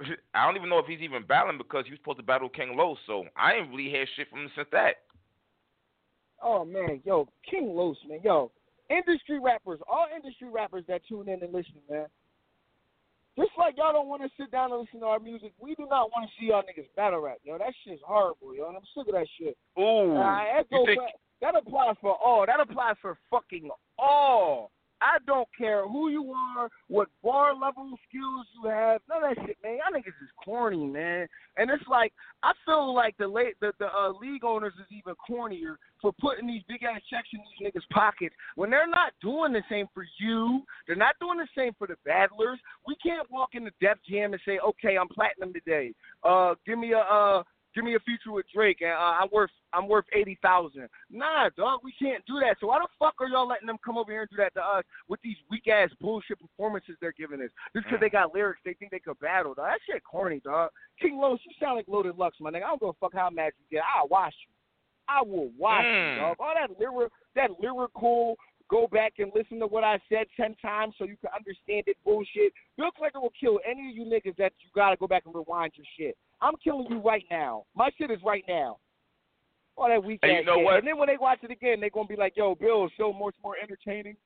Wanna 0.00 0.10
go 0.10 0.16
home. 0.16 0.16
I 0.34 0.46
don't 0.46 0.56
even 0.56 0.68
know 0.68 0.78
if 0.78 0.86
he's 0.86 1.00
even 1.00 1.24
battling 1.26 1.58
because 1.58 1.84
he 1.84 1.90
was 1.90 2.00
supposed 2.00 2.18
to 2.18 2.24
battle 2.24 2.48
King 2.48 2.76
Los. 2.76 2.98
So 3.06 3.24
I 3.36 3.54
ain't 3.54 3.70
really 3.70 3.90
hear 3.90 4.06
shit 4.16 4.28
from 4.30 4.40
him 4.40 4.50
since 4.54 4.68
that. 4.72 4.96
Oh 6.42 6.64
man, 6.64 7.00
yo, 7.04 7.28
King 7.48 7.74
Los, 7.74 7.96
man, 8.08 8.20
yo, 8.22 8.50
industry 8.90 9.40
rappers, 9.40 9.80
all 9.88 10.06
industry 10.14 10.50
rappers 10.50 10.84
that 10.88 11.02
tune 11.08 11.28
in 11.28 11.42
and 11.42 11.52
listen, 11.52 11.74
man. 11.90 12.06
Just 13.36 13.50
like 13.58 13.76
y'all 13.76 13.92
don't 13.92 14.06
want 14.06 14.22
to 14.22 14.28
sit 14.38 14.52
down 14.52 14.70
and 14.70 14.80
listen 14.80 15.00
to 15.00 15.06
our 15.06 15.18
music, 15.18 15.52
we 15.58 15.74
do 15.74 15.86
not 15.90 16.10
want 16.10 16.28
to 16.28 16.30
see 16.38 16.50
y'all 16.50 16.62
niggas 16.62 16.86
battle 16.94 17.20
rap, 17.20 17.38
yo. 17.42 17.58
That 17.58 17.72
shit's 17.84 18.02
horrible, 18.04 18.54
yo, 18.54 18.68
and 18.68 18.76
I'm 18.76 18.82
sick 18.94 19.08
of 19.08 19.14
that 19.14 19.26
shit. 19.38 19.56
Ooh. 19.78 20.16
Uh, 20.16 20.44
that, 20.54 20.68
think, 20.68 21.00
back- 21.00 21.18
that 21.40 21.56
applies 21.56 21.96
for 22.00 22.16
all. 22.24 22.46
That 22.46 22.60
applies 22.60 22.94
for 23.02 23.18
fucking 23.30 23.70
all. 23.98 24.70
I 25.04 25.18
don't 25.26 25.48
care 25.56 25.86
who 25.86 26.08
you 26.08 26.32
are, 26.32 26.70
what 26.88 27.08
bar 27.22 27.54
level 27.54 27.90
skills 28.08 28.46
you 28.54 28.70
have, 28.70 29.02
none 29.06 29.22
of 29.22 29.36
that 29.36 29.46
shit, 29.46 29.58
man. 29.62 29.76
Y'all 29.76 29.92
niggas 29.92 30.08
is 30.08 30.30
corny, 30.42 30.86
man. 30.86 31.28
And 31.58 31.70
it's 31.70 31.84
like 31.90 32.12
I 32.42 32.52
feel 32.64 32.94
like 32.94 33.14
the 33.18 33.28
late 33.28 33.60
the, 33.60 33.72
the 33.78 33.86
uh, 33.86 34.12
league 34.18 34.44
owners 34.44 34.72
is 34.80 34.86
even 34.90 35.14
cornier 35.28 35.76
for 36.00 36.12
putting 36.20 36.46
these 36.46 36.62
big 36.68 36.82
ass 36.84 37.02
checks 37.10 37.28
in 37.34 37.40
these 37.40 37.70
niggas' 37.72 37.88
pockets 37.92 38.34
when 38.56 38.70
they're 38.70 38.88
not 38.88 39.12
doing 39.20 39.52
the 39.52 39.62
same 39.68 39.86
for 39.92 40.06
you. 40.18 40.62
They're 40.86 40.96
not 40.96 41.16
doing 41.20 41.38
the 41.38 41.48
same 41.56 41.72
for 41.78 41.86
the 41.86 41.96
battlers. 42.06 42.58
We 42.86 42.96
can't 43.02 43.30
walk 43.30 43.50
into 43.52 43.70
Def 43.80 43.98
Jam 44.08 44.32
and 44.32 44.42
say, 44.46 44.58
okay, 44.58 44.96
I'm 44.96 45.08
platinum 45.08 45.52
today. 45.52 45.92
Uh, 46.22 46.54
give 46.66 46.78
me 46.78 46.92
a 46.92 46.98
uh, 46.98 47.42
give 47.74 47.84
me 47.84 47.94
a 47.94 48.00
feature 48.00 48.32
with 48.32 48.46
Drake, 48.54 48.78
and 48.80 48.92
uh, 48.92 49.18
I'm 49.22 49.28
worth 49.32 49.50
I'm 49.72 49.88
worth 49.88 50.04
eighty 50.14 50.38
thousand. 50.42 50.88
Nah, 51.10 51.50
dog, 51.56 51.80
we 51.82 51.92
can't 52.00 52.24
do 52.26 52.34
that. 52.40 52.56
So 52.60 52.68
why 52.68 52.78
the 52.78 52.88
fuck 52.98 53.14
are 53.20 53.28
y'all 53.28 53.48
letting 53.48 53.66
them 53.66 53.78
come 53.84 53.98
over 53.98 54.10
here 54.12 54.22
and 54.22 54.30
do 54.30 54.36
that 54.36 54.54
to 54.54 54.60
us 54.62 54.84
with 55.08 55.20
these 55.22 55.36
weak 55.50 55.66
ass 55.68 55.90
bullshit 56.00 56.38
performances 56.40 56.96
they're 57.00 57.14
giving 57.18 57.40
us? 57.42 57.50
Just 57.74 57.86
because 57.86 58.00
they 58.00 58.10
got 58.10 58.34
lyrics, 58.34 58.60
they 58.64 58.74
think 58.74 58.90
they 58.90 58.98
could 58.98 59.18
battle. 59.20 59.54
Dog. 59.54 59.66
That 59.66 59.80
shit 59.86 60.02
corny, 60.04 60.40
dog. 60.44 60.70
King 61.00 61.18
Los, 61.18 61.40
you 61.44 61.52
sound 61.60 61.76
like 61.76 61.88
Loaded 61.88 62.16
Lux, 62.16 62.36
my 62.40 62.50
nigga. 62.50 62.64
I 62.64 62.68
don't 62.68 62.80
give 62.80 62.88
a 62.90 62.92
fuck 62.94 63.12
how 63.14 63.30
mad 63.30 63.52
you 63.58 63.78
get. 63.78 63.84
I'll 63.98 64.08
wash 64.08 64.34
you. 64.46 64.52
I 65.08 65.22
will 65.22 65.50
watch 65.58 65.84
Mm. 65.84 66.14
you, 66.14 66.20
dog. 66.20 66.36
All 66.40 66.54
that 66.54 66.78
lyric, 66.78 67.12
that 67.34 67.50
lyrical. 67.60 68.36
Go 68.70 68.86
back 68.90 69.12
and 69.18 69.30
listen 69.34 69.58
to 69.60 69.66
what 69.66 69.84
I 69.84 70.00
said 70.08 70.26
ten 70.38 70.56
times 70.56 70.94
so 70.96 71.04
you 71.04 71.18
can 71.20 71.28
understand 71.36 71.84
it. 71.86 71.98
Bullshit. 72.02 72.50
Bill 72.78 72.90
Clinton 72.92 73.20
will 73.20 73.32
kill 73.38 73.60
any 73.68 73.90
of 73.90 73.94
you 73.94 74.04
niggas 74.06 74.36
that 74.36 74.54
you 74.60 74.70
gotta 74.74 74.96
go 74.96 75.06
back 75.06 75.24
and 75.26 75.34
rewind 75.34 75.72
your 75.76 75.84
shit. 75.98 76.16
I'm 76.44 76.54
killing 76.62 76.86
you 76.90 76.98
right 77.00 77.24
now. 77.30 77.64
My 77.74 77.90
shit 77.96 78.10
is 78.10 78.18
right 78.24 78.44
now. 78.46 78.78
All 79.76 79.88
that 79.88 80.04
weak 80.04 80.20
And 80.22 80.32
you 80.32 80.44
know 80.44 80.56
shit. 80.56 80.64
what? 80.64 80.76
And 80.78 80.86
then 80.86 80.98
when 80.98 81.08
they 81.08 81.16
watch 81.16 81.38
it 81.42 81.50
again, 81.50 81.80
they're 81.80 81.90
gonna 81.90 82.06
be 82.06 82.16
like, 82.16 82.36
"Yo, 82.36 82.54
Bill, 82.54 82.88
so 82.96 83.12
much 83.12 83.34
more 83.42 83.56
entertaining." 83.60 84.16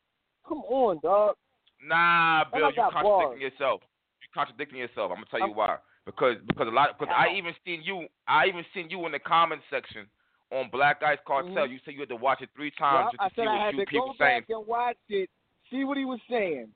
Come 0.46 0.58
on, 0.64 0.98
dog. 1.02 1.36
nah, 1.82 2.44
Bill, 2.52 2.70
you 2.70 2.76
got 2.76 2.92
contradicting 2.92 3.28
bars. 3.28 3.40
yourself. 3.40 3.80
You 4.20 4.28
contradicting 4.34 4.78
yourself. 4.78 5.10
I'm 5.12 5.18
gonna 5.18 5.26
tell 5.26 5.40
you 5.40 5.46
I'm- 5.46 5.54
why. 5.56 5.78
Because 6.04 6.36
because 6.46 6.66
a 6.66 6.70
lot 6.70 6.98
because 6.98 7.14
I 7.16 7.28
even 7.34 7.54
seen 7.64 7.82
you 7.82 8.08
I 8.26 8.46
even 8.46 8.64
seen 8.74 8.88
you 8.90 9.04
in 9.06 9.12
the 9.12 9.18
comment 9.20 9.62
section 9.70 10.08
on 10.50 10.68
Black 10.70 11.02
Ice 11.02 11.18
Cartel. 11.26 11.66
Mhm. 11.66 11.70
You 11.70 11.78
said 11.84 11.94
you 11.94 12.00
had 12.00 12.08
to 12.08 12.16
watch 12.16 12.40
it 12.42 12.48
three 12.54 12.70
times 12.72 13.14
I 13.20 13.26
just 13.26 13.34
to 13.36 13.40
said 13.40 13.44
see 13.44 13.48
I 13.48 13.52
what 13.52 13.60
had 13.62 13.74
you 13.74 13.80
to 13.80 13.86
people 13.86 14.06
go 14.08 14.14
saying. 14.14 14.40
back 14.40 14.48
and 14.50 14.66
watch 14.66 14.96
it, 15.10 15.30
see 15.70 15.84
what 15.84 15.96
he 15.98 16.04
was 16.06 16.20
saying, 16.30 16.72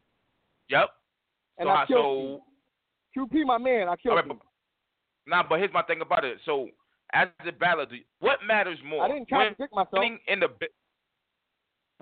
Yep. 0.69 0.91
and 1.59 1.67
so 1.67 1.71
I 1.71 1.87
killed 1.87 2.05
so 2.05 2.45
you. 3.15 3.27
QP, 3.27 3.45
my 3.47 3.57
man, 3.59 3.89
I 3.89 3.97
killed 3.97 4.17
right, 4.17 4.27
you. 4.27 4.41
Nah, 5.27 5.43
but 5.49 5.59
here's 5.59 5.73
my 5.73 5.83
thing 5.83 6.01
about 6.01 6.25
it. 6.25 6.39
So, 6.45 6.69
as 7.13 7.29
a 7.47 7.53
battler, 7.53 7.87
what 8.21 8.39
matters 8.47 8.79
more? 8.85 9.05
I 9.05 9.09
didn't 9.09 9.29
contradict 9.29 9.75
myself. 9.75 9.93
Winning 9.93 10.19
in 10.27 10.41
the 10.41 10.49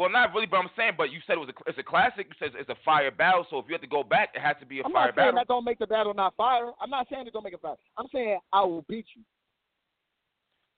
well, 0.00 0.08
not 0.08 0.32
really, 0.32 0.46
but 0.46 0.56
I'm 0.56 0.70
saying, 0.78 0.92
but 0.96 1.12
you 1.12 1.18
said 1.26 1.34
it 1.34 1.40
was 1.40 1.50
a, 1.50 1.68
it's 1.68 1.78
a 1.78 1.82
classic. 1.82 2.26
You 2.30 2.34
said 2.38 2.58
it's 2.58 2.70
a 2.70 2.84
fire 2.86 3.10
battle. 3.10 3.46
So 3.50 3.58
if 3.58 3.66
you 3.68 3.74
have 3.74 3.82
to 3.82 3.86
go 3.86 4.02
back, 4.02 4.30
it 4.34 4.40
has 4.40 4.56
to 4.60 4.64
be 4.64 4.80
a 4.80 4.84
I'm 4.84 4.92
fire 4.92 5.08
not 5.08 5.14
saying 5.14 5.26
battle. 5.26 5.34
that 5.34 5.48
don't 5.48 5.64
make 5.66 5.78
the 5.78 5.86
battle 5.86 6.14
not 6.14 6.34
fire. 6.36 6.70
I'm 6.80 6.88
not 6.88 7.06
saying 7.12 7.26
it 7.26 7.34
don't 7.34 7.44
make 7.44 7.52
it 7.52 7.60
fire. 7.60 7.76
I'm 7.98 8.06
saying 8.10 8.38
I 8.50 8.62
will 8.62 8.80
beat 8.88 9.04
you. 9.14 9.22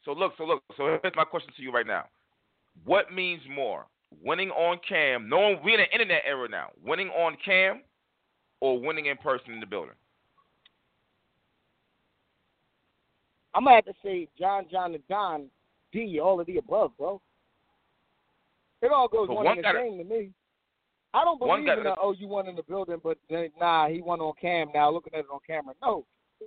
So 0.05 0.11
look, 0.11 0.33
so 0.37 0.43
look, 0.43 0.65
so 0.77 0.99
here's 1.01 1.15
my 1.15 1.23
question 1.23 1.53
to 1.57 1.63
you 1.63 1.71
right 1.71 1.87
now. 1.87 2.07
What 2.85 3.13
means 3.13 3.43
more, 3.49 3.87
winning 4.25 4.51
on 4.51 4.81
cam, 4.89 5.29
knowing 5.29 5.61
we're 5.63 5.79
in 5.79 5.87
the 5.87 5.93
internet 5.93 6.23
era 6.27 6.49
now, 6.49 6.71
winning 6.85 7.11
on 7.11 7.37
cam, 7.45 7.83
or 8.61 8.81
winning 8.81 9.07
in 9.07 9.17
person 9.19 9.53
in 9.53 9.61
the 9.61 9.67
building? 9.67 9.95
I'm 13.55 13.65
gonna 13.65 13.77
have 13.77 13.85
to 13.85 13.95
say 14.05 14.29
John, 14.39 14.67
John, 14.71 14.95
and 14.95 15.07
Don, 15.09 15.47
D, 15.93 16.21
all 16.21 16.41
of 16.41 16.47
the 16.47 16.59
above, 16.59 16.93
bro. 16.99 17.21
It 18.81 18.91
all 18.91 19.09
goes 19.09 19.29
But 19.29 19.37
one, 19.37 19.45
one 19.45 19.59
and 19.59 19.65
the 19.65 19.73
same 19.73 19.99
to 19.99 20.05
me. 20.05 20.31
I 21.15 21.25
don't 21.25 21.39
believe 21.39 21.69
in 21.69 21.85
the, 21.85 21.95
oh 22.01 22.13
you 22.13 22.27
won 22.27 22.49
in 22.49 22.57
the 22.57 22.63
building, 22.63 22.97
but 23.03 23.19
then, 23.29 23.51
nah 23.61 23.89
he 23.89 24.01
won 24.01 24.21
on 24.21 24.33
cam. 24.41 24.69
Now 24.75 24.91
looking 24.91 25.15
at 25.15 25.21
it 25.21 25.27
on 25.33 25.41
camera, 25.47 25.75
no, 25.83 26.07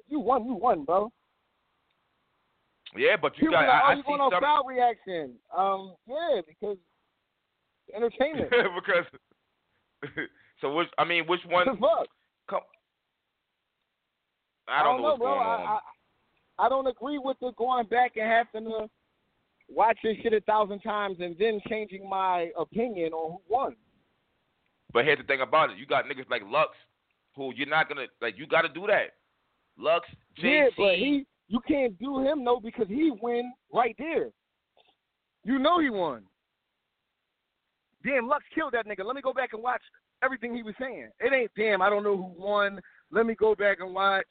you 0.09 0.19
won, 0.19 0.45
you 0.45 0.53
won, 0.53 0.83
bro. 0.83 1.11
Yeah, 2.97 3.17
but 3.21 3.37
you 3.37 3.41
People 3.41 3.53
got. 3.53 3.67
like, 3.67 3.69
I, 3.69 3.81
oh 3.81 3.85
I 3.85 3.93
you 3.93 4.01
see 4.01 4.07
going 4.07 4.21
on 4.21 4.31
some 4.31 4.39
crowd 4.39 4.63
reaction? 4.67 5.33
Um, 5.55 5.95
yeah, 6.07 6.41
because 6.47 6.77
entertainment. 7.95 8.49
because. 8.75 9.05
so 10.61 10.73
which 10.73 10.87
I 10.97 11.03
mean, 11.03 11.25
which 11.27 11.41
one? 11.47 11.65
Fuck. 11.79 12.07
Come, 12.49 12.61
I 14.67 14.83
don't, 14.83 14.97
know 14.97 15.03
what's 15.03 15.19
bro. 15.19 15.33
going 15.35 15.39
on. 15.39 15.59
I, 15.61 15.79
I 16.57 16.69
don't 16.69 16.87
agree 16.87 17.17
with 17.17 17.37
the 17.41 17.51
going 17.57 17.87
back 17.87 18.13
and 18.15 18.29
having 18.29 18.69
to 18.69 18.89
watch 19.69 19.97
this 20.03 20.15
shit 20.21 20.33
a 20.33 20.41
thousand 20.41 20.79
times 20.79 21.17
and 21.19 21.35
then 21.37 21.59
changing 21.67 22.07
my 22.09 22.51
opinion 22.57 23.13
on 23.13 23.31
who 23.31 23.53
won. 23.53 23.75
But 24.93 25.05
here's 25.05 25.17
the 25.17 25.23
thing 25.25 25.41
about 25.41 25.71
it: 25.71 25.77
you 25.77 25.85
got 25.85 26.05
niggas 26.05 26.29
like 26.29 26.43
Lux, 26.45 26.69
who 27.35 27.53
you're 27.55 27.67
not 27.67 27.89
gonna 27.89 28.05
like. 28.21 28.37
You 28.37 28.47
got 28.47 28.61
to 28.61 28.69
do 28.69 28.87
that. 28.87 29.13
Lux, 29.77 30.07
JC, 30.39 30.43
Yeah, 30.43 30.69
but 30.77 30.95
he 30.95 31.25
you 31.47 31.59
can't 31.67 31.97
do 31.99 32.19
him 32.19 32.45
though 32.45 32.59
because 32.63 32.87
he 32.87 33.11
win 33.21 33.53
right 33.73 33.95
there. 33.97 34.29
You 35.43 35.59
know 35.59 35.79
he 35.79 35.89
won. 35.89 36.23
Damn, 38.05 38.27
Lux 38.27 38.43
killed 38.53 38.73
that 38.73 38.87
nigga. 38.87 39.05
Let 39.05 39.15
me 39.15 39.21
go 39.21 39.33
back 39.33 39.53
and 39.53 39.61
watch 39.61 39.81
everything 40.23 40.55
he 40.55 40.63
was 40.63 40.75
saying. 40.79 41.09
It 41.19 41.33
ain't 41.33 41.51
damn. 41.57 41.81
I 41.81 41.89
don't 41.89 42.03
know 42.03 42.15
who 42.15 42.41
won. 42.41 42.79
Let 43.11 43.25
me 43.25 43.35
go 43.35 43.55
back 43.55 43.79
and 43.79 43.93
watch. 43.93 44.25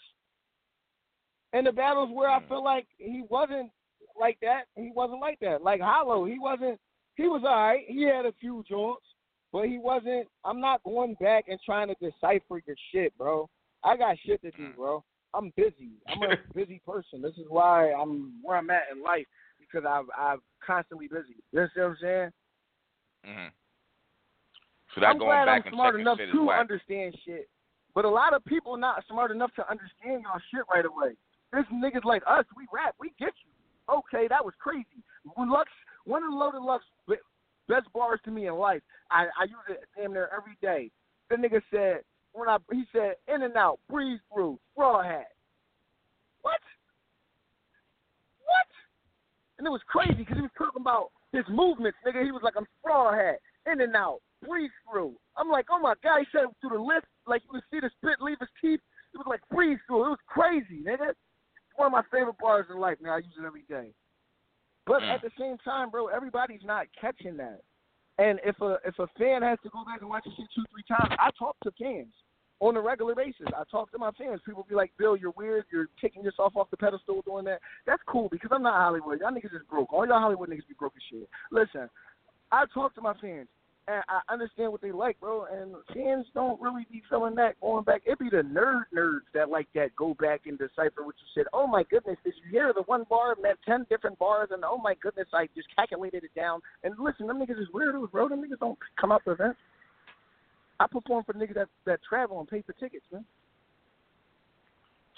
And 1.55 1.69
the 1.69 1.73
battles 1.73 2.11
where 2.13 2.29
I 2.29 2.41
feel 2.49 2.65
like 2.65 2.87
he 2.99 3.23
wasn't 3.31 3.71
like 4.21 4.39
that, 4.43 4.65
he 4.77 4.91
wasn't 4.95 5.21
like 5.21 5.39
that. 5.41 5.63
Like 5.63 5.81
Hollow, 5.81 6.25
he 6.25 6.39
wasn't. 6.39 6.81
He 7.15 7.29
was 7.29 7.43
alright. 7.45 7.85
He 7.87 8.03
had 8.03 8.27
a 8.27 8.33
few 8.41 8.65
joints, 8.69 9.07
but 9.53 9.67
he 9.67 9.79
wasn't. 9.79 10.27
I'm 10.45 10.61
not 10.61 10.83
going 10.83 11.15
back 11.21 11.45
and 11.47 11.61
trying 11.65 11.89
to 11.89 11.95
decipher 12.01 12.61
your 12.67 12.75
shit, 12.93 13.17
bro. 13.17 13.49
I 13.85 13.97
got 13.97 14.17
shit 14.27 14.43
to 14.43 14.51
do, 14.51 14.65
Mm. 14.65 14.77
bro. 14.77 15.05
I'm 15.33 15.51
busy. 15.57 15.93
I'm 16.09 16.23
a 16.25 16.37
busy 16.55 16.81
person. 16.85 17.23
This 17.23 17.39
is 17.39 17.47
why 17.49 17.93
I'm 17.93 18.41
where 18.43 18.57
I'm 18.57 18.71
at 18.71 18.91
in 18.91 19.01
life 19.01 19.27
because 19.61 19.87
I've 19.89 20.11
I'm 20.19 20.43
constantly 20.61 21.07
busy. 21.07 21.37
You 21.53 21.61
know 21.61 21.69
what 21.77 21.85
I'm 21.85 21.97
saying? 22.01 22.31
hmm 23.25 23.49
So 24.93 25.01
that 25.03 25.07
I'm 25.07 25.19
going 25.19 25.31
glad 25.31 25.47
back 25.47 25.61
I'm 25.61 25.67
and 25.69 25.75
smart 25.75 26.01
enough 26.01 26.19
to 26.19 26.51
understand 26.51 27.17
shit. 27.25 27.49
But 27.95 28.05
a 28.05 28.11
lot 28.11 28.35
of 28.35 28.45
people 28.45 28.77
not 28.77 29.05
smart 29.07 29.31
enough 29.31 29.55
to 29.55 29.71
understand 29.71 30.25
y'all 30.25 30.41
shit 30.51 30.65
right 30.69 30.85
away. 30.85 31.15
There's 31.55 31.67
niggas 31.73 32.05
like 32.05 32.23
us, 32.27 32.45
we 32.57 32.67
rap, 32.73 32.97
we 32.99 33.13
get 33.19 33.31
you. 33.47 33.95
Okay, 33.95 34.27
that 34.29 34.45
was 34.45 34.55
crazy. 34.59 35.05
Lux, 35.39 35.71
one 36.05 36.25
of 36.25 36.31
the 36.31 36.37
Loaded 36.37 36.63
Lux 36.63 36.85
best 37.69 37.87
bars 37.93 38.19
to 38.25 38.31
me 38.31 38.49
in 38.49 38.55
life. 38.55 38.83
I, 39.11 39.27
I 39.39 39.45
use 39.45 39.65
it 39.69 39.85
damn 39.97 40.13
near 40.13 40.29
every 40.37 40.59
day. 40.61 40.91
The 41.31 41.37
nigga 41.37 41.63
said 41.71 42.01
when 42.33 42.49
I 42.49 42.59
he 42.73 42.85
said 42.93 43.15
in 43.33 43.43
and 43.43 43.57
out, 43.57 43.79
breeze 43.89 44.19
through, 44.33 44.59
straw 44.73 45.03
hat. 45.03 45.29
What? 46.43 46.61
What? 48.43 48.69
And 49.59 49.67
it 49.67 49.71
was 49.71 49.81
crazy 49.87 50.15
because 50.15 50.37
he 50.37 50.43
was 50.43 50.51
talking 50.59 50.83
about 50.83 51.11
his 51.33 51.45
movements, 51.49 51.99
nigga. 52.05 52.25
He 52.25 52.33
was 52.33 52.43
like, 52.43 52.55
I'm 52.57 52.67
straw 52.81 53.15
hat, 53.15 53.39
in 53.71 53.81
and 53.81 53.95
out, 53.95 54.19
breeze 54.47 54.75
through. 54.91 55.15
I'm 55.37 55.49
like, 55.49 55.67
oh 55.71 55.79
my 55.79 55.95
god, 56.03 56.21
he 56.21 56.27
said 56.33 56.47
through 56.61 56.77
the 56.77 56.83
lip, 56.83 57.05
like 57.27 57.43
you 57.45 57.51
could 57.51 57.69
see 57.71 57.81
the 57.81 57.91
spit 57.99 58.21
leave 58.21 58.39
his 58.41 58.51
teeth. 58.61 58.81
It 59.15 59.19
was 59.19 59.27
like 59.29 59.41
breeze 59.49 59.79
through. 59.87 60.07
It 60.07 60.19
was 60.19 60.27
crazy, 60.27 60.83
nigga. 60.83 61.15
One 61.77 61.87
of 61.87 61.93
my 61.93 62.03
favorite 62.11 62.39
bars 62.39 62.67
in 62.71 62.79
life, 62.79 62.99
man. 63.01 63.13
I 63.13 63.19
use 63.19 63.35
it 63.39 63.45
every 63.45 63.65
day. 63.69 63.93
But 64.87 65.03
Mm. 65.03 65.15
at 65.15 65.23
the 65.23 65.31
same 65.39 65.59
time, 65.59 65.91
bro, 65.91 66.09
everybody's 66.09 66.63
not 66.65 66.87
catching 66.93 67.37
that. 67.39 67.63
And 68.19 68.39
if 68.45 68.61
a 68.61 68.79
if 68.85 68.99
a 68.99 69.09
fan 69.19 69.43
has 69.43 69.59
to 69.63 69.71
go 69.71 69.85
back 69.85 70.01
and 70.01 70.09
watch 70.11 70.25
the 70.25 70.31
shit 70.37 70.47
two, 70.55 70.65
three 70.71 70.85
times, 70.85 71.13
I 71.19 71.31
talk 71.39 71.57
to 71.65 71.73
fans 71.73 72.15
on 72.61 72.77
a 72.77 72.81
regular 72.81 73.15
basis. 73.15 73.47
I 73.49 73.65
talk 73.71 73.91
to 73.91 73.99
my 73.99 74.13
fans. 74.13 74.41
People 74.47 74.65
be 74.69 74.77
like, 74.77 74.93
Bill, 74.99 75.17
you're 75.17 75.33
weird. 75.33 75.65
You're 75.73 75.89
taking 76.01 76.23
yourself 76.23 76.57
off 76.57 76.71
the 76.71 76.77
pedestal 76.77 77.23
doing 77.23 77.45
that. 77.47 77.61
That's 77.87 78.03
cool 78.07 78.29
because 78.29 78.51
I'm 78.53 78.63
not 78.63 78.81
Hollywood. 78.81 79.21
Y'all 79.21 79.33
niggas 79.33 79.55
is 79.55 79.63
broke. 79.69 79.93
All 79.93 80.07
y'all 80.07 80.21
Hollywood 80.21 80.49
niggas 80.49 80.69
be 80.69 80.75
broke 80.79 80.95
as 80.97 81.03
shit. 81.11 81.29
Listen, 81.51 81.91
I 82.53 82.67
talk 82.73 82.95
to 82.95 83.01
my 83.01 83.15
fans. 83.15 83.49
And 83.87 84.03
I 84.09 84.33
understand 84.33 84.73
what 84.73 84.81
they 84.81 84.93
like, 84.93 85.21
bro. 85.21 85.45
And 85.45 85.75
fans 85.93 86.25
don't 86.33 86.59
really 86.59 86.87
be 86.91 87.03
feeling 87.11 87.35
that 87.35 87.61
going 87.61 87.85
back. 87.85 88.01
It 88.07 88.19
be 88.19 88.31
the 88.31 88.39
nerd 88.39 88.85
nerds 88.97 89.29
that 89.35 89.51
like 89.51 89.69
that 89.75 89.95
go 89.95 90.15
back 90.15 90.43
and 90.47 90.59
decipher 90.59 91.05
what 91.05 91.17
you 91.21 91.29
said. 91.35 91.45
Oh 91.53 91.67
my 91.67 91.83
goodness, 91.91 92.17
did 92.25 92.33
you 92.43 92.51
hear 92.51 92.73
the 92.75 92.83
one 92.83 93.05
bar 93.11 93.33
and 93.33 93.43
meant 93.43 93.59
ten 93.67 93.85
different 93.91 94.19
bars? 94.19 94.49
And 94.53 94.65
oh 94.65 94.79
my 94.79 94.95
goodness, 95.03 95.29
I 95.35 95.49
just 95.55 95.69
calculated 95.77 96.25
it 96.25 96.35
down. 96.35 96.61
And 96.83 96.95
listen, 96.99 97.27
them 97.27 97.39
niggas 97.39 97.61
is 97.61 97.69
weirdos, 97.75 98.11
bro. 98.11 98.29
Them 98.31 98.43
niggas 98.43 98.59
don't 98.59 98.79
come 98.99 99.13
out 99.13 99.23
to 99.27 99.33
events. 99.33 99.59
I 100.81 100.87
perform 100.87 101.25
for 101.25 101.35
niggas 101.35 101.55
that 101.55 101.69
that 101.85 102.01
travel 102.09 102.41
and 102.41 102.49
pay 102.49 102.63
for 102.63 102.73
tickets, 102.73 103.05
man. 103.13 103.25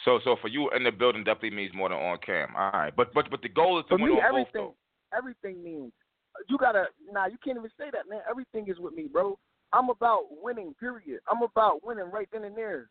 So, 0.04 0.18
so 0.24 0.36
for 0.42 0.48
you 0.48 0.70
in 0.76 0.82
the 0.84 0.90
building 0.90 1.22
definitely 1.24 1.50
means 1.56 1.72
more 1.72 1.88
than 1.88 1.98
on 1.98 2.18
cam. 2.24 2.48
All 2.56 2.70
right, 2.72 2.92
but 2.96 3.14
but 3.14 3.30
but 3.30 3.42
the 3.42 3.48
goal 3.48 3.78
is 3.78 3.84
to 3.90 3.96
For 3.96 4.02
win 4.02 4.14
me, 4.14 4.20
on 4.20 4.22
both 4.22 4.24
everything, 4.28 4.50
though. 4.54 5.16
everything 5.16 5.62
means 5.64 5.92
you 6.48 6.58
gotta. 6.58 6.86
Nah, 7.10 7.26
you 7.26 7.36
can't 7.42 7.58
even 7.58 7.70
say 7.78 7.90
that, 7.92 8.08
man. 8.08 8.20
Everything 8.28 8.68
is 8.68 8.78
with 8.78 8.94
me, 8.94 9.08
bro. 9.10 9.38
I'm 9.72 9.90
about 9.90 10.24
winning. 10.42 10.74
Period. 10.78 11.20
I'm 11.30 11.42
about 11.42 11.84
winning 11.84 12.10
right 12.10 12.28
then 12.32 12.44
and 12.44 12.56
there, 12.56 12.88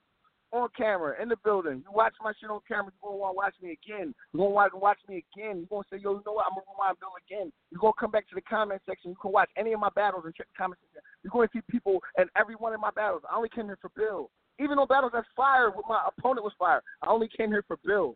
on 0.51 0.69
camera, 0.77 1.21
in 1.21 1.29
the 1.29 1.37
building. 1.43 1.83
You 1.85 1.91
watch 1.93 2.13
my 2.23 2.33
shit 2.39 2.49
on 2.49 2.59
camera, 2.67 2.91
you 2.93 2.99
gonna 3.01 3.17
want 3.17 3.33
to 3.33 3.37
watch 3.37 3.55
me 3.61 3.77
again. 3.83 4.13
You 4.33 4.39
gonna 4.39 4.51
want 4.51 4.73
to 4.73 4.77
watch 4.77 4.99
me 5.07 5.23
again. 5.33 5.59
You 5.59 5.67
gonna 5.69 5.83
say, 5.91 5.97
yo, 5.97 6.13
you 6.13 6.23
know 6.25 6.33
what? 6.33 6.45
I'm 6.45 6.55
gonna 6.55 6.67
rewind 6.71 6.99
Bill 6.99 7.15
again. 7.27 7.51
You're 7.71 7.81
gonna 7.81 7.93
come 7.99 8.11
back 8.11 8.27
to 8.29 8.35
the 8.35 8.41
comment 8.41 8.81
section. 8.85 9.11
You 9.11 9.17
can 9.21 9.31
watch 9.31 9.49
any 9.57 9.73
of 9.73 9.79
my 9.79 9.89
battles 9.95 10.23
and 10.25 10.35
check 10.35 10.47
the 10.47 10.57
comment 10.57 10.79
section. 10.81 11.01
You're 11.23 11.31
gonna 11.31 11.49
see 11.53 11.61
people 11.69 11.99
in 12.17 12.25
every 12.37 12.55
one 12.55 12.73
of 12.73 12.79
my 12.79 12.91
battles. 12.91 13.23
I 13.29 13.35
only 13.35 13.49
came 13.49 13.65
here 13.65 13.79
for 13.81 13.91
Bill. 13.95 14.29
Even 14.59 14.77
though 14.77 14.85
battles 14.85 15.11
that's 15.13 15.27
fire, 15.35 15.69
with 15.69 15.85
my 15.89 16.07
opponent 16.07 16.43
was 16.43 16.53
fire. 16.57 16.81
I 17.01 17.07
only 17.07 17.29
came 17.35 17.49
here 17.49 17.63
for 17.67 17.77
Bill. 17.85 18.15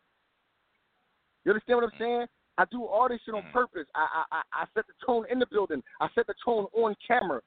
You 1.43 1.51
understand 1.51 1.79
what 1.79 1.91
I'm 1.91 1.99
saying? 1.99 2.25
I 2.59 2.65
do 2.71 2.85
all 2.85 3.07
this 3.07 3.21
shit 3.25 3.33
on 3.33 3.43
Mhm. 3.43 3.53
purpose. 3.53 3.87
I, 3.95 4.25
I 4.31 4.37
I 4.37 4.63
I 4.63 4.65
set 4.73 4.85
the 4.85 4.93
tone 5.05 5.25
in 5.31 5.39
the 5.39 5.45
building. 5.45 5.81
I 6.01 6.09
set 6.13 6.27
the 6.27 6.35
tone 6.43 6.67
on 6.73 6.93
camera. 7.07 7.41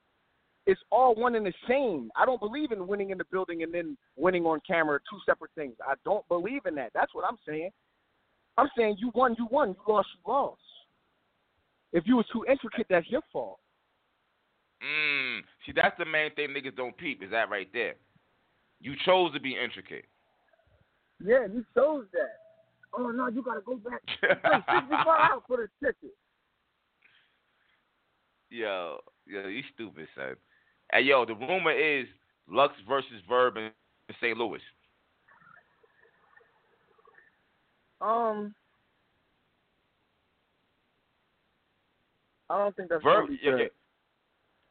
It's 0.64 0.80
all 0.90 1.14
one 1.14 1.34
and 1.34 1.44
the 1.44 1.52
same. 1.68 2.10
I 2.16 2.24
don't 2.24 2.40
believe 2.40 2.72
in 2.72 2.86
winning 2.86 3.10
in 3.10 3.18
the 3.18 3.24
building 3.30 3.62
and 3.62 3.74
then 3.74 3.98
winning 4.16 4.46
on 4.46 4.60
camera, 4.66 4.98
two 5.10 5.18
separate 5.26 5.50
things. 5.54 5.74
I 5.86 5.94
don't 6.04 6.26
believe 6.28 6.64
in 6.64 6.74
that. 6.76 6.92
That's 6.94 7.14
what 7.14 7.26
I'm 7.26 7.36
saying. 7.46 7.70
I'm 8.56 8.70
saying 8.76 8.96
you 8.98 9.10
won, 9.14 9.34
you 9.38 9.46
won. 9.50 9.70
You 9.70 9.92
lost, 9.92 10.08
you 10.14 10.32
lost. 10.32 10.62
If 11.92 12.06
you 12.06 12.16
were 12.16 12.24
too 12.32 12.46
intricate, 12.48 12.86
that's 12.88 13.10
your 13.10 13.22
fault. 13.32 13.58
Mm, 14.82 15.40
see, 15.66 15.72
that's 15.72 15.96
the 15.98 16.06
main 16.06 16.34
thing 16.34 16.50
niggas 16.50 16.76
don't 16.76 16.96
peep. 16.96 17.22
Is 17.22 17.30
that 17.32 17.50
right 17.50 17.68
there? 17.74 17.96
You 18.80 18.94
chose 19.04 19.32
to 19.34 19.40
be 19.40 19.56
intricate. 19.62 20.06
Yeah, 21.20 21.46
you 21.52 21.64
chose 21.74 22.06
that. 22.12 22.41
Oh 22.94 23.10
no, 23.10 23.28
you 23.28 23.42
gotta 23.42 23.60
go 23.60 23.76
back. 23.76 24.02
Pay 24.20 24.28
Sixty-five 24.28 25.30
out 25.32 25.44
for 25.46 25.56
the 25.58 25.86
ticket. 25.86 26.14
yo, 28.50 28.98
yo, 29.26 29.48
you 29.48 29.62
stupid, 29.74 30.08
son. 30.14 30.36
Hey, 30.92 31.02
yo, 31.02 31.24
the 31.24 31.34
rumor 31.34 31.72
is 31.72 32.06
Lux 32.48 32.74
versus 32.86 33.22
Verb 33.28 33.56
in 33.56 33.70
St. 34.20 34.36
Louis. 34.36 34.60
Um, 38.00 38.54
I 42.50 42.58
don't 42.58 42.76
think 42.76 42.90
that's 42.90 43.02
Verb, 43.02 43.30
yeah, 43.42 43.56
yeah. 43.56 43.64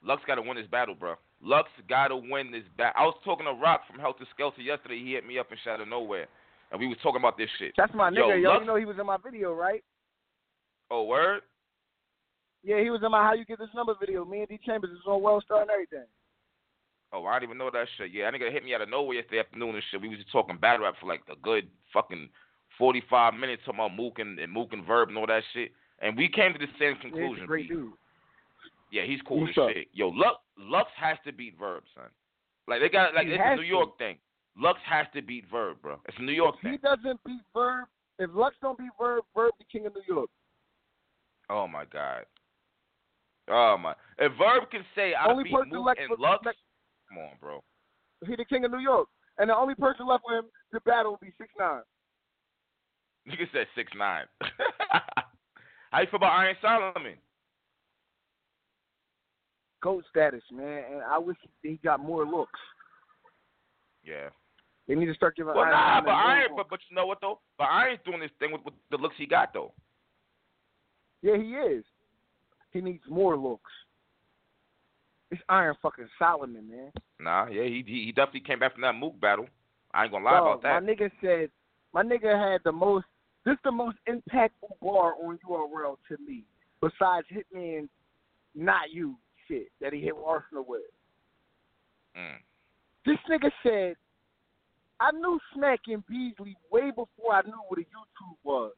Lux 0.03 0.21
got 0.27 0.35
to 0.35 0.41
win 0.41 0.57
this 0.57 0.67
battle, 0.67 0.95
bro. 0.95 1.15
Lux 1.41 1.69
got 1.89 2.09
to 2.09 2.17
win 2.17 2.51
this 2.51 2.63
battle. 2.77 2.93
I 2.97 3.05
was 3.05 3.15
talking 3.23 3.45
to 3.45 3.53
Rock 3.53 3.81
from 3.89 3.99
Helter 3.99 4.25
Skelter 4.33 4.61
yesterday. 4.61 4.99
He 4.99 5.13
hit 5.13 5.25
me 5.25 5.39
up 5.39 5.49
and 5.49 5.59
shot 5.63 5.81
of 5.81 5.87
nowhere, 5.87 6.27
and 6.71 6.79
we 6.79 6.87
was 6.87 6.97
talking 7.03 7.21
about 7.21 7.37
this 7.37 7.49
shit. 7.59 7.73
That's 7.77 7.93
my 7.93 8.09
Yo, 8.09 8.21
nigga, 8.29 8.41
yo. 8.41 8.49
Lux- 8.49 8.61
You 8.61 8.67
know 8.67 8.75
he 8.75 8.85
was 8.85 8.97
in 8.99 9.05
my 9.05 9.17
video, 9.23 9.53
right? 9.53 9.83
Oh, 10.89 11.03
word? 11.03 11.41
Yeah, 12.63 12.79
he 12.81 12.89
was 12.89 13.01
in 13.03 13.11
my 13.11 13.23
How 13.23 13.33
You 13.33 13.45
Get 13.45 13.59
This 13.59 13.69
Number 13.75 13.95
video. 13.99 14.23
Me 14.25 14.39
and 14.39 14.47
D 14.49 14.59
Chambers 14.65 14.91
was 14.91 15.01
on 15.07 15.21
World 15.23 15.43
Star 15.45 15.61
and 15.61 15.71
everything. 15.71 16.05
Oh, 17.13 17.25
I 17.25 17.39
didn't 17.39 17.49
even 17.49 17.57
know 17.57 17.69
that 17.71 17.87
shit. 17.97 18.11
Yeah, 18.13 18.29
that 18.29 18.39
nigga 18.39 18.51
hit 18.51 18.63
me 18.63 18.73
out 18.73 18.81
of 18.81 18.89
nowhere 18.89 19.15
yesterday 19.17 19.39
afternoon 19.39 19.75
and 19.75 19.83
shit. 19.91 19.99
We 20.01 20.07
was 20.09 20.19
just 20.19 20.31
talking 20.31 20.57
battle 20.57 20.85
rap 20.85 20.95
for 20.99 21.07
like 21.07 21.21
a 21.31 21.35
good 21.41 21.67
fucking 21.91 22.29
45 22.77 23.33
minutes 23.33 23.63
talking 23.65 23.79
about 23.79 23.95
Mook 23.95 24.19
and, 24.19 24.39
and 24.39 24.51
Mook 24.51 24.71
and 24.73 24.85
Verb 24.85 25.09
and 25.09 25.17
all 25.17 25.27
that 25.27 25.43
shit. 25.53 25.71
And 26.01 26.15
we 26.15 26.29
came 26.29 26.53
to 26.53 26.59
the 26.59 26.71
same 26.79 26.95
Yeah, 26.95 27.01
conclusion. 27.01 27.43
a 27.43 27.47
great 27.47 27.67
dude. 27.67 27.91
Yeah, 28.91 29.03
he's 29.05 29.19
cool 29.27 29.41
What's 29.41 29.57
as 29.57 29.63
up? 29.63 29.69
shit. 29.73 29.87
Yo, 29.93 30.09
Lux, 30.09 30.35
Lux 30.57 30.89
has 30.97 31.17
to 31.25 31.31
beat 31.33 31.57
Verb, 31.59 31.83
son. 31.95 32.05
Like 32.67 32.79
they 32.81 32.89
got 32.89 33.13
like 33.15 33.27
He 33.27 33.33
it's 33.33 33.41
a 33.43 33.55
New 33.55 33.61
to. 33.63 33.67
York 33.67 33.97
thing. 33.97 34.17
Lux 34.57 34.79
has 34.85 35.07
to 35.15 35.21
beat 35.21 35.45
Verb, 35.49 35.77
bro. 35.81 35.99
It's 36.07 36.17
a 36.19 36.21
New 36.21 36.33
York 36.33 36.55
If 36.63 36.71
he 36.71 36.77
doesn't 36.77 37.23
beat 37.25 37.41
Verb, 37.53 37.87
if 38.19 38.29
Lux 38.33 38.55
don't 38.61 38.77
beat 38.77 38.91
Verb, 38.99 39.23
Verb 39.35 39.51
the 39.59 39.65
king 39.71 39.85
of 39.87 39.93
New 39.93 40.03
York. 40.07 40.29
Oh 41.49 41.67
my 41.67 41.85
god. 41.85 42.25
Oh 43.49 43.77
my. 43.77 43.93
If 44.19 44.31
Verb 44.37 44.69
can 44.71 44.83
say 44.95 45.13
I 45.13 45.29
Only 45.29 45.45
beat 45.45 45.53
person 45.53 45.83
left 45.83 45.99
and 45.99 46.09
Lux, 46.19 46.45
left- 46.45 46.57
come 47.09 47.17
on, 47.19 47.31
bro. 47.39 47.63
He 48.25 48.35
the 48.35 48.45
king 48.45 48.65
of 48.65 48.71
New 48.71 48.79
York, 48.79 49.07
and 49.37 49.49
the 49.49 49.55
only 49.55 49.75
person 49.75 50.05
left 50.07 50.23
with 50.27 50.39
him 50.39 50.49
to 50.73 50.79
battle 50.81 51.11
would 51.11 51.19
be 51.21 51.33
six 51.37 51.49
nine. 51.57 51.81
Nigga 53.27 53.47
said 53.51 53.67
six 53.75 53.91
nine. 53.97 54.25
How 55.91 55.99
you 56.01 56.07
feel 56.07 56.17
about 56.17 56.37
Iron 56.37 56.55
Solomon? 56.61 57.15
Goat 59.81 60.03
status, 60.09 60.43
man, 60.51 60.83
and 60.91 61.01
I 61.01 61.17
wish 61.17 61.37
he 61.63 61.79
got 61.83 61.99
more 61.99 62.25
looks. 62.25 62.59
Yeah. 64.03 64.29
They 64.87 64.95
need 64.95 65.05
to 65.05 65.13
start 65.13 65.35
giving. 65.35 65.53
Well, 65.55 65.65
nah, 65.65 66.01
but 66.01 66.11
Iron, 66.11 66.51
but 66.55 66.69
but 66.69 66.79
you 66.89 66.95
know 66.95 67.05
what 67.05 67.19
though? 67.21 67.39
But 67.57 67.65
Iron's 67.65 67.99
doing 68.05 68.19
this 68.19 68.31
thing 68.39 68.51
with, 68.51 68.61
with 68.65 68.73
the 68.89 68.97
looks 68.97 69.15
he 69.17 69.25
got 69.25 69.53
though. 69.53 69.73
Yeah, 71.21 71.37
he 71.37 71.53
is. 71.53 71.83
He 72.71 72.81
needs 72.81 73.03
more 73.09 73.37
looks. 73.37 73.71
It's 75.29 75.41
Iron 75.47 75.75
fucking 75.81 76.09
Solomon, 76.19 76.69
man. 76.69 76.91
Nah, 77.19 77.47
yeah, 77.47 77.63
he 77.63 77.83
he, 77.85 78.05
he 78.05 78.11
definitely 78.11 78.41
came 78.41 78.59
back 78.59 78.73
from 78.73 78.81
that 78.81 78.95
Mook 78.95 79.19
battle. 79.21 79.47
I 79.93 80.03
ain't 80.03 80.11
gonna 80.11 80.25
lie 80.25 80.31
Dog, 80.31 80.59
about 80.59 80.63
that. 80.63 80.83
My 80.83 80.91
nigga 80.91 81.11
said, 81.21 81.49
my 81.93 82.03
nigga 82.03 82.51
had 82.51 82.61
the 82.63 82.71
most, 82.71 83.05
this 83.45 83.57
the 83.63 83.71
most 83.71 83.97
impactful 84.09 84.79
bar 84.81 85.13
on 85.23 85.37
URL 85.49 85.97
to 86.09 86.17
me, 86.25 86.43
besides 86.81 87.27
Hitman, 87.31 87.87
not 88.55 88.91
you 88.91 89.15
shit 89.47 89.67
that 89.79 89.93
he 89.93 90.01
hit 90.01 90.15
Arsonal 90.15 90.65
with. 90.67 90.81
Mm. 92.17 92.37
This 93.05 93.17
nigga 93.29 93.51
said, 93.63 93.95
I 94.99 95.11
knew 95.11 95.39
Smack 95.53 95.79
and 95.87 96.05
Beasley 96.07 96.55
way 96.71 96.89
before 96.89 97.33
I 97.33 97.41
knew 97.41 97.61
what 97.67 97.79
a 97.79 97.83
YouTube 97.83 98.37
was. 98.43 98.73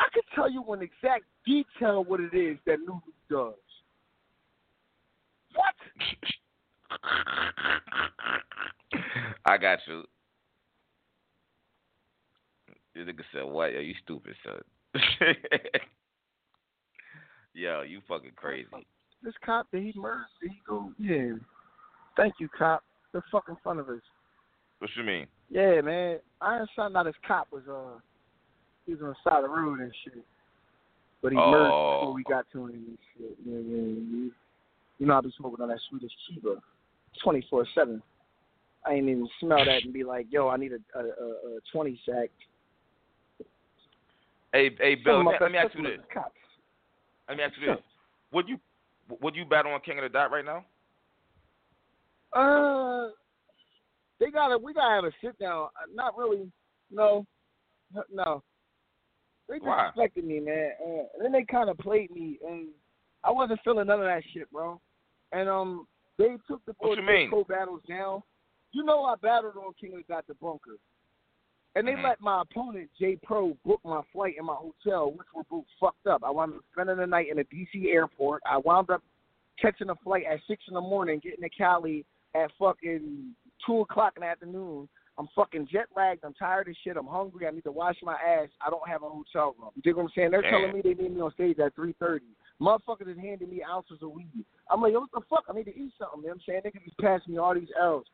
I 0.00 0.06
could 0.12 0.24
tell 0.34 0.50
you 0.50 0.64
in 0.72 0.82
exact 0.82 1.24
detail 1.46 2.02
what 2.04 2.20
it 2.20 2.34
is 2.34 2.58
that 2.66 2.80
New 2.80 3.00
does. 3.30 3.54
What? 5.54 5.74
I 9.44 9.58
got 9.58 9.78
you. 9.86 10.04
This 12.94 13.06
nigga 13.06 13.24
said, 13.32 13.44
"What? 13.44 13.72
Yo, 13.72 13.80
you 13.80 13.94
stupid, 14.02 14.34
son." 14.44 14.62
Yo, 17.54 17.82
you 17.82 18.00
fucking 18.08 18.32
crazy. 18.34 18.66
This 19.22 19.34
cop 19.44 19.68
that 19.72 19.80
he 19.80 19.92
murdered, 19.96 20.26
did 20.42 20.50
he 20.50 20.60
go, 20.66 20.92
yeah. 20.98 21.34
Thank 22.16 22.34
you, 22.40 22.48
cop. 22.48 22.82
They're 23.14 23.24
fucking 23.30 23.56
front 23.62 23.78
of 23.78 23.88
us. 23.88 24.00
What 24.80 24.90
you 24.96 25.04
mean? 25.04 25.28
Yeah, 25.48 25.80
man. 25.82 26.18
Iron 26.40 26.66
Son, 26.74 26.92
not 26.92 27.06
his 27.06 27.14
cop, 27.24 27.46
was 27.52 27.62
uh, 27.70 28.00
he 28.84 28.92
was 28.92 29.02
on 29.02 29.08
the 29.10 29.14
side 29.22 29.44
of 29.44 29.44
the 29.44 29.48
road 29.48 29.78
and 29.78 29.92
shit. 30.02 30.24
But 31.22 31.30
he 31.30 31.36
murdered 31.38 31.70
Oh. 31.72 32.00
before 32.00 32.12
we 32.14 32.24
got 32.24 32.44
to 32.52 32.66
him 32.66 32.70
and 32.70 32.98
shit. 33.16 33.38
Yeah, 33.46 33.54
yeah, 33.54 34.24
yeah. 34.24 34.30
You 34.98 35.06
know 35.06 35.16
I 35.16 35.20
be 35.20 35.32
smoking 35.38 35.62
on 35.62 35.68
that 35.68 35.78
Swedish 35.88 36.10
Chiba, 36.28 36.56
twenty 37.22 37.46
four 37.48 37.64
seven. 37.72 38.02
I 38.84 38.94
ain't 38.94 39.08
even 39.08 39.28
smell 39.38 39.64
that 39.64 39.84
and 39.84 39.92
be 39.92 40.02
like, 40.02 40.26
yo, 40.30 40.48
I 40.48 40.56
need 40.56 40.72
a 40.72 40.98
a, 40.98 41.02
a, 41.02 41.06
a 41.06 41.60
twenty 41.72 42.00
sack. 42.04 42.30
Hey, 44.52 44.70
hey, 44.78 44.96
Bill. 44.96 45.18
Let 45.18 45.24
me, 45.24 45.38
let 45.40 45.52
me 45.52 45.58
ask 45.58 45.74
you 45.76 45.82
this. 45.82 45.90
customers 45.92 46.06
are 46.10 46.22
Cops. 46.22 46.34
Let 47.28 47.36
me 47.38 47.44
ask 47.44 47.54
you 47.60 47.66
this. 47.68 47.84
Would 48.32 48.48
you 48.48 48.58
would 49.20 49.36
you 49.36 49.44
battle 49.44 49.72
on 49.72 49.80
King 49.82 49.98
of 49.98 50.02
the 50.02 50.08
Dot 50.08 50.32
right 50.32 50.44
now? 50.44 50.64
Uh, 52.34 53.08
they 54.20 54.30
gotta. 54.30 54.58
We 54.58 54.74
gotta 54.74 54.94
have 54.94 55.04
a 55.04 55.12
sit 55.22 55.38
down. 55.38 55.64
Uh, 55.66 55.86
Not 55.94 56.16
really. 56.16 56.50
No, 56.90 57.26
no. 58.12 58.42
They 59.48 59.58
disrespected 59.58 60.24
me, 60.24 60.40
man, 60.40 60.70
and, 60.84 61.06
then 61.20 61.32
they 61.32 61.44
kind 61.44 61.68
of 61.68 61.76
played 61.78 62.10
me, 62.10 62.38
and 62.48 62.68
I 63.22 63.30
wasn't 63.30 63.60
feeling 63.62 63.86
none 63.88 64.00
of 64.00 64.06
that 64.06 64.22
shit, 64.32 64.50
bro. 64.50 64.80
And 65.32 65.48
um, 65.50 65.86
they 66.18 66.28
took 66.48 66.64
the 66.64 66.74
What 66.78 66.96
you 66.96 67.02
both 67.02 67.06
mean? 67.06 67.30
co 67.30 67.44
battles 67.44 67.82
down. 67.88 68.22
You 68.72 68.84
know, 68.84 69.04
I 69.04 69.14
battled 69.16 69.56
on 69.56 69.72
King 69.78 69.94
of 69.94 70.06
the 70.08 70.22
the 70.28 70.34
Bunker, 70.40 70.76
and 71.74 71.86
they 71.86 71.92
Mhm. 71.92 72.04
let 72.04 72.20
my 72.22 72.40
opponent 72.42 72.90
J 72.98 73.16
Pro 73.22 73.54
book 73.66 73.80
my 73.84 74.00
flight 74.12 74.36
and 74.38 74.46
my 74.46 74.54
hotel, 74.54 75.10
which 75.12 75.26
were 75.34 75.44
both 75.50 75.66
fucked 75.78 76.06
up. 76.06 76.24
I 76.24 76.30
wound 76.30 76.54
up 76.54 76.64
spending 76.72 76.96
the 76.96 77.06
night 77.06 77.28
in 77.30 77.38
a 77.38 77.44
DC 77.44 77.90
airport. 77.92 78.42
I 78.46 78.56
wound 78.58 78.88
up 78.90 79.02
catching 79.60 79.90
a 79.90 79.94
flight 79.96 80.24
at 80.24 80.40
six 80.48 80.62
in 80.68 80.74
the 80.74 80.80
morning, 80.80 81.18
getting 81.20 81.42
to 81.42 81.50
Cali 81.50 82.04
at 82.34 82.50
fucking 82.58 83.34
two 83.66 83.80
o'clock 83.80 84.14
in 84.16 84.22
the 84.22 84.26
afternoon. 84.26 84.88
I'm 85.16 85.28
fucking 85.36 85.68
jet 85.70 85.86
lagged. 85.96 86.24
I'm 86.24 86.34
tired 86.34 86.68
as 86.68 86.74
shit. 86.82 86.96
I'm 86.96 87.06
hungry. 87.06 87.46
I 87.46 87.50
need 87.52 87.62
to 87.64 87.72
wash 87.72 87.96
my 88.02 88.14
ass. 88.14 88.48
I 88.60 88.68
don't 88.68 88.88
have 88.88 89.02
a 89.04 89.08
hotel 89.08 89.54
room. 89.58 89.70
You 89.76 89.82
dig 89.82 89.94
what 89.94 90.02
I'm 90.04 90.08
saying? 90.14 90.32
They're 90.32 90.42
Damn. 90.42 90.50
telling 90.50 90.72
me 90.74 90.80
they 90.82 90.94
need 90.94 91.14
me 91.14 91.20
on 91.20 91.32
stage 91.32 91.58
at 91.60 91.74
three 91.76 91.94
thirty. 92.00 92.26
Motherfuckers 92.60 93.08
is 93.08 93.16
handing 93.18 93.50
me 93.50 93.62
ounces 93.62 93.98
of 94.02 94.10
weed. 94.10 94.44
I'm 94.70 94.80
like, 94.82 94.92
yo, 94.92 95.00
what 95.00 95.10
the 95.14 95.20
fuck? 95.30 95.44
I 95.48 95.52
need 95.52 95.64
to 95.64 95.76
eat 95.76 95.92
something. 95.98 96.22
You 96.22 96.28
know 96.28 96.34
what 96.34 96.34
I'm 96.34 96.40
saying? 96.46 96.60
Niggas 96.66 96.84
just 96.84 96.98
passing 96.98 97.34
me 97.34 97.38
all 97.38 97.54
these 97.54 97.68
L's. 97.80 98.06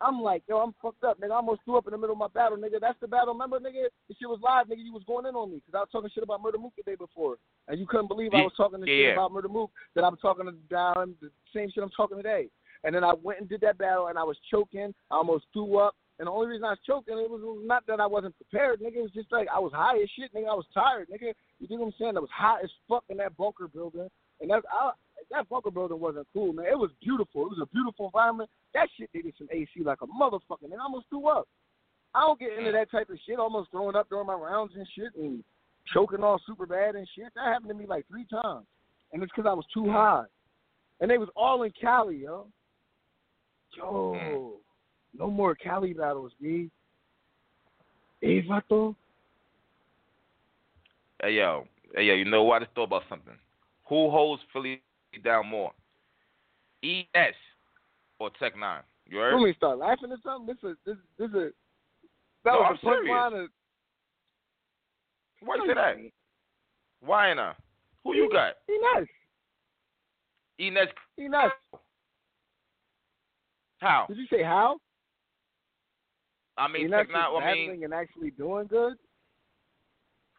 I'm 0.00 0.20
like, 0.20 0.42
yo, 0.46 0.58
I'm 0.58 0.74
fucked 0.82 1.04
up, 1.04 1.18
nigga. 1.20 1.30
I 1.32 1.36
almost 1.36 1.62
threw 1.64 1.78
up 1.78 1.86
in 1.86 1.92
the 1.92 1.98
middle 1.98 2.12
of 2.12 2.18
my 2.18 2.28
battle, 2.28 2.58
nigga. 2.58 2.80
That's 2.80 3.00
the 3.00 3.08
battle. 3.08 3.32
Remember, 3.32 3.58
nigga? 3.58 3.88
This 4.08 4.18
shit 4.18 4.28
was 4.28 4.40
live, 4.42 4.66
nigga. 4.66 4.84
You 4.84 4.92
was 4.92 5.04
going 5.06 5.24
in 5.24 5.34
on 5.34 5.50
me 5.50 5.62
because 5.64 5.74
I 5.74 5.80
was 5.80 5.88
talking 5.90 6.10
shit 6.12 6.22
about 6.22 6.42
Murda 6.42 6.60
Mook 6.60 6.74
the 6.76 6.82
day 6.82 6.96
before, 6.96 7.36
and 7.68 7.80
you 7.80 7.86
couldn't 7.86 8.08
believe 8.08 8.34
I 8.34 8.42
was 8.42 8.52
talking 8.56 8.80
the 8.80 8.86
Yeah. 8.86 9.08
shit 9.08 9.12
about 9.14 9.32
Murda 9.32 9.50
Mook 9.50 9.70
that 9.94 10.04
I'm 10.04 10.16
talking 10.18 10.44
to 10.46 10.52
down 10.68 11.16
the 11.22 11.30
same 11.54 11.70
shit 11.70 11.82
I'm 11.82 11.90
talking 11.90 12.18
today. 12.18 12.50
And 12.86 12.94
then 12.94 13.02
I 13.02 13.14
went 13.20 13.40
and 13.40 13.48
did 13.48 13.60
that 13.62 13.78
battle, 13.78 14.06
and 14.06 14.16
I 14.16 14.22
was 14.22 14.38
choking. 14.48 14.94
I 15.10 15.16
almost 15.16 15.46
threw 15.52 15.78
up. 15.78 15.96
And 16.18 16.28
the 16.28 16.30
only 16.30 16.46
reason 16.46 16.64
I 16.64 16.70
was 16.70 16.86
choking, 16.86 17.18
it 17.18 17.28
was 17.28 17.42
not 17.66 17.84
that 17.88 18.00
I 18.00 18.06
wasn't 18.06 18.36
prepared, 18.36 18.80
nigga. 18.80 18.96
It 18.96 19.02
was 19.02 19.10
just 19.12 19.30
like 19.32 19.48
I 19.52 19.58
was 19.58 19.72
high 19.74 20.00
as 20.00 20.08
shit, 20.16 20.32
nigga. 20.32 20.48
I 20.48 20.54
was 20.54 20.64
tired, 20.72 21.08
nigga. 21.10 21.34
You 21.58 21.66
dig 21.66 21.78
what 21.78 21.86
I'm 21.86 21.94
saying? 21.98 22.16
I 22.16 22.20
was 22.20 22.30
hot 22.32 22.62
as 22.62 22.70
fuck 22.88 23.02
in 23.08 23.16
that 23.18 23.36
bunker 23.36 23.66
building, 23.66 24.08
and 24.40 24.50
that 24.50 24.62
I, 24.72 24.92
that 25.32 25.48
bunker 25.48 25.72
building 25.72 25.98
wasn't 25.98 26.28
cool, 26.32 26.52
man. 26.52 26.66
It 26.70 26.78
was 26.78 26.90
beautiful. 27.02 27.42
It 27.42 27.58
was 27.58 27.60
a 27.60 27.74
beautiful 27.74 28.06
environment. 28.06 28.48
That 28.72 28.88
shit 28.96 29.10
needed 29.12 29.34
some 29.36 29.48
AC 29.50 29.68
like 29.84 29.98
a 30.00 30.06
motherfucker, 30.06 30.70
and 30.70 30.74
I 30.74 30.84
almost 30.84 31.06
threw 31.10 31.28
up. 31.28 31.48
I 32.14 32.20
don't 32.20 32.38
get 32.38 32.56
into 32.56 32.72
that 32.72 32.90
type 32.90 33.10
of 33.10 33.18
shit. 33.26 33.38
Almost 33.38 33.72
throwing 33.72 33.96
up 33.96 34.08
during 34.08 34.28
my 34.28 34.34
rounds 34.34 34.72
and 34.76 34.86
shit, 34.94 35.12
and 35.20 35.42
choking 35.92 36.22
all 36.22 36.40
super 36.46 36.66
bad 36.66 36.94
and 36.94 37.08
shit. 37.14 37.34
That 37.34 37.52
happened 37.52 37.70
to 37.70 37.74
me 37.74 37.86
like 37.86 38.06
three 38.08 38.26
times, 38.30 38.64
and 39.12 39.22
it's 39.22 39.32
because 39.34 39.50
I 39.50 39.54
was 39.54 39.66
too 39.74 39.90
high. 39.90 40.24
And 41.00 41.10
they 41.10 41.18
was 41.18 41.28
all 41.36 41.64
in 41.64 41.72
Cali, 41.78 42.22
yo. 42.22 42.46
Yo, 43.76 44.16
mm. 44.18 45.18
no 45.18 45.30
more 45.30 45.54
Cali 45.54 45.92
battles, 45.92 46.32
B. 46.40 46.70
Hey, 48.20 48.42
vato. 48.42 48.94
Hey 51.22 51.34
yo, 51.34 51.66
hey 51.94 52.04
yo, 52.04 52.14
you 52.14 52.24
know 52.24 52.42
what? 52.42 52.62
I 52.62 52.64
just 52.64 52.74
thought 52.74 52.84
about 52.84 53.04
something. 53.08 53.34
Who 53.88 54.10
holds 54.10 54.42
Philly 54.52 54.82
down 55.24 55.46
more? 55.46 55.72
ES 56.84 57.34
or 58.18 58.30
Tech 58.38 58.56
Nine? 58.58 58.82
You 59.06 59.18
heard? 59.18 59.34
Want 59.34 59.46
me 59.46 59.54
start 59.54 59.78
laughing 59.78 60.10
or 60.12 60.18
something? 60.22 60.46
This 60.46 60.70
is 60.70 60.76
this 60.84 60.96
this 61.18 61.28
is 61.28 61.52
that 62.44 62.52
No, 62.52 62.58
was 62.58 62.78
I'm 62.82 62.88
a 62.88 62.92
punchline 62.92 63.30
serious. 63.30 63.50
of 65.42 65.46
Why 65.46 65.56
you 65.56 65.66
say 65.66 65.74
that? 65.74 65.96
Why 67.00 67.34
not? 67.34 67.56
Who 68.04 68.14
you 68.14 68.30
got? 68.32 68.54
He 68.66 68.78
nice. 68.94 69.06
Enes? 70.60 71.50
How? 73.78 74.06
Did 74.08 74.18
you 74.18 74.26
say 74.30 74.42
how? 74.42 74.76
I 76.58 76.68
mean, 76.68 76.90
not 76.90 76.98
Tech 76.98 77.08
Nine. 77.12 77.42
I 77.42 77.54
mean, 77.54 77.84
and 77.84 77.92
actually 77.92 78.30
doing 78.30 78.66
good. 78.66 78.94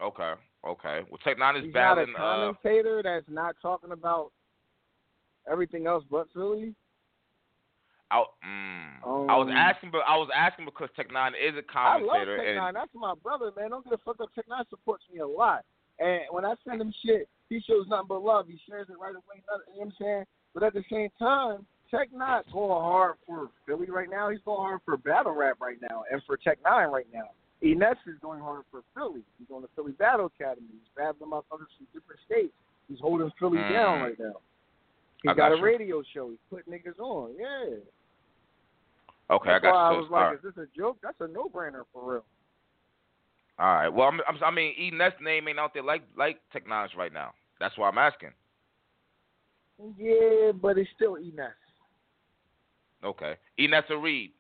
okay, 0.02 0.34
okay. 0.66 1.02
Well, 1.10 1.20
Tech 1.24 1.38
Nine 1.38 1.58
is 1.58 1.66
He's 1.66 1.74
not 1.74 1.94
a 1.94 2.06
battling. 2.08 2.16
Uh, 2.16 2.20
commentator 2.20 3.02
that's 3.04 3.26
not 3.30 3.56
talking 3.62 3.92
about 3.92 4.32
everything 5.50 5.86
else 5.86 6.04
but 6.10 6.28
Philly. 6.34 6.74
out. 8.12 8.34
Mm, 8.44 9.30
I 9.30 9.38
was 9.38 9.48
Um, 9.50 9.54
asking, 9.56 9.92
but 9.92 10.02
I 10.08 10.18
was 10.18 10.30
asking 10.34 10.66
because 10.66 10.90
Tech 10.96 11.12
Nine 11.12 11.34
is 11.36 11.54
a 11.56 11.64
I 11.78 12.00
love 12.00 12.08
commentator, 12.08 12.38
Tech 12.38 12.48
and 12.48 12.56
Nine. 12.58 12.74
That's 12.74 12.96
my 12.96 13.14
brother, 13.22 13.52
man. 13.56 13.70
Don't 13.70 13.84
get 13.84 13.94
a 13.94 13.98
fuck 14.00 14.20
up. 14.20 14.34
Tech 14.34 14.48
Nine 14.48 14.66
supports 14.70 15.04
me 15.14 15.20
a 15.20 15.28
lot. 15.28 15.64
And 16.00 16.22
when 16.32 16.46
I 16.46 16.56
send 16.68 16.82
him 16.82 16.94
shit, 17.06 17.28
he 17.50 17.60
shows 17.62 17.86
nothing 17.88 18.08
but 18.10 18.24
love. 18.24 18.48
He 18.48 18.60
shares 18.68 18.88
it 18.90 18.98
right 19.00 19.14
away. 19.16 19.38
You 19.38 19.42
know 19.48 19.64
what 19.76 19.86
I'm 19.86 19.94
saying? 20.00 20.24
But 20.54 20.64
at 20.64 20.74
the 20.74 20.84
same 20.92 21.10
time, 21.20 21.66
Tech 21.92 22.10
Nine 22.14 22.44
going 22.52 22.82
hard 22.82 23.16
for 23.26 23.50
Philly 23.66 23.90
right 23.90 24.10
now. 24.10 24.30
He's 24.30 24.42
going 24.46 24.60
hard 24.62 24.82
for 24.86 24.98
battle 24.98 25.34
rap 25.34 25.58
right 25.62 25.78
now, 25.82 26.04
and 26.12 26.22
for 26.26 26.38
Tech 26.38 26.58
Nine 26.64 26.90
right 26.90 27.08
now. 27.14 27.30
Ines 27.64 27.98
is 28.06 28.16
going 28.22 28.40
hard 28.40 28.64
for 28.70 28.82
Philly. 28.94 29.22
He's 29.40 29.48
on 29.54 29.62
the 29.64 29.68
Philly 29.76 29.94
Battle 29.94 30.28
Academy. 30.28 30.68
He's 30.72 30.82
battling 30.96 31.32
motherfuckers 31.32 31.72
from 31.78 31.88
different 31.94 32.22
states. 32.26 32.54
He's 32.88 33.00
holding 33.00 33.32
Philly 33.40 33.58
Mm. 33.58 33.74
down 33.74 34.02
right 34.02 34.20
now. 34.20 34.34
He 35.24 35.28
got, 35.30 35.38
got 35.38 35.54
a 35.54 35.56
you. 35.58 35.64
radio 35.64 36.04
show. 36.14 36.30
He's 36.30 36.40
putting 36.52 36.72
niggas 36.72 37.00
on. 37.00 37.36
Yeah. 37.40 37.78
okay, 39.32 39.50
I 39.52 39.60
got 39.60 39.74
why 39.74 39.92
you. 39.92 39.98
I 39.98 40.00
was 40.00 40.10
like, 40.12 40.22
All 40.22 40.28
right. 40.30 40.36
is 40.38 40.44
this 40.44 40.58
a 40.58 40.68
joke? 40.78 40.98
That's 41.02 41.20
a 41.20 41.28
no-brainer 41.28 41.84
for 41.92 42.14
real. 42.14 42.26
All 43.60 43.74
right. 43.74 43.90
Well, 43.90 44.08
I'm, 44.08 44.20
I'm, 44.28 44.38
I 44.44 44.52
mean, 44.52 44.76
Enes 44.80 45.20
name 45.20 45.48
ain't 45.48 45.58
out 45.58 45.74
there 45.74 45.82
like 45.84 46.04
like 46.16 46.40
Tech 46.54 46.68
Nine's 46.68 46.92
right 46.96 47.12
now. 47.12 47.32
That's 47.60 47.76
why 47.76 47.90
I'm 47.90 47.98
asking. 47.98 48.34
Yeah, 49.98 50.52
but 50.54 50.78
it's 50.78 50.90
still 50.96 51.16
Ines. 51.16 51.54
Okay. 53.04 53.36
Enes 53.60 53.90
or 53.90 54.00
Reed? 54.00 54.32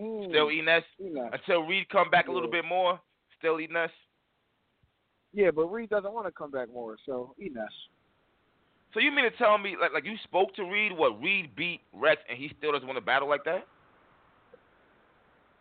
Mm, 0.00 0.28
Still 0.28 0.46
Enes? 0.46 0.82
Ines. 1.00 1.30
Until 1.32 1.62
Reed 1.62 1.88
come 1.90 2.10
back 2.10 2.28
a 2.28 2.32
little 2.32 2.50
bit 2.50 2.64
more, 2.64 3.00
still 3.38 3.56
Enes? 3.56 3.88
Yeah, 5.32 5.50
but 5.50 5.66
Reed 5.66 5.90
doesn't 5.90 6.12
want 6.12 6.26
to 6.26 6.32
come 6.32 6.50
back 6.50 6.72
more, 6.72 6.96
so 7.06 7.34
nuts. 7.38 7.72
So 8.92 8.98
you 8.98 9.12
mean 9.12 9.24
to 9.24 9.36
tell 9.36 9.56
me 9.58 9.76
like 9.80 9.92
like 9.92 10.04
you 10.04 10.16
spoke 10.24 10.54
to 10.56 10.64
Reed? 10.64 10.92
What 10.92 11.20
Reed 11.22 11.54
beat 11.54 11.80
Rex 11.92 12.20
and 12.28 12.36
he 12.36 12.52
still 12.58 12.72
doesn't 12.72 12.86
want 12.86 12.96
to 12.96 13.04
battle 13.04 13.28
like 13.28 13.44
that? 13.44 13.66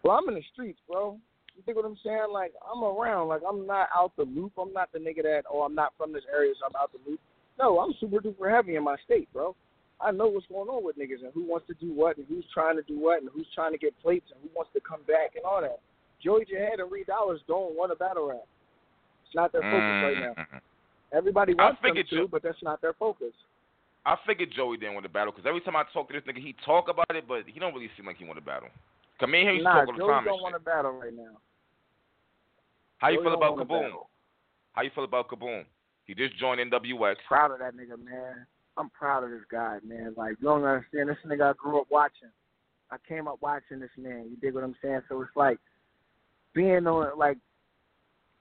Well, 0.03 0.18
I'm 0.18 0.28
in 0.30 0.36
the 0.36 0.43
streets, 0.53 0.80
bro. 0.88 1.20
You 1.55 1.62
think 1.64 1.78
what 1.78 1.86
I'm 1.86 1.97
saying? 2.03 2.28
Like 2.32 2.53
I'm 2.74 2.84
around. 2.84 3.28
Like 3.28 3.41
I'm 3.47 3.68
not 3.68 3.89
out 3.95 4.14
the 4.18 4.24
loop. 4.24 4.53
I'm 4.57 4.74
not 4.74 4.91
the 4.91 4.99
nigga 4.99 5.22
that 5.24 5.43
oh 5.51 5.62
I'm 5.62 5.76
not 5.76 5.93
from 5.97 6.12
this 6.12 6.24
area, 6.34 6.53
so 6.60 6.66
I'm 6.66 6.82
out 6.82 6.91
the 6.91 6.99
loop. 7.10 7.20
No, 7.60 7.80
I'm 7.80 7.93
super 7.99 8.20
duper 8.20 8.49
heavy 8.49 8.76
in 8.76 8.84
my 8.84 8.95
state, 9.05 9.32
bro. 9.32 9.55
I 10.02 10.12
know 10.12 10.28
what's 10.28 10.47
going 10.47 10.70
on 10.70 10.84
with 10.84 10.97
niggas 10.97 11.24
and 11.24 11.34
who 11.34 11.43
wants 11.43 11.68
to 11.68 11.74
do 11.74 11.91
what 11.93 12.18
and 12.18 12.26
who's 12.28 12.45
trying 12.54 12.78
to 12.78 12.84
do 12.84 12.97
what 12.97 13.22
and 13.22 13.30
who's 13.34 13.47
trying 13.54 13.74
to 13.74 13.78
get 13.78 13.93
plates 14.02 14.32
and 14.32 14.39
who 14.41 14.50
wants 14.56 14.72
to 14.74 14.80
come 14.80 15.02
back 15.08 15.36
and 15.36 15.43
all 15.43 15.62
that. 15.62 15.80
Joey 16.24 16.45
Jihad 16.45 16.80
and 16.80 16.91
Reed 16.91 17.08
Dollaz 17.08 17.39
don't 17.47 17.76
want 17.76 17.91
a 17.91 17.95
battle 17.95 18.28
rap. 18.30 18.47
It's 19.26 19.36
not 19.36 19.52
their 19.52 19.62
focus 19.62 19.74
right 19.76 20.20
now. 20.20 20.36
Mm. 20.39 20.62
Everybody 21.12 21.54
wants 21.54 21.82
them 21.82 21.95
to, 21.95 22.04
Jo- 22.04 22.28
but 22.28 22.43
that's 22.43 22.62
not 22.64 22.82
their 22.82 22.93
focus. 22.93 23.34
I 24.06 24.16
figured 24.26 24.52
Joey 24.56 24.78
didn't 24.78 24.93
want 24.93 25.06
to 25.06 25.12
battle 25.12 25.32
because 25.32 25.47
every 25.47 25.62
time 25.62 25.76
I 25.76 25.84
talk 25.91 26.08
to 26.08 26.14
this 26.14 26.24
nigga, 26.24 26.41
he 26.41 26.56
talk 26.66 26.88
about 26.89 27.12
it, 27.12 27.28
but 27.28 27.43
he 27.45 27.60
don't 27.60 27.74
really 27.74 27.89
seem 27.97 28.06
like 28.06 28.18
he 28.18 28.26
want 28.26 28.39
to 28.39 28.45
battle. 28.45 28.70
Come 29.20 29.36
in 29.36 29.43
here, 29.43 29.54
he 29.56 29.62
nah, 29.62 29.86
talk 29.86 29.88
all 29.88 29.93
the 29.93 30.00
Joey 30.00 30.08
time. 30.08 30.18
and 30.20 30.28
don't 30.28 30.41
want 30.41 30.56
to 30.56 30.60
battle 30.60 30.91
right 30.91 31.14
now. 31.14 31.36
How 33.00 33.10
you 33.10 33.22
feel 33.22 33.34
about 33.34 33.58
Kaboom? 33.58 33.91
How 34.74 34.82
you 34.82 34.91
feel 34.95 35.04
about 35.04 35.30
Kaboom? 35.30 35.66
He 36.06 36.16
just 36.16 36.38
joined 36.38 36.60
NWX. 36.72 37.16
Proud 37.28 37.52
of 37.52 37.60
that 37.60 37.76
nigga, 37.76 38.04
man. 38.04 38.45
I'm 38.78 38.89
proud 38.91 39.24
of 39.24 39.32
this 39.32 39.41
guy, 39.51 39.80
man. 39.86 40.13
Like 40.15 40.36
you 40.39 40.47
don't 40.47 40.63
understand. 40.63 41.09
This 41.09 41.17
nigga 41.26 41.49
I 41.49 41.53
grew 41.57 41.80
up 41.82 41.88
watching. 41.89 42.30
I 42.91 42.97
came 43.07 43.28
up 43.28 43.39
watching 43.41 43.80
this 43.80 43.89
man. 43.97 44.28
You 44.30 44.38
dig 44.41 44.55
what 44.55 44.63
I'm 44.63 44.76
saying? 44.82 45.01
So 45.09 45.22
it's 45.22 45.32
like 45.36 45.59
being 46.53 46.88
on 46.88 47.17
like 47.17 47.38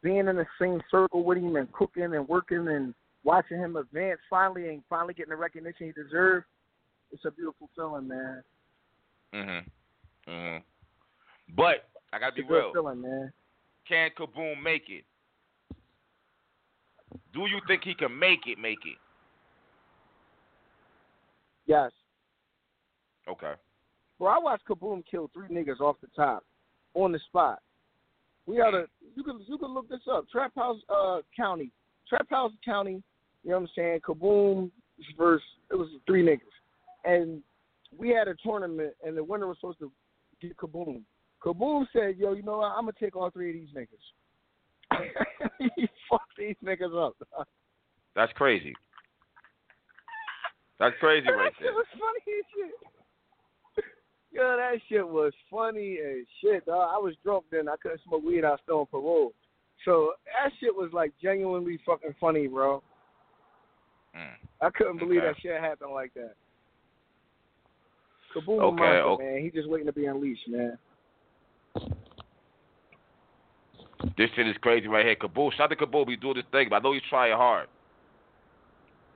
being 0.02 0.28
in 0.28 0.36
the 0.36 0.46
same 0.60 0.80
circle 0.90 1.24
with 1.24 1.38
him 1.38 1.56
and 1.56 1.70
cooking 1.72 2.14
and 2.14 2.28
working 2.28 2.68
and 2.68 2.94
watching 3.24 3.58
him 3.58 3.76
advance 3.76 4.20
finally 4.30 4.68
and 4.68 4.82
finally 4.88 5.12
getting 5.12 5.30
the 5.30 5.36
recognition 5.36 5.86
he 5.86 6.02
deserved. 6.02 6.46
It's 7.10 7.24
a 7.24 7.30
beautiful 7.30 7.68
feeling, 7.74 8.06
man. 8.08 8.44
Mhm. 9.34 9.70
Mhm. 10.26 10.62
But 11.56 11.88
I 12.12 12.18
gotta 12.18 12.38
It's 12.38 12.44
a 12.44 12.48
be 12.48 12.54
real. 12.54 12.72
feeling, 12.72 13.00
man. 13.02 13.32
Can 13.86 14.10
Kaboom 14.10 14.62
make 14.62 14.88
it? 14.88 15.04
Do 17.32 17.46
you 17.46 17.60
think 17.66 17.84
he 17.84 17.94
can 17.94 18.16
make 18.16 18.46
it? 18.46 18.58
Make 18.58 18.84
it? 18.86 18.98
Yes. 21.68 21.92
Okay. 23.28 23.52
Bro, 24.18 24.28
I 24.28 24.38
watched 24.38 24.66
Kaboom 24.66 25.04
kill 25.08 25.30
three 25.32 25.48
niggas 25.48 25.80
off 25.80 25.96
the 26.00 26.08
top, 26.16 26.44
on 26.94 27.12
the 27.12 27.20
spot. 27.20 27.60
We 28.46 28.56
had 28.56 28.74
a 28.74 28.86
you 29.14 29.22
can 29.22 29.40
you 29.46 29.58
can 29.58 29.74
look 29.74 29.88
this 29.88 30.00
up. 30.10 30.28
Trap 30.30 30.52
House 30.56 30.80
uh 30.88 31.18
County. 31.36 31.70
Trap 32.08 32.26
House 32.30 32.52
County, 32.64 33.02
you 33.44 33.50
know 33.50 33.56
what 33.56 33.62
I'm 33.64 33.68
saying? 33.76 34.00
Kaboom 34.00 34.70
versus 35.16 35.46
it 35.70 35.74
was 35.76 35.88
three 36.06 36.24
niggas. 36.24 36.40
And 37.04 37.42
we 37.96 38.08
had 38.08 38.26
a 38.26 38.34
tournament 38.42 38.94
and 39.04 39.16
the 39.16 39.22
winner 39.22 39.46
was 39.46 39.58
supposed 39.58 39.78
to 39.80 39.92
get 40.40 40.56
Kaboom. 40.56 41.02
Kaboom 41.44 41.86
said, 41.92 42.16
Yo, 42.16 42.32
you 42.32 42.42
know 42.42 42.58
what, 42.58 42.72
I'm 42.72 42.84
gonna 42.84 42.92
take 42.98 43.14
all 43.14 43.30
three 43.30 43.50
of 43.50 43.56
these 43.56 43.76
niggas. 43.76 44.98
he 45.76 45.86
fucked 46.10 46.32
these 46.38 46.56
niggas 46.64 46.96
up. 47.06 47.14
That's 48.16 48.32
crazy. 48.32 48.74
That's 50.78 50.94
crazy 51.00 51.26
right 51.30 51.52
that 51.52 51.58
there. 51.60 51.68
shit 51.68 51.74
was 51.74 51.86
funny 51.98 52.22
as 52.38 52.44
shit. 52.54 53.84
Yo, 54.32 54.56
that 54.56 54.78
shit 54.88 55.08
was 55.08 55.32
funny 55.50 55.98
as 55.98 56.24
shit, 56.40 56.66
dog. 56.66 56.90
I 56.94 56.98
was 56.98 57.14
drunk 57.24 57.44
then. 57.50 57.68
I 57.68 57.74
couldn't 57.82 58.00
smoke 58.06 58.22
weed. 58.24 58.44
I 58.44 58.50
was 58.50 58.60
still 58.62 58.80
on 58.80 58.86
parole. 58.86 59.32
So 59.84 60.12
that 60.26 60.52
shit 60.60 60.74
was 60.74 60.90
like 60.92 61.12
genuinely 61.22 61.78
fucking 61.86 62.14
funny, 62.20 62.46
bro. 62.46 62.82
Mm. 64.16 64.34
I 64.60 64.70
couldn't 64.70 64.98
believe 64.98 65.20
Okay. 65.22 65.28
that 65.28 65.40
shit 65.40 65.60
happened 65.60 65.92
like 65.92 66.12
that. 66.14 66.34
Kaboom, 68.36 68.60
Okay, 68.60 68.76
monster, 68.76 69.02
okay. 69.02 69.24
man. 69.24 69.42
He 69.42 69.50
just 69.50 69.68
waiting 69.68 69.86
to 69.86 69.92
be 69.92 70.06
unleashed, 70.06 70.48
man. 70.48 70.78
This 74.16 74.30
shit 74.36 74.46
is 74.46 74.56
crazy 74.60 74.86
right 74.88 75.04
here. 75.06 75.16
Kaboom, 75.16 75.52
shout 75.52 75.72
out 75.72 75.78
to 75.78 75.86
Kaboom. 75.86 76.08
He's 76.08 76.18
doing 76.20 76.34
this 76.34 76.44
thing, 76.52 76.68
but 76.70 76.76
I 76.76 76.78
know 76.80 76.92
he's 76.92 77.02
trying 77.08 77.36
hard. 77.36 77.68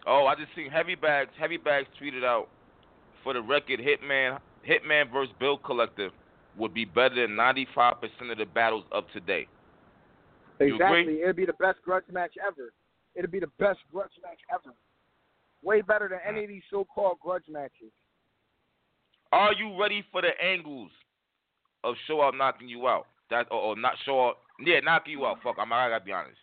Oh, 0.07 0.27
I 0.27 0.35
just 0.35 0.55
seen 0.57 0.71
Heavy 0.71 0.95
Bags. 0.95 1.31
Heavy 1.39 1.57
Bags 1.57 1.87
tweeted 2.01 2.25
out 2.25 2.49
for 3.23 3.33
the 3.33 3.43
record, 3.43 3.81
Hitman, 3.81 4.39
Hitman 4.69 5.13
versus 5.13 5.35
Bill 5.39 5.59
Collector 5.59 6.11
would 6.59 6.75
be 6.75 6.85
better 6.85 7.27
than 7.27 7.37
95% 7.37 7.71
of 8.31 8.39
the 8.39 8.45
battles 8.45 8.85
of 8.93 9.05
today. 9.13 9.47
Exactly. 10.61 11.21
It'd 11.23 11.37
be 11.37 11.47
the 11.47 11.55
best 11.55 11.79
grudge 11.85 12.05
match 12.13 12.35
ever. 12.45 12.73
It'd 13.15 13.31
be 13.31 13.41
the 13.41 13.51
best 13.59 13.81
grudge 13.93 14.11
match 14.23 14.39
ever. 14.53 14.75
Way 15.63 15.83
better 15.83 16.09
than 16.09 16.19
any 16.27 16.45
of 16.45 16.49
these 16.49 16.63
so-called 16.71 17.19
grudge 17.21 17.45
matches. 17.49 17.93
Are 19.33 19.53
you 19.55 19.81
ready 19.81 20.05
for 20.13 20.21
the 20.21 20.31
angles 20.45 20.91
of 21.85 21.95
Show 22.07 22.21
Up 22.21 22.35
knocking 22.35 22.69
you 22.69 22.87
out? 22.87 23.07
That 23.31 23.47
or, 23.51 23.59
or 23.59 23.77
not 23.77 23.95
Show 24.05 24.29
Up? 24.29 24.39
Yeah, 24.61 24.81
knocking 24.81 25.13
you 25.13 25.25
out. 25.25 25.39
Fuck, 25.43 25.57
I'm, 25.59 25.73
I 25.73 25.89
gotta 25.89 26.05
be 26.05 26.13
honest. 26.13 26.37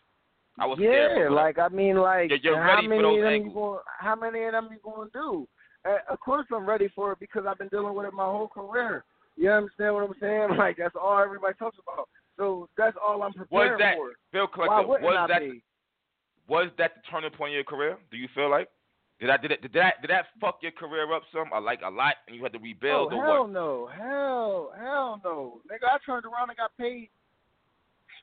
I 0.60 0.66
was 0.66 0.78
scared. 0.78 1.12
Yeah, 1.18 1.28
but 1.30 1.36
like 1.36 1.60
I 1.60 1.68
mean, 1.70 1.98
like 1.98 2.30
Yeah, 2.32 2.38
you're 2.44 2.62
how 2.62 2.82
many 2.82 2.98
of 2.98 3.04
them 3.04 3.24
angles. 3.26 3.48
you 3.48 3.54
going? 3.54 3.80
How 4.00 4.16
many 4.16 4.44
of 4.44 4.52
them 4.52 4.70
you 4.72 4.78
going 4.84 5.10
to 5.10 5.14
do? 5.14 5.48
Uh, 5.86 5.98
of 6.12 6.20
course, 6.20 6.46
I'm 6.54 6.68
ready 6.68 6.90
for 6.94 7.14
it 7.14 7.20
because 7.20 7.44
I've 7.48 7.58
been 7.58 7.70
dealing 7.70 7.96
with 7.96 8.06
it 8.06 8.14
my 8.14 8.26
whole 8.26 8.50
career. 8.50 9.06
You 9.38 9.50
understand 9.52 9.96
what 9.96 10.04
I'm 10.04 10.14
saying? 10.20 10.50
Like 10.58 10.76
that's 10.78 10.96
all 11.02 11.18
everybody 11.20 11.54
talks 11.58 11.78
about. 11.82 12.10
So 12.38 12.68
that's 12.78 12.98
all 13.04 13.22
I'm 13.24 13.32
was 13.38 13.48
preparing 13.50 13.80
that 13.80 13.96
for. 13.96 14.12
Bill 14.34 14.48
Why 14.54 14.66
Collective? 14.84 15.02
Was 15.02 15.30
that 15.30 15.40
be? 15.42 15.64
was 16.48 16.70
that 16.78 16.92
the 16.96 17.02
turning 17.10 17.32
point 17.32 17.52
in 17.52 17.56
your 17.56 17.64
career? 17.64 17.98
Do 18.12 18.18
you 18.18 18.28
feel 18.36 18.50
like 18.50 18.68
did 19.20 19.30
I 19.30 19.38
did 19.38 19.52
it, 19.52 19.62
did 19.62 19.74
that 19.74 20.02
did 20.02 20.10
that 20.10 20.26
fuck 20.40 20.60
your 20.62 20.72
career 20.72 21.14
up 21.14 21.24
some? 21.34 21.52
I 21.54 21.60
like 21.60 21.82
a 21.86 21.90
lot, 21.90 22.16
and 22.28 22.36
you 22.36 22.44
had 22.44 22.54
to 22.54 22.60
Oh 22.60 22.64
rebuild 22.64 23.14
or 23.14 23.26
hell 23.26 23.42
what? 23.44 23.52
no, 23.52 23.90
hell 23.96 24.72
hell 24.78 25.22
no, 25.24 25.62
nigga! 25.70 25.88
I 25.92 25.98
turned 26.06 26.26
around 26.26 26.50
and 26.50 26.58
got 26.58 26.72
paid. 26.78 27.10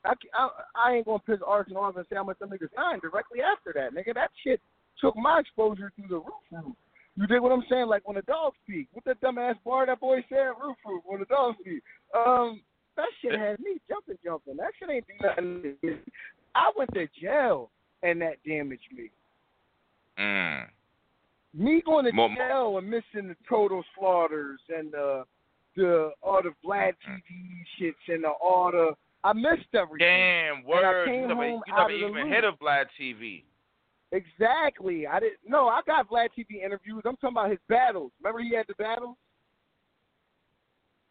I, 0.06 0.12
I, 0.34 0.48
I 0.76 0.92
ain't 0.94 1.06
gonna 1.06 1.18
piss 1.20 1.40
Arson 1.46 1.76
off 1.76 1.96
and 1.96 2.06
say 2.08 2.16
how 2.16 2.24
much 2.24 2.38
them 2.38 2.50
niggas 2.50 2.74
signed 2.74 3.02
directly 3.02 3.40
after 3.42 3.72
that, 3.74 3.92
nigga. 3.94 4.14
That 4.14 4.30
shit 4.44 4.60
took 5.00 5.16
my 5.16 5.40
exposure 5.40 5.92
through 5.96 6.08
the 6.08 6.16
roof. 6.16 6.44
roof. 6.50 6.74
You 7.16 7.26
dig 7.26 7.40
what 7.40 7.52
I'm 7.52 7.64
saying? 7.70 7.86
Like 7.86 8.06
when 8.06 8.16
the 8.16 8.22
dogs 8.22 8.56
speak. 8.64 8.88
What 8.92 9.04
that 9.06 9.20
dumbass 9.20 9.54
bar 9.64 9.86
that 9.86 10.00
boy 10.00 10.18
said, 10.28 10.52
roof 10.62 10.76
roof, 10.86 11.02
when 11.06 11.20
the 11.20 11.26
dogs 11.26 11.56
speak. 11.60 11.82
Um, 12.14 12.60
that 12.96 13.06
shit 13.20 13.38
had 13.38 13.58
me 13.60 13.78
jumping, 13.88 14.16
jumping. 14.24 14.56
That 14.56 14.72
shit 14.78 14.88
ain't 14.90 15.06
do 15.06 15.14
nothing. 15.26 15.98
I 16.54 16.70
went 16.76 16.92
to 16.94 17.06
jail 17.20 17.70
and 18.02 18.20
that 18.22 18.36
damaged 18.46 18.88
me. 18.96 19.10
Mm. 20.18 20.64
Me 21.54 21.82
going 21.84 22.04
to 22.06 22.12
Mo- 22.12 22.28
jail 22.36 22.78
and 22.78 22.88
missing 22.88 23.28
the 23.28 23.36
total 23.48 23.82
slaughters 23.98 24.60
and 24.68 24.92
the 24.92 25.24
the 25.76 26.10
all 26.22 26.40
the 26.42 26.52
Vlad 26.66 26.92
Mm. 27.08 27.20
TV 27.30 27.64
shits 27.80 28.14
and 28.14 28.24
the 28.24 28.28
all 28.28 28.70
the 28.70 28.92
I 29.24 29.32
missed 29.32 29.74
everything. 29.74 30.06
Damn, 30.06 30.64
word. 30.64 31.06
You 31.06 31.26
never, 31.28 31.46
you 31.48 31.60
never 31.68 31.90
even 31.90 32.28
hit 32.28 32.44
of 32.44 32.58
Vlad 32.58 32.86
TV. 33.00 33.42
Exactly. 34.12 35.06
I 35.06 35.18
didn't. 35.18 35.38
No, 35.46 35.66
I 35.68 35.80
got 35.86 36.08
Vlad 36.08 36.28
TV 36.38 36.64
interviews. 36.64 37.02
I'm 37.04 37.16
talking 37.16 37.30
about 37.36 37.50
his 37.50 37.58
battles. 37.68 38.12
Remember 38.22 38.40
he 38.40 38.54
had 38.54 38.66
the 38.68 38.74
battles. 38.74 39.16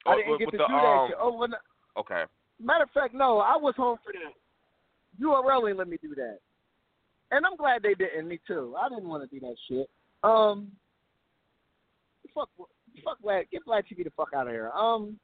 I 0.05 0.13
Oh, 0.13 0.15
didn't 0.15 0.31
with- 0.31 0.39
get 0.39 0.45
with 0.47 0.53
to 0.53 0.57
the, 0.59 0.67
do 0.67 0.73
that 0.73 0.79
um, 0.85 1.07
shit. 1.09 1.17
Oh, 1.19 1.37
when, 1.37 1.53
Okay. 1.97 2.23
matter 2.59 2.83
of 2.83 2.91
fact, 2.91 3.13
no, 3.13 3.39
I 3.39 3.57
was 3.57 3.75
home 3.75 3.97
for 4.03 4.13
that. 4.13 4.33
URL 5.21 5.67
ain't 5.69 5.77
let 5.77 5.87
me 5.87 5.97
do 6.01 6.13
that, 6.15 6.39
and 7.31 7.45
I'm 7.45 7.55
glad 7.55 7.81
they 7.81 7.95
didn't. 7.95 8.27
Me 8.27 8.39
too. 8.45 8.75
I 8.79 8.87
didn't 8.89 9.07
want 9.07 9.29
to 9.29 9.39
do 9.39 9.45
that 9.45 9.55
shit. 9.67 9.89
Um, 10.23 10.71
fuck, 12.33 12.49
fuck 13.03 13.17
Vlad. 13.23 13.49
Get 13.49 13.65
Vlad 13.65 13.83
TV 13.91 14.03
the 14.03 14.11
fuck 14.11 14.29
out 14.35 14.47
of 14.47 14.53
here. 14.53 14.71
Um, 14.71 15.17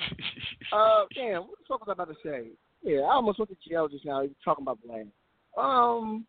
uh, 0.72 1.04
damn, 1.14 1.42
what 1.42 1.58
the 1.58 1.64
fuck 1.68 1.86
was 1.86 1.88
I 1.88 1.92
about 1.92 2.08
to 2.08 2.16
say? 2.24 2.48
Yeah, 2.82 3.00
I 3.00 3.14
almost 3.14 3.38
went 3.38 3.50
to 3.50 3.68
jail 3.68 3.88
just 3.88 4.04
now. 4.04 4.22
You 4.22 4.34
talking 4.44 4.62
about 4.62 4.78
Vlad? 4.86 5.08
Um, 5.60 6.24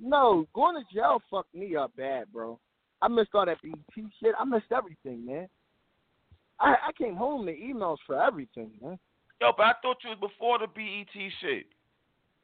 no, 0.00 0.46
going 0.54 0.76
to 0.76 0.94
jail 0.94 1.22
fucked 1.30 1.54
me 1.54 1.76
up 1.76 1.94
bad, 1.96 2.32
bro. 2.32 2.58
I 3.00 3.08
missed 3.08 3.30
all 3.34 3.46
that 3.46 3.58
BET 3.62 3.74
shit. 3.96 4.34
I 4.38 4.44
missed 4.44 4.72
everything, 4.74 5.26
man. 5.26 5.48
I 6.60 6.74
I 6.88 6.92
came 6.96 7.16
home 7.16 7.46
to 7.46 7.52
emails 7.52 7.98
for 8.06 8.22
everything, 8.22 8.70
man. 8.80 8.98
Yo, 9.40 9.50
but 9.56 9.64
I 9.64 9.72
thought 9.82 9.96
you 10.04 10.10
was 10.10 10.18
before 10.20 10.58
the 10.58 10.66
BET 10.66 11.32
shit. 11.40 11.66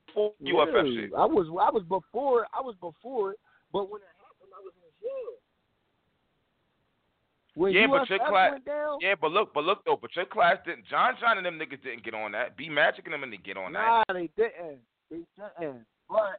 Before 0.06 0.32
UFF 0.40 0.68
Yeah, 0.74 0.82
shit. 0.82 1.10
I 1.16 1.26
was 1.26 1.46
I 1.46 1.70
was 1.70 1.84
before 1.88 2.46
I 2.52 2.60
was 2.60 2.74
before 2.80 3.32
it, 3.32 3.38
but 3.72 3.90
when 3.90 4.00
it 4.00 4.08
happened, 4.18 4.52
I 4.56 4.60
was 4.64 4.72
in 4.74 4.90
jail. 5.00 5.38
When 7.58 7.72
Yeah, 7.72 7.88
but 7.88 8.02
UFF 8.02 8.10
your 8.10 8.18
class- 8.20 8.60
down, 8.64 8.98
Yeah, 9.00 9.14
but 9.20 9.32
look, 9.32 9.52
but 9.52 9.64
look 9.64 9.84
though, 9.84 9.96
but 10.00 10.14
your 10.14 10.26
class 10.26 10.58
didn't. 10.64 10.86
John 10.86 11.16
John 11.18 11.38
and 11.38 11.44
them 11.46 11.58
niggas 11.58 11.82
didn't 11.82 12.04
get 12.04 12.14
on 12.14 12.30
that. 12.32 12.56
B 12.56 12.68
Magic 12.68 13.04
and 13.06 13.14
them 13.14 13.28
didn't 13.28 13.42
get 13.42 13.56
on 13.56 13.72
that. 13.72 14.04
nah, 14.08 14.14
they 14.14 14.30
didn't. 14.36 14.78
They 15.10 15.22
didn't. 15.58 15.84
But 16.08 16.38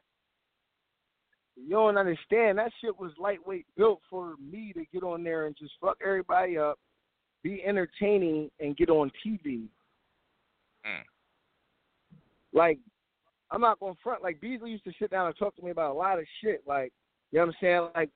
you 1.56 1.68
don't 1.68 1.98
understand. 1.98 2.56
That 2.56 2.72
shit 2.80 2.98
was 2.98 3.12
lightweight 3.18 3.66
built 3.76 4.00
for 4.08 4.34
me 4.40 4.72
to 4.72 4.86
get 4.94 5.02
on 5.02 5.22
there 5.22 5.44
and 5.46 5.54
just 5.58 5.72
fuck 5.78 5.98
everybody 6.02 6.56
up, 6.56 6.78
be 7.42 7.62
entertaining, 7.64 8.50
and 8.58 8.74
get 8.78 8.88
on 8.88 9.12
TV. 9.24 9.68
Mm. 10.86 11.04
Like 12.54 12.78
I'm 13.50 13.60
not 13.60 13.78
gonna 13.78 13.92
front. 14.02 14.22
Like 14.22 14.40
Beasley 14.40 14.70
used 14.70 14.84
to 14.84 14.92
sit 14.98 15.10
down 15.10 15.26
and 15.26 15.36
talk 15.36 15.54
to 15.56 15.62
me 15.62 15.70
about 15.70 15.90
a 15.90 15.98
lot 15.98 16.18
of 16.18 16.24
shit. 16.42 16.62
Like 16.66 16.94
you 17.30 17.38
know 17.40 17.44
what 17.46 17.54
I'm 17.56 17.58
saying? 17.60 17.88
Like 17.94 18.10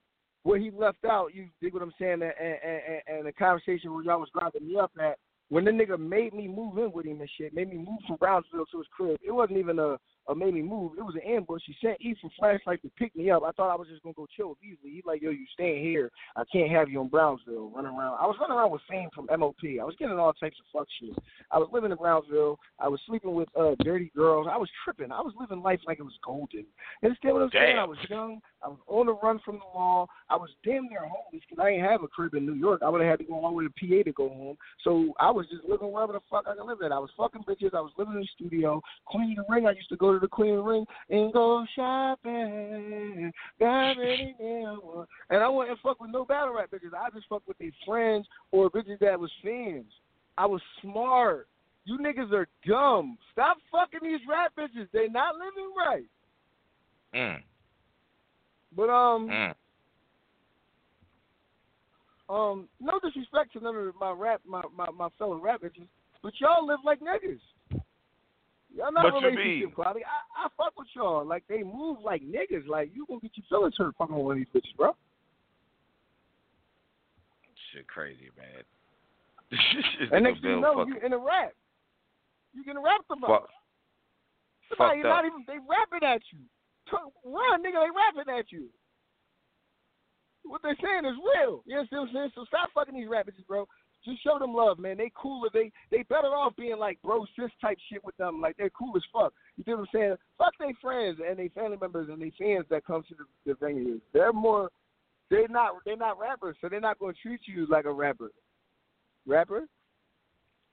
what 0.44 0.60
he 0.60 0.70
left 0.70 1.04
out. 1.04 1.34
You 1.34 1.48
dig 1.60 1.74
what 1.74 1.82
I'm 1.82 1.92
saying? 1.98 2.22
And 2.22 2.22
and, 2.22 2.58
and, 2.62 3.18
and 3.18 3.26
the 3.26 3.32
conversation 3.32 3.92
where 3.92 4.04
y'all 4.04 4.20
was 4.20 4.30
grinding 4.32 4.68
me 4.68 4.78
up 4.78 4.92
at 5.00 5.18
when 5.48 5.64
the 5.64 5.70
nigga 5.70 5.98
made 5.98 6.32
me 6.32 6.48
move 6.48 6.78
in 6.78 6.92
with 6.92 7.06
him 7.06 7.20
and 7.20 7.30
shit, 7.36 7.54
made 7.54 7.68
me 7.68 7.76
move 7.76 8.00
from 8.06 8.16
Brownsville 8.16 8.66
to 8.70 8.78
his 8.78 8.86
crib. 8.96 9.18
It 9.26 9.32
wasn't 9.32 9.58
even 9.58 9.78
a 9.78 9.98
or 10.26 10.34
made 10.34 10.54
me 10.54 10.62
move. 10.62 10.92
It 10.96 11.02
was 11.02 11.14
an 11.14 11.30
ambush. 11.30 11.62
He 11.66 11.74
sent 11.82 12.00
E 12.00 12.14
from 12.20 12.30
flashlight 12.38 12.80
to 12.82 12.90
pick 12.98 13.14
me 13.14 13.30
up. 13.30 13.42
I 13.42 13.52
thought 13.52 13.72
I 13.72 13.76
was 13.76 13.88
just 13.88 14.02
gonna 14.02 14.14
go 14.14 14.26
chill 14.34 14.50
with 14.50 14.60
Beasley. 14.60 14.90
He's 14.90 15.04
like, 15.04 15.20
yo, 15.20 15.30
you 15.30 15.44
staying 15.52 15.84
here. 15.84 16.10
I 16.36 16.44
can't 16.50 16.70
have 16.70 16.88
you 16.88 17.00
in 17.02 17.08
Brownsville 17.08 17.70
running 17.74 17.92
around. 17.92 18.18
I 18.20 18.26
was 18.26 18.36
running 18.40 18.56
around 18.56 18.70
with 18.70 18.80
fame 18.88 19.10
from 19.14 19.26
MOP. 19.38 19.62
I 19.80 19.84
was 19.84 19.94
getting 19.98 20.18
all 20.18 20.32
types 20.32 20.56
of 20.58 20.80
fuck 20.80 20.88
shit. 21.00 21.16
I 21.50 21.58
was 21.58 21.68
living 21.72 21.90
in 21.90 21.98
Brownsville. 21.98 22.58
I 22.78 22.88
was 22.88 23.00
sleeping 23.06 23.34
with 23.34 23.48
uh 23.58 23.74
dirty 23.80 24.10
girls. 24.16 24.46
I 24.50 24.56
was 24.56 24.70
tripping. 24.82 25.12
I 25.12 25.20
was 25.20 25.34
living 25.38 25.62
life 25.62 25.80
like 25.86 25.98
it 25.98 26.04
was 26.04 26.18
golden. 26.24 26.64
You 27.02 27.08
understand 27.08 27.34
what 27.34 27.42
I'm 27.42 27.50
saying? 27.52 27.78
I 27.78 27.84
was 27.84 27.98
young. 28.08 28.40
I 28.64 28.68
was 28.68 28.78
on 28.86 29.06
the 29.06 29.14
run 29.14 29.38
from 29.44 29.56
the 29.56 29.78
law. 29.78 30.06
I 30.30 30.36
was 30.36 30.48
damn 30.64 30.88
near 30.88 31.00
homeless 31.00 31.42
because 31.48 31.62
I 31.62 31.70
ain't 31.70 31.82
have 31.84 32.02
a 32.02 32.08
crib 32.08 32.34
in 32.34 32.46
New 32.46 32.54
York. 32.54 32.80
I 32.82 32.88
would 32.88 33.00
have 33.02 33.10
had 33.10 33.18
to 33.18 33.24
go 33.24 33.34
all 33.34 33.50
the 33.50 33.56
way 33.56 33.64
to 33.64 33.70
PA 33.70 34.02
to 34.04 34.12
go 34.12 34.28
home. 34.28 34.56
So 34.82 35.12
I 35.20 35.30
was 35.30 35.46
just 35.50 35.64
living 35.68 35.92
wherever 35.92 36.14
the 36.14 36.20
fuck 36.30 36.46
I 36.48 36.54
could 36.54 36.64
live 36.64 36.78
at. 36.82 36.92
I 36.92 36.98
was 36.98 37.10
fucking 37.16 37.42
bitches. 37.42 37.74
I 37.74 37.80
was 37.80 37.92
living 37.98 38.14
in 38.14 38.20
the 38.20 38.28
studio. 38.34 38.80
Queen 39.04 39.36
of 39.38 39.46
the 39.46 39.52
Ring. 39.52 39.66
I 39.66 39.72
used 39.72 39.90
to 39.90 39.96
go 39.96 40.12
to 40.12 40.18
the 40.18 40.28
Queen 40.28 40.54
of 40.54 40.64
the 40.64 40.70
Ring 40.70 40.86
and 41.10 41.32
go 41.32 41.64
shopping. 41.76 43.32
And 43.60 45.42
I 45.42 45.48
wouldn't 45.48 45.80
fuck 45.80 46.00
with 46.00 46.10
no 46.10 46.24
battle 46.24 46.54
rap 46.54 46.70
bitches. 46.70 46.94
I 46.98 47.10
just 47.10 47.28
fuck 47.28 47.42
with 47.46 47.58
their 47.58 47.70
friends 47.86 48.26
or 48.50 48.70
bitches 48.70 48.98
that 49.00 49.20
was 49.20 49.30
fans. 49.42 49.92
I 50.38 50.46
was 50.46 50.62
smart. 50.80 51.48
You 51.84 51.98
niggas 51.98 52.32
are 52.32 52.48
dumb. 52.66 53.18
Stop 53.32 53.58
fucking 53.70 54.00
these 54.02 54.20
rap 54.28 54.52
bitches. 54.58 54.88
They 54.92 55.08
not 55.08 55.34
living 55.34 55.70
right. 55.76 56.06
Mm, 57.14 57.42
But 58.76 58.90
um, 58.90 59.28
mm. 59.28 59.54
um, 62.28 62.68
no 62.80 62.98
disrespect 63.02 63.52
to 63.52 63.60
none 63.60 63.76
of 63.76 63.94
my 64.00 64.10
rap, 64.12 64.40
my 64.46 64.62
my, 64.76 64.86
my 64.96 65.08
fellow 65.18 65.36
rappers, 65.36 65.72
but 66.22 66.32
y'all 66.40 66.66
live 66.66 66.80
like 66.84 67.00
niggas. 67.00 67.40
Y'all 68.76 68.92
not 68.92 69.04
What 69.04 69.22
relationship 69.22 69.74
quality. 69.74 70.00
I, 70.04 70.46
I 70.46 70.48
fuck 70.56 70.76
with 70.76 70.88
y'all. 70.94 71.24
Like 71.24 71.44
they 71.48 71.62
move 71.62 71.98
like 72.04 72.22
niggas. 72.22 72.66
Like 72.66 72.90
you 72.92 73.06
gonna 73.06 73.20
get 73.20 73.30
your 73.36 73.44
feelings 73.48 73.74
hurt 73.78 73.94
fucking 73.96 74.14
with 74.14 74.24
one 74.24 74.32
of 74.32 74.38
these 74.38 74.62
bitches, 74.62 74.76
bro. 74.76 74.96
Shit, 77.72 77.86
crazy, 77.86 78.30
man. 78.36 78.62
And 80.12 80.24
next 80.24 80.40
thing 80.42 80.50
you 80.50 80.60
know, 80.60 80.74
fucking 80.74 80.94
you 80.94 81.06
in 81.06 81.12
a 81.12 81.18
rap. 81.18 81.52
You 82.52 82.64
getting 82.64 82.82
rapped 82.82 83.04
about. 83.10 83.42
fuck- 83.42 83.50
Somebody 84.70 85.02
fucked 85.02 85.08
not 85.08 85.24
up. 85.24 85.30
even 85.30 85.44
they 85.46 85.58
rapping 85.68 86.08
at 86.08 86.22
you. 86.32 86.38
Run, 86.92 87.62
nigga, 87.62 87.80
they 87.82 87.90
rapping 87.94 88.32
at 88.38 88.52
you. 88.52 88.66
What 90.44 90.62
they 90.62 90.74
saying 90.82 91.06
is 91.06 91.16
real. 91.16 91.62
You 91.64 91.76
know 91.76 91.84
what 91.90 92.08
I'm 92.08 92.08
saying? 92.12 92.30
So 92.34 92.44
stop 92.44 92.68
fucking 92.74 92.94
these 92.94 93.08
rappers, 93.08 93.34
bro. 93.48 93.66
Just 94.04 94.22
show 94.22 94.38
them 94.38 94.52
love, 94.52 94.78
man. 94.78 94.98
They 94.98 95.10
cooler. 95.14 95.48
They 95.54 95.72
they 95.90 96.02
better 96.02 96.28
off 96.28 96.54
being 96.56 96.78
like 96.78 97.00
bro 97.02 97.24
sis 97.34 97.50
type 97.62 97.78
shit 97.90 98.04
with 98.04 98.14
them. 98.18 98.42
Like 98.42 98.54
they're 98.58 98.68
cool 98.70 98.92
as 98.96 99.02
fuck. 99.10 99.32
You 99.56 99.64
know 99.66 99.76
what 99.78 99.82
I'm 99.82 99.88
saying? 99.94 100.16
Fuck 100.36 100.52
their 100.58 100.74
friends 100.82 101.18
and 101.26 101.38
their 101.38 101.48
family 101.48 101.78
members 101.80 102.10
and 102.10 102.20
their 102.20 102.30
fans 102.38 102.66
that 102.68 102.84
come 102.84 103.02
to 103.08 103.14
the, 103.14 103.24
the 103.46 103.54
venue. 103.58 103.98
They're 104.12 104.34
more. 104.34 104.68
They're 105.30 105.48
not. 105.48 105.76
They're 105.86 105.96
not 105.96 106.18
rappers, 106.18 106.56
so 106.60 106.68
they're 106.68 106.80
not 106.80 106.98
going 106.98 107.14
to 107.14 107.20
treat 107.22 107.40
you 107.46 107.66
like 107.70 107.86
a 107.86 107.92
rapper. 107.92 108.30
Rapper. 109.26 109.62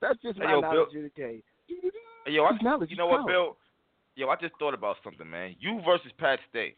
That's 0.01 0.21
just 0.21 0.37
Hey, 0.37 0.43
my 0.43 0.51
yo, 0.51 0.59
knowledge 0.59 0.89
Bill- 0.91 1.05
of 1.05 1.11
the. 1.15 1.41
Hey, 2.25 2.31
yo, 2.33 2.43
I, 2.43 2.51
you 2.89 2.97
know 2.97 3.07
what. 3.07 3.25
Bill? 3.25 3.55
Yo, 4.15 4.27
I 4.29 4.35
just 4.35 4.53
thought 4.59 4.73
about 4.73 4.97
something, 5.03 5.29
man. 5.29 5.55
You 5.59 5.81
versus 5.85 6.11
Pat 6.17 6.39
Stay. 6.49 6.75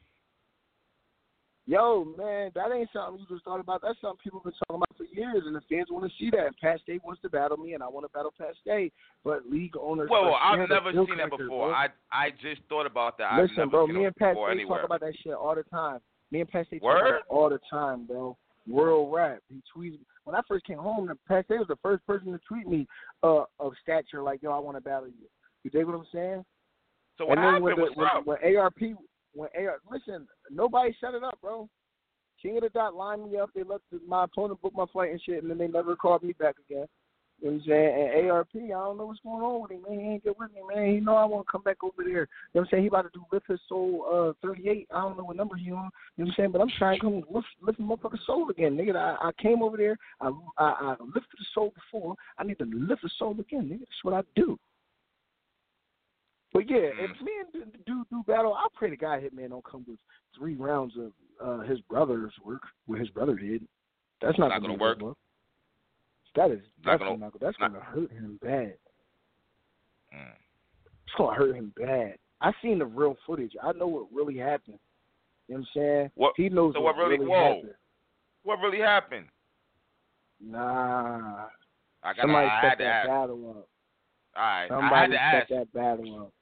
Yo, 1.65 2.03
man, 2.17 2.51
that 2.55 2.71
ain't 2.75 2.89
something 2.91 3.21
you 3.21 3.25
just 3.35 3.45
thought 3.45 3.59
about. 3.61 3.81
That's 3.81 3.99
something 4.01 4.19
people 4.21 4.39
have 4.41 4.51
been 4.51 4.59
talking 4.67 4.83
about 4.83 4.97
for 4.97 5.05
years, 5.05 5.43
and 5.45 5.55
the 5.55 5.61
fans 5.69 5.87
want 5.89 6.03
to 6.03 6.11
see 6.19 6.29
that. 6.31 6.49
Pat 6.61 6.81
Stay 6.83 6.99
wants 7.05 7.21
to 7.21 7.29
battle 7.29 7.55
me, 7.55 7.73
and 7.73 7.81
I 7.81 7.87
want 7.87 8.03
to 8.03 8.09
battle 8.09 8.33
Pat 8.37 8.53
Stay. 8.61 8.91
But 9.23 9.49
league 9.49 9.77
owners, 9.79 10.09
Well, 10.11 10.25
well, 10.25 10.35
I've 10.41 10.67
never 10.67 10.91
seen 10.91 11.17
that 11.17 11.29
before. 11.29 11.69
bro. 11.69 11.71
I 11.71 11.87
I 12.11 12.31
just 12.41 12.61
thought 12.67 12.85
about 12.85 13.17
that. 13.19 13.39
Listen, 13.41 13.69
bro, 13.69 13.87
me 13.87 14.03
and 14.05 14.15
Pat 14.15 14.35
Stay 14.35 14.51
anywhere. 14.51 14.79
talk 14.79 14.85
about 14.85 14.99
that 14.99 15.13
shit 15.23 15.33
all 15.33 15.55
the 15.55 15.63
time. 15.63 15.99
Me 16.31 16.41
and 16.41 16.49
Pat 16.49 16.67
Stay 16.67 16.79
talk 16.79 16.83
Word? 16.85 16.99
about 17.07 17.15
it 17.19 17.23
all 17.29 17.49
the 17.49 17.59
time, 17.69 18.05
bro. 18.07 18.37
World 18.67 19.13
rap. 19.13 19.39
He 19.49 19.61
tweets 19.75 19.99
when 20.25 20.35
I 20.35 20.41
first 20.47 20.65
came 20.65 20.77
home. 20.79 21.07
The 21.07 21.15
Pat 21.29 21.45
Stay 21.45 21.57
was 21.59 21.67
the 21.69 21.77
first 21.81 22.05
person 22.05 22.33
to 22.33 22.39
tweet 22.45 22.67
me 22.67 22.85
uh, 23.23 23.43
of 23.59 23.71
stature, 23.81 24.21
like, 24.21 24.43
"Yo, 24.43 24.51
I 24.51 24.59
want 24.59 24.75
to 24.75 24.81
battle 24.81 25.07
you." 25.07 25.27
You 25.63 25.69
dig 25.71 25.85
what 25.85 25.95
I'm 25.95 26.05
saying? 26.13 26.43
So 27.17 27.25
what 27.25 27.37
and 27.37 27.45
then 27.45 27.53
happened? 27.53 27.63
when, 27.63 27.75
the, 27.75 27.81
What's 27.93 28.25
when, 28.25 28.37
when 28.41 28.57
ARP, 28.57 28.79
when 29.33 29.49
AR, 29.57 29.77
listen, 29.91 30.27
nobody 30.51 30.95
shut 30.99 31.13
it 31.13 31.23
up, 31.23 31.39
bro. 31.41 31.69
King 32.41 32.57
of 32.57 32.63
the 32.63 32.69
Dot 32.69 32.95
lined 32.95 33.31
me 33.31 33.37
up. 33.37 33.51
They 33.55 33.63
let 33.63 33.81
the, 33.91 33.99
my 34.07 34.25
opponent 34.25 34.61
book 34.61 34.73
my 34.75 34.85
flight 34.91 35.11
and 35.11 35.21
shit, 35.21 35.41
and 35.41 35.49
then 35.49 35.57
they 35.57 35.67
never 35.67 35.95
called 35.95 36.23
me 36.23 36.33
back 36.33 36.55
again. 36.69 36.85
You 37.41 37.49
know 37.49 37.55
what 37.55 37.63
I'm 37.63 37.69
saying? 37.69 38.11
And 38.15 38.31
ARP, 38.31 38.49
I 38.55 38.67
don't 38.67 38.97
know 38.97 39.05
what's 39.05 39.19
going 39.19 39.43
on 39.43 39.61
with 39.61 39.71
him, 39.71 39.81
man. 39.87 39.99
He 39.99 40.05
ain't 40.11 40.23
get 40.23 40.37
with 40.39 40.51
me, 40.53 40.61
man. 40.73 40.93
He 40.93 40.99
know 41.01 41.15
I 41.15 41.25
want 41.25 41.45
to 41.45 41.51
come 41.51 41.63
back 41.63 41.83
over 41.83 42.03
there. 42.03 42.07
You 42.07 42.15
know 42.15 42.27
what 42.53 42.61
I'm 42.61 42.67
saying? 42.71 42.83
He 42.83 42.87
about 42.87 43.01
to 43.01 43.09
do 43.13 43.25
Lift 43.33 43.47
His 43.49 43.59
Soul 43.67 44.33
uh 44.41 44.47
38. 44.47 44.87
I 44.93 45.01
don't 45.01 45.17
know 45.17 45.25
what 45.25 45.35
number 45.35 45.55
he 45.55 45.71
on. 45.71 45.75
You 45.75 45.75
know 45.75 45.89
what 46.15 46.27
I'm 46.27 46.33
saying? 46.37 46.51
But 46.51 46.61
I'm 46.61 46.71
trying 46.77 46.99
to 46.99 47.01
come 47.01 47.23
lift, 47.29 47.47
lift 47.61 47.79
the 47.79 47.83
motherfucking 47.83 48.25
soul 48.25 48.49
again, 48.49 48.77
nigga. 48.77 48.95
I, 48.95 49.27
I 49.27 49.31
came 49.41 49.61
over 49.61 49.75
there. 49.75 49.97
I, 50.21 50.31
I 50.57 50.63
I 50.63 50.95
lifted 51.03 51.37
the 51.37 51.45
soul 51.53 51.73
before. 51.75 52.15
I 52.37 52.43
need 52.43 52.59
to 52.59 52.65
lift 52.65 53.01
the 53.01 53.09
soul 53.17 53.37
again, 53.39 53.63
nigga. 53.65 53.79
That's 53.79 54.03
what 54.03 54.13
I 54.13 54.21
do. 54.35 54.57
But 56.53 56.69
yeah, 56.69 56.77
if 56.99 57.09
me 57.21 57.31
and 57.53 57.71
do 57.85 58.05
do 58.11 58.23
battle, 58.27 58.53
I'll 58.53 58.69
pray 58.75 58.89
to 58.91 58.95
God 58.95 59.21
Hitman 59.21 59.49
don't 59.49 59.65
come 59.65 59.83
with 59.87 59.97
three 60.37 60.55
rounds 60.55 60.93
of 60.97 61.11
uh 61.43 61.63
his 61.63 61.79
brother's 61.81 62.33
work 62.45 62.61
where 62.85 62.99
his 62.99 63.09
brother 63.09 63.35
did. 63.35 63.67
That's 64.21 64.37
not, 64.37 64.49
Not 64.49 64.61
gonna 64.61 64.73
gonna 64.77 64.81
work. 64.81 64.99
bro. 64.99 65.17
That 66.35 66.51
is 66.51 66.61
Not 66.85 66.99
gonna- 66.99 67.17
not, 67.17 67.39
that's 67.39 67.59
not- 67.59 67.73
gonna 67.73 67.83
hurt 67.83 68.11
him 68.11 68.39
bad. 68.41 68.77
Mm. 70.15 70.31
It's 71.05 71.15
gonna 71.17 71.35
hurt 71.35 71.55
him 71.55 71.73
bad. 71.75 72.17
I 72.41 72.51
seen 72.61 72.79
the 72.79 72.85
real 72.85 73.15
footage. 73.25 73.55
I 73.61 73.71
know 73.73 73.87
what 73.87 74.11
really 74.11 74.37
happened. 74.37 74.79
You 75.47 75.55
know 75.55 75.59
what 75.61 75.67
I'm 75.67 75.81
saying? 75.81 76.11
What- 76.15 76.33
he 76.37 76.49
knows 76.49 76.73
so 76.75 76.81
what, 76.81 76.95
what 76.95 77.03
really- 77.03 77.17
really 77.19 77.31
whoa. 77.31 77.55
happened. 77.55 77.75
What 78.43 78.59
really 78.59 78.79
happened? 78.79 79.27
Nah. 80.39 81.45
I 82.03 82.13
got. 82.13 82.21
Somebody 82.21 82.47
I 82.47 82.61
set 82.69 82.77
that 82.79 83.07
battle 83.07 83.49
up. 83.49 83.67
All 84.35 84.41
right, 84.43 84.59
I 84.59 84.61
had 84.61 84.69
Somebody 84.69 85.11
to 85.11 85.17
set 85.17 85.23
ask. 85.23 85.49
that 85.49 85.73
battle 85.73 86.21
up. 86.23 86.33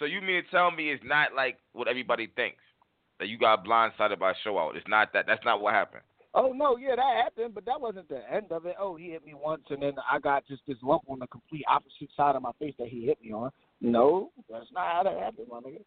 So 0.00 0.06
you 0.06 0.22
mean 0.22 0.42
to 0.42 0.50
tell 0.50 0.70
me 0.70 0.90
it's 0.90 1.04
not 1.04 1.34
like 1.36 1.58
what 1.74 1.86
everybody 1.86 2.26
thinks 2.34 2.62
that 3.20 3.28
you 3.28 3.38
got 3.38 3.64
blindsided 3.64 4.18
by 4.18 4.32
show 4.42 4.58
out? 4.58 4.74
It's 4.74 4.88
not 4.88 5.12
that. 5.12 5.26
That's 5.28 5.44
not 5.44 5.60
what 5.60 5.74
happened. 5.74 6.02
Oh 6.32 6.52
no, 6.54 6.78
yeah, 6.78 6.96
that 6.96 7.22
happened, 7.22 7.54
but 7.54 7.66
that 7.66 7.78
wasn't 7.80 8.08
the 8.08 8.22
end 8.32 8.50
of 8.50 8.64
it. 8.64 8.76
Oh, 8.80 8.96
he 8.96 9.10
hit 9.10 9.26
me 9.26 9.34
once, 9.34 9.62
and 9.68 9.82
then 9.82 9.92
I 10.10 10.18
got 10.18 10.46
just 10.48 10.62
this 10.66 10.78
lump 10.82 11.02
on 11.08 11.18
the 11.18 11.26
complete 11.26 11.64
opposite 11.68 12.08
side 12.16 12.34
of 12.34 12.42
my 12.42 12.52
face 12.58 12.74
that 12.78 12.88
he 12.88 13.04
hit 13.04 13.18
me 13.22 13.32
on. 13.32 13.50
No, 13.82 14.30
that's 14.50 14.66
not 14.72 14.86
how 14.86 15.02
that 15.02 15.18
happened, 15.18 15.48
my 15.50 15.58
nigga. 15.58 15.82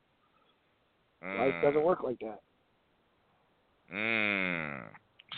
Life 1.23 1.53
Mm. 1.55 1.61
doesn't 1.61 1.83
work 1.83 2.03
like 2.03 2.19
that. 2.19 2.41
Mm. 3.91 4.83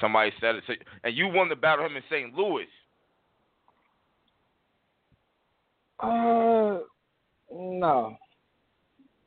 Somebody 0.02 0.34
said 0.42 0.56
it. 0.56 0.64
So, 0.68 0.74
and 1.04 1.16
you 1.16 1.28
won 1.28 1.48
the 1.48 1.56
battle 1.56 1.86
him 1.86 1.96
in 1.96 2.04
St. 2.10 2.34
Louis. 2.34 2.68
Uh, 6.00 6.80
no. 7.52 8.18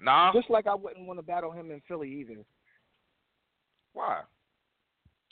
Nah. 0.00 0.32
Just 0.32 0.50
like 0.50 0.66
I 0.66 0.74
wouldn't 0.74 1.06
want 1.06 1.18
to 1.18 1.22
battle 1.22 1.50
him 1.50 1.70
in 1.70 1.82
Philly 1.88 2.10
either. 2.20 2.44
Why? 3.92 4.20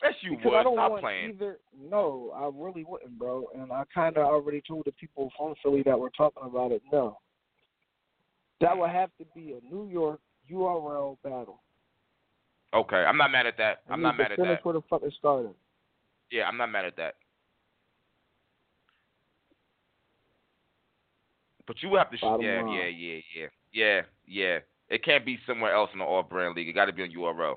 Yes, 0.03 0.15
you 0.23 0.37
because 0.37 0.51
would. 0.51 0.57
I 0.57 0.63
don't 0.63 0.75
Stop 0.75 0.91
want 0.91 1.03
playing. 1.03 1.31
either. 1.31 1.59
No, 1.79 2.33
I 2.35 2.51
really 2.53 2.85
wouldn't, 2.85 3.19
bro. 3.19 3.47
And 3.55 3.73
I 3.73 3.85
kind 3.95 4.17
of 4.17 4.27
already 4.27 4.63
told 4.67 4.85
the 4.85 4.93
people 4.93 5.31
from 5.39 5.55
Philly 5.63 5.83
that 5.85 5.99
were 5.99 6.11
talking 6.11 6.43
about 6.45 6.73
it. 6.73 6.83
No, 6.93 7.19
that 8.61 8.77
would 8.77 8.91
have 8.91 9.11
to 9.19 9.25
be 9.35 9.55
a 9.55 9.75
New 9.75 9.89
York 9.89 10.21
URL 10.53 11.17
battle. 11.23 11.63
Okay, 12.75 12.97
I'm 12.97 13.17
not 13.17 13.31
mad 13.31 13.47
at 13.47 13.57
that. 13.59 13.83
I'm 13.89 14.03
not 14.03 14.19
mad 14.19 14.33
at 14.33 14.39
that. 14.39 14.65
where 14.65 14.75
the 14.75 14.83
fuck 14.91 15.03
it 15.03 15.15
started. 15.19 15.55
Yeah, 16.31 16.45
I'm 16.45 16.57
not 16.57 16.71
mad 16.71 16.85
at 16.85 16.97
that. 16.97 17.15
But 21.67 21.83
you 21.83 21.95
have 21.97 22.11
to. 22.11 22.19
Bottom 22.21 22.45
yeah, 22.45 22.63
line. 22.63 22.75
yeah, 22.75 22.87
yeah, 22.87 23.21
yeah, 23.37 23.47
yeah, 23.73 24.03
yeah. 24.27 24.59
It 24.89 25.05
can't 25.05 25.25
be 25.27 25.39
somewhere 25.47 25.73
else 25.75 25.91
in 25.93 25.99
the 25.99 26.05
All 26.05 26.23
Brand 26.23 26.55
League. 26.55 26.69
It 26.69 26.73
got 26.73 26.85
to 26.87 26.93
be 26.93 27.03
on 27.03 27.11
URL. 27.11 27.57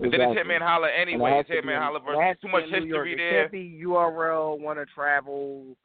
But 0.00 0.12
then 0.12 0.20
it's 0.20 0.30
Exactly. 0.30 0.54
Hitman 0.54 0.60
Holla 0.62 0.88
anyway. 0.92 1.30
has 1.32 1.46
It's 1.48 1.66
Hitman 1.66 1.78
Holla 1.82 1.98
it 1.98 2.02
versus 2.04 2.20
has 2.22 2.36
too 2.40 2.46
to 2.48 2.52
much 2.52 2.64
be 2.70 2.76
in 2.76 2.82
New 2.84 2.88
York. 2.94 3.06
history 3.08 3.26
It 3.26 3.30
can't 3.40 3.52
be 3.52 3.82
URL 3.84 4.60
want 4.60 4.78
to 4.78 4.86
travel 4.86 5.76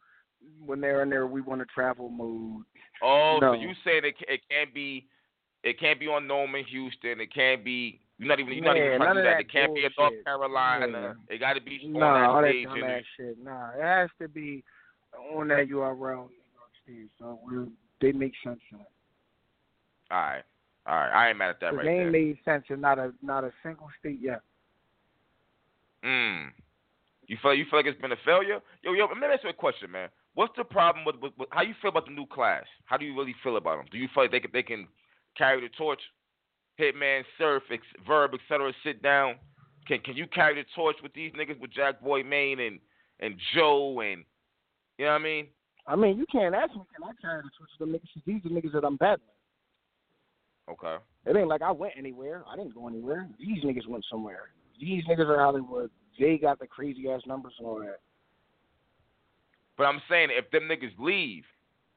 when 0.66 0.80
they're 0.82 1.02
in 1.02 1.10
there. 1.10 1.26
we 1.26 1.42
want 1.42 1.62
to 1.62 1.66
travel 1.74 2.10
mood. 2.10 2.64
Oh, 3.02 3.40
No. 3.42 3.54
so 3.56 3.60
you 3.60 3.72
saying 3.84 4.04
it, 4.06 4.16
it 4.28 4.42
can't 4.50 4.72
be, 4.74 5.08
it 5.64 5.80
can't 5.80 6.00
be 6.00 6.08
on 6.08 6.28
Norman 6.28 6.64
Houston. 6.66 7.20
It 7.20 7.34
can't 7.34 7.64
be. 7.66 8.00
You're 8.20 8.28
not 8.30 8.40
even. 8.40 8.54
You're 8.54 8.64
not 8.64 8.78
even 8.78 8.90
Man, 8.90 9.00
trying 9.00 9.00
to 9.00 9.06
none 9.08 9.16
do 9.16 9.20
of 9.22 9.26
that. 9.26 9.32
that 9.38 9.42
It 9.42 9.52
can't 9.52 9.74
be 9.74 9.80
in 9.86 9.92
North 9.98 10.12
bullshit. 10.12 10.26
Carolina. 10.26 11.16
It 11.28 11.40
got 11.40 11.54
to 11.54 11.62
be 11.62 11.82
on 11.86 11.94
Nah, 11.94 12.30
all 12.36 12.42
that 12.44 12.48
that 12.48 12.52
stage. 12.52 12.66
in- 12.66 12.84
dumbass 12.84 13.04
shit. 13.18 13.44
Nah, 13.44 13.70
it 13.76 13.82
has 13.82 14.10
to 14.22 14.28
be 14.28 14.64
on 15.34 15.48
that 15.48 15.68
URL 15.68 16.30
in 16.30 16.36
New 16.38 16.54
York 16.54 16.72
State. 16.84 17.10
So 17.18 17.40
we're, 17.44 17.66
they 18.04 18.12
make 18.12 18.34
sense 18.44 18.60
in 18.72 18.80
it. 18.80 18.88
All 20.12 20.18
right, 20.18 20.44
all 20.86 20.96
right. 20.96 21.12
I 21.12 21.30
ain't 21.30 21.38
mad 21.38 21.50
at 21.52 21.60
that 21.62 21.76
right 21.76 21.86
game 21.86 21.98
there. 21.98 22.12
made 22.12 22.38
sense 22.46 22.66
in 22.70 22.82
not 22.82 23.00
a 23.00 23.14
not 23.22 23.44
a 23.44 23.52
single 23.64 23.88
state 24.00 24.20
yet. 24.22 24.42
Mm. 26.04 26.50
You 27.28 27.38
feel 27.42 27.54
you 27.54 27.66
feel 27.70 27.80
like 27.80 27.86
it's 27.86 28.02
been 28.02 28.12
a 28.12 28.24
failure? 28.26 28.60
Yo, 28.84 28.94
yo, 28.94 29.06
let 29.06 29.18
me 29.18 29.26
ask 29.34 29.44
you 29.44 29.50
a 29.50 29.54
question, 29.54 29.90
man. 29.90 30.10
What's 30.36 30.54
the 30.58 30.64
problem 30.64 31.06
with, 31.06 31.16
with, 31.22 31.32
with 31.38 31.48
how 31.52 31.62
you 31.62 31.74
feel 31.82 31.90
about 31.90 32.06
the 32.06 32.12
new 32.12 32.26
class? 32.26 32.66
How 32.86 32.98
do 32.98 33.06
you 33.06 33.18
really 33.18 33.36
feel 33.44 33.56
about 33.58 33.78
them? 33.78 33.86
Do 33.92 33.98
you 33.98 34.10
feel 34.14 34.24
like 34.24 34.32
they 34.32 34.42
can 34.42 34.52
they 34.52 34.64
can 34.64 34.88
carry 35.38 35.62
the 35.62 35.70
torch? 35.78 36.02
Hitman, 36.80 37.22
Surf, 37.38 37.64
ex, 37.72 37.84
Verb, 38.06 38.32
etc. 38.34 38.74
Sit 38.84 39.02
down. 39.02 39.36
Can 39.88 40.00
can 40.00 40.16
you 40.18 40.28
carry 40.28 40.56
the 40.56 40.66
torch 40.76 40.98
with 41.02 41.14
these 41.14 41.32
niggas 41.34 41.60
with 41.60 41.72
Jack 41.72 42.02
Boy 42.02 42.24
Maine 42.24 42.60
and 42.60 42.80
and 43.20 43.36
Joe 43.56 44.02
and 44.02 44.26
you 44.98 45.06
know 45.06 45.12
what 45.12 45.22
I 45.22 45.24
mean? 45.24 45.48
I 45.86 45.96
mean, 45.96 46.18
you 46.18 46.26
can't 46.32 46.56
ask 46.56 46.72
me, 46.74 46.82
can 46.96 47.04
I 47.04 47.12
carry 47.22 47.42
the 47.42 47.50
torch 47.58 47.70
to 47.78 47.86
the 47.86 47.92
niggas? 47.92 48.24
These 48.26 48.46
are 48.46 48.50
niggas 48.54 48.74
that 48.74 48.86
I'm 48.86 48.98
battling. 48.98 49.28
Okay. 50.70 50.96
It 51.26 51.36
ain't 51.36 51.50
like 51.50 51.62
I 51.62 51.72
went 51.72 51.94
anywhere. 51.98 52.44
I 52.50 52.56
didn't 52.56 52.74
go 52.74 52.88
anywhere. 52.88 53.28
These 53.38 53.64
niggas 53.64 53.88
went 53.88 54.06
somewhere. 54.10 54.50
These 54.80 55.04
niggas 55.06 55.28
are 55.28 55.40
Hollywood. 55.40 55.90
They 56.20 56.38
got 56.38 56.60
the 56.60 56.68
crazy 56.68 57.10
ass 57.10 57.22
numbers 57.28 57.54
and 57.58 57.68
all 57.68 57.80
that. 57.80 58.00
But 59.78 59.86
I'm 59.86 60.02
saying 60.10 60.30
if 60.32 60.50
them 60.52 60.70
niggas 60.70 60.94
leave, 61.00 61.44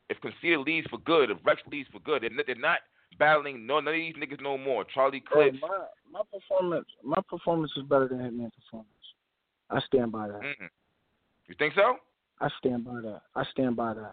if 0.09 0.21
Conceited 0.21 0.61
leaves 0.61 0.87
for 0.91 0.99
good, 0.99 1.31
if 1.31 1.39
Rex 1.45 1.61
leaves 1.71 1.89
for 1.93 2.01
good, 2.01 2.23
they're 2.23 2.31
not, 2.31 2.47
they're 2.47 2.57
not 2.57 2.79
battling 3.19 3.67
no 3.67 3.81
none 3.81 3.89
of 3.89 3.95
these 3.95 4.15
niggas 4.15 4.43
no 4.43 4.57
more. 4.59 4.85
Charlie 4.85 5.23
Hey, 5.33 5.51
Clips. 5.51 5.59
my 5.61 5.87
my 6.11 6.21
performance, 6.33 6.87
my 7.05 7.21
performance 7.29 7.73
is 7.77 7.83
better 7.85 8.09
than 8.09 8.19
Hitman's 8.19 8.53
performance. 8.65 8.91
I 9.71 9.81
stand 9.81 10.13
by 10.13 10.29
that. 10.29 10.41
Mm-mm. 10.41 10.69
You 11.49 11.55
think 11.59 11.75
so? 11.75 11.97
I 12.41 12.49
stand 12.59 12.85
by 12.85 13.01
that. 13.03 13.23
I 13.35 13.45
stand 13.53 13.77
by 13.77 13.95
that. 13.95 14.13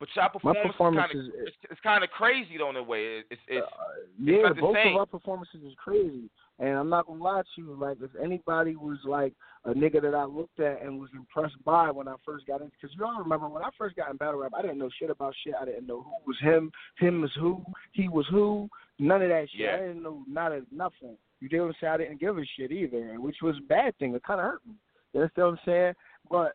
But 0.00 0.08
y'all 0.16 0.24
My 0.24 0.28
performance, 0.30 0.72
performance 0.72 1.10
is 1.10 1.14
kind 1.14 1.28
of 1.28 1.34
is- 1.34 1.46
it's, 1.46 1.56
it's 1.70 1.80
kind 1.82 2.02
of 2.02 2.10
crazy 2.10 2.58
though 2.58 2.70
in 2.70 2.76
a 2.76 2.82
way. 2.82 3.22
It's 3.30 3.40
it's 3.46 3.64
Uh, 3.64 3.84
yeah, 4.18 4.52
both 4.60 4.76
of 4.76 4.96
our 4.96 5.06
performances 5.06 5.62
is 5.62 5.74
crazy. 5.76 6.28
And 6.58 6.76
I'm 6.76 6.88
not 6.88 7.06
gonna 7.06 7.22
lie 7.22 7.42
to 7.42 7.62
you, 7.62 7.74
like 7.74 7.98
if 8.02 8.10
anybody 8.20 8.74
was 8.74 8.98
like 9.04 9.32
a 9.64 9.72
nigga 9.72 10.02
that 10.02 10.14
I 10.14 10.24
looked 10.24 10.58
at 10.58 10.82
and 10.82 11.00
was 11.00 11.10
impressed 11.14 11.62
by 11.64 11.92
when 11.92 12.08
I 12.08 12.16
first 12.24 12.46
got 12.46 12.62
in, 12.62 12.68
because 12.70 12.94
you 12.96 13.04
all 13.04 13.16
remember 13.18 13.48
when 13.48 13.62
I 13.62 13.70
first 13.78 13.94
got 13.94 14.10
in 14.10 14.16
battle 14.16 14.40
rap, 14.40 14.52
I 14.56 14.62
didn't 14.62 14.78
know 14.78 14.90
shit 14.98 15.08
about 15.08 15.34
shit. 15.44 15.54
I 15.60 15.64
didn't 15.64 15.86
know 15.86 16.02
who 16.02 16.12
was 16.26 16.38
him, 16.40 16.72
him 16.98 17.20
was 17.20 17.32
who, 17.38 17.64
he 17.92 18.08
was 18.08 18.26
who, 18.28 18.68
none 18.98 19.22
of 19.22 19.28
that 19.28 19.48
shit. 19.50 19.60
Yeah. 19.60 19.74
I 19.74 19.78
didn't 19.78 20.02
know 20.02 20.24
not 20.28 20.50
a 20.50 20.62
nothing. 20.72 21.16
You 21.40 21.48
didn't 21.48 21.76
I'm? 21.80 21.88
I 21.88 21.96
didn't 21.96 22.20
give 22.20 22.38
a 22.38 22.42
shit 22.56 22.72
either, 22.72 23.20
which 23.20 23.36
was 23.40 23.56
a 23.58 23.66
bad 23.68 23.96
thing. 23.98 24.14
It 24.16 24.22
kind 24.24 24.40
of 24.40 24.46
hurt 24.46 24.66
me. 24.66 24.74
You 25.12 25.20
understand 25.20 25.46
what 25.46 25.52
I'm 25.52 25.58
saying? 25.66 25.94
But 26.30 26.52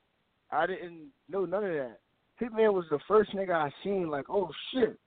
I 0.52 0.66
didn't 0.66 1.10
know 1.30 1.46
none 1.46 1.64
of 1.64 1.72
that. 1.72 2.00
Hitman 2.42 2.74
was 2.74 2.86
the 2.90 3.00
first 3.08 3.32
nigga 3.34 3.54
I 3.54 3.72
seen 3.84 4.10
like, 4.10 4.30
oh 4.30 4.50
shit, 4.72 4.98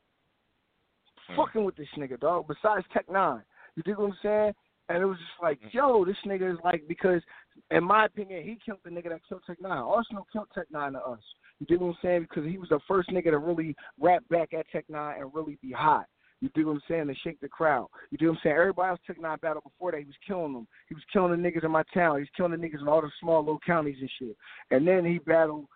Hmm. 1.29 1.37
fucking 1.37 1.65
with 1.65 1.77
this 1.77 1.89
nigga, 1.97 2.19
dog. 2.19 2.49
Besides 2.49 2.87
Tech 2.93 3.09
Nine, 3.09 3.43
you 3.77 3.83
dig 3.83 3.97
what 3.97 4.11
I'm 4.11 4.19
saying? 4.23 4.55
And 4.89 5.03
it 5.03 5.07
was 5.07 5.19
just 5.19 5.41
like, 5.41 5.61
Mhm. 5.61 5.73
yo, 5.73 6.05
this 6.05 6.19
nigga 6.25 6.53
is 6.53 6.59
like 6.65 6.87
because, 6.89 7.23
in 7.71 7.85
my 7.85 8.07
opinion, 8.07 8.43
he 8.43 8.57
killed 8.57 8.81
the 8.83 8.91
nigga 8.91 9.11
that 9.11 9.25
killed 9.29 9.45
Tech 9.47 9.61
Nine. 9.61 9.79
Arsonal 9.79 10.29
killed 10.33 10.51
Tech 10.53 10.69
Nine 10.71 10.95
to 10.95 11.07
us. 11.07 11.23
You 11.61 11.67
dig 11.67 11.81
what 11.81 11.89
I'm 11.89 11.99
saying? 12.03 12.23
Because 12.23 12.45
he 12.45 12.59
was 12.59 12.71
the 12.71 12.81
first 12.81 13.09
nigga 13.11 13.31
to 13.31 13.39
really 13.39 13.77
rap 13.99 14.25
back 14.29 14.53
at 14.53 14.69
Tech 14.71 14.89
Nine 14.89 15.21
and 15.21 15.33
really 15.33 15.57
be 15.63 15.71
hot. 15.71 16.07
You 16.41 16.49
do 16.55 16.66
what 16.66 16.72
I'm 16.72 16.82
saying? 16.88 17.07
To 17.09 17.14
shake 17.22 17.41
the 17.41 17.49
crowd. 17.49 17.88
You 18.11 18.18
do 18.18 18.26
what 18.26 18.32
I'm 18.32 18.38
saying? 18.43 18.57
Everybody 18.57 18.91
else 18.91 19.01
Tech 19.07 19.20
Nine 19.20 19.36
battle 19.43 19.62
before 19.62 19.93
that, 19.93 20.01
he 20.01 20.07
was 20.07 20.14
killing 20.26 20.55
them. 20.55 20.66
He 20.88 20.95
was 20.95 21.05
killing 21.12 21.30
the 21.30 21.36
niggas 21.36 21.64
in 21.64 21.70
my 21.70 21.82
town. 21.93 22.16
He 22.16 22.22
was 22.22 22.28
killing 22.36 22.53
the 22.53 22.59
niggas 22.59 22.80
in 22.80 22.88
all 22.88 23.03
the 23.03 23.11
small 23.20 23.41
little 23.41 23.61
counties 23.66 23.99
and 24.01 24.11
shit. 24.18 24.36
And 24.70 24.86
then 24.88 25.05
he 25.05 25.18
battled 25.18 25.66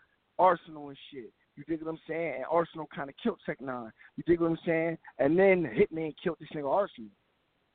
Arsonal 0.41 0.89
and 0.89 0.99
shit. 1.13 1.33
You 1.57 1.65
dig 1.69 1.83
what 1.83 1.91
I'm 1.93 2.01
saying? 2.09 2.35
And 2.37 2.45
Arsonal 2.47 2.87
kind 2.95 3.09
of 3.11 3.15
killed 3.23 3.39
Tech 3.45 3.61
Nine. 3.61 3.91
You 4.17 4.25
dig 4.27 4.41
what 4.41 4.51
I'm 4.51 4.59
saying? 4.67 4.99
And 5.19 5.39
then 5.39 5.65
Hitman 5.65 6.15
killed 6.23 6.39
this 6.41 6.49
nigga 6.55 6.65
Arsonal. 6.65 7.11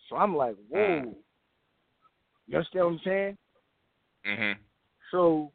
So 0.10 0.16
I'm 0.16 0.36
like, 0.36 0.56
whoa. 0.70 0.80
Mm. 0.80 1.14
You 2.48 2.58
understand 2.58 2.86
what 2.86 2.92
I'm 2.94 3.02
saying? 3.06 3.38
mhm. 4.28 4.56
So, 5.12 5.52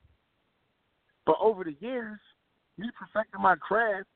but 1.26 1.36
over 1.40 1.64
the 1.64 1.76
years, 1.80 2.18
me 2.78 2.88
perfecting 2.98 3.42
my 3.42 3.56
craft, 3.56 4.08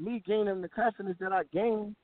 me 0.00 0.22
gaining 0.26 0.62
the 0.62 0.68
confidence 0.68 1.16
that 1.20 1.32
I 1.32 1.42
gained, 1.52 1.94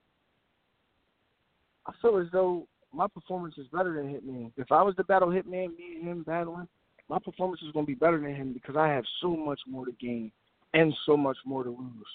I 1.86 1.92
feel 2.02 2.18
as 2.18 2.26
though 2.32 2.66
my 2.92 3.06
performance 3.06 3.54
is 3.58 3.66
better 3.68 3.94
than 3.94 4.12
Hitman. 4.12 4.52
If 4.56 4.70
I 4.70 4.82
was 4.82 4.94
to 4.96 5.04
battle 5.04 5.28
Hitman, 5.28 5.76
me 5.76 5.96
and 5.96 6.08
him 6.08 6.22
battling, 6.22 6.68
my 7.08 7.18
performance 7.18 7.62
is 7.62 7.72
going 7.72 7.86
to 7.86 7.90
be 7.90 7.94
better 7.94 8.20
than 8.20 8.34
him 8.34 8.52
because 8.52 8.76
I 8.76 8.88
have 8.88 9.04
so 9.20 9.36
much 9.36 9.60
more 9.66 9.86
to 9.86 9.92
gain 10.00 10.30
and 10.74 10.92
so 11.06 11.16
much 11.16 11.38
more 11.44 11.64
to 11.64 11.70
lose 11.70 12.06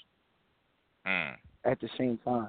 Mm. 1.04 1.36
at 1.64 1.80
the 1.80 1.88
same 1.98 2.16
time. 2.18 2.48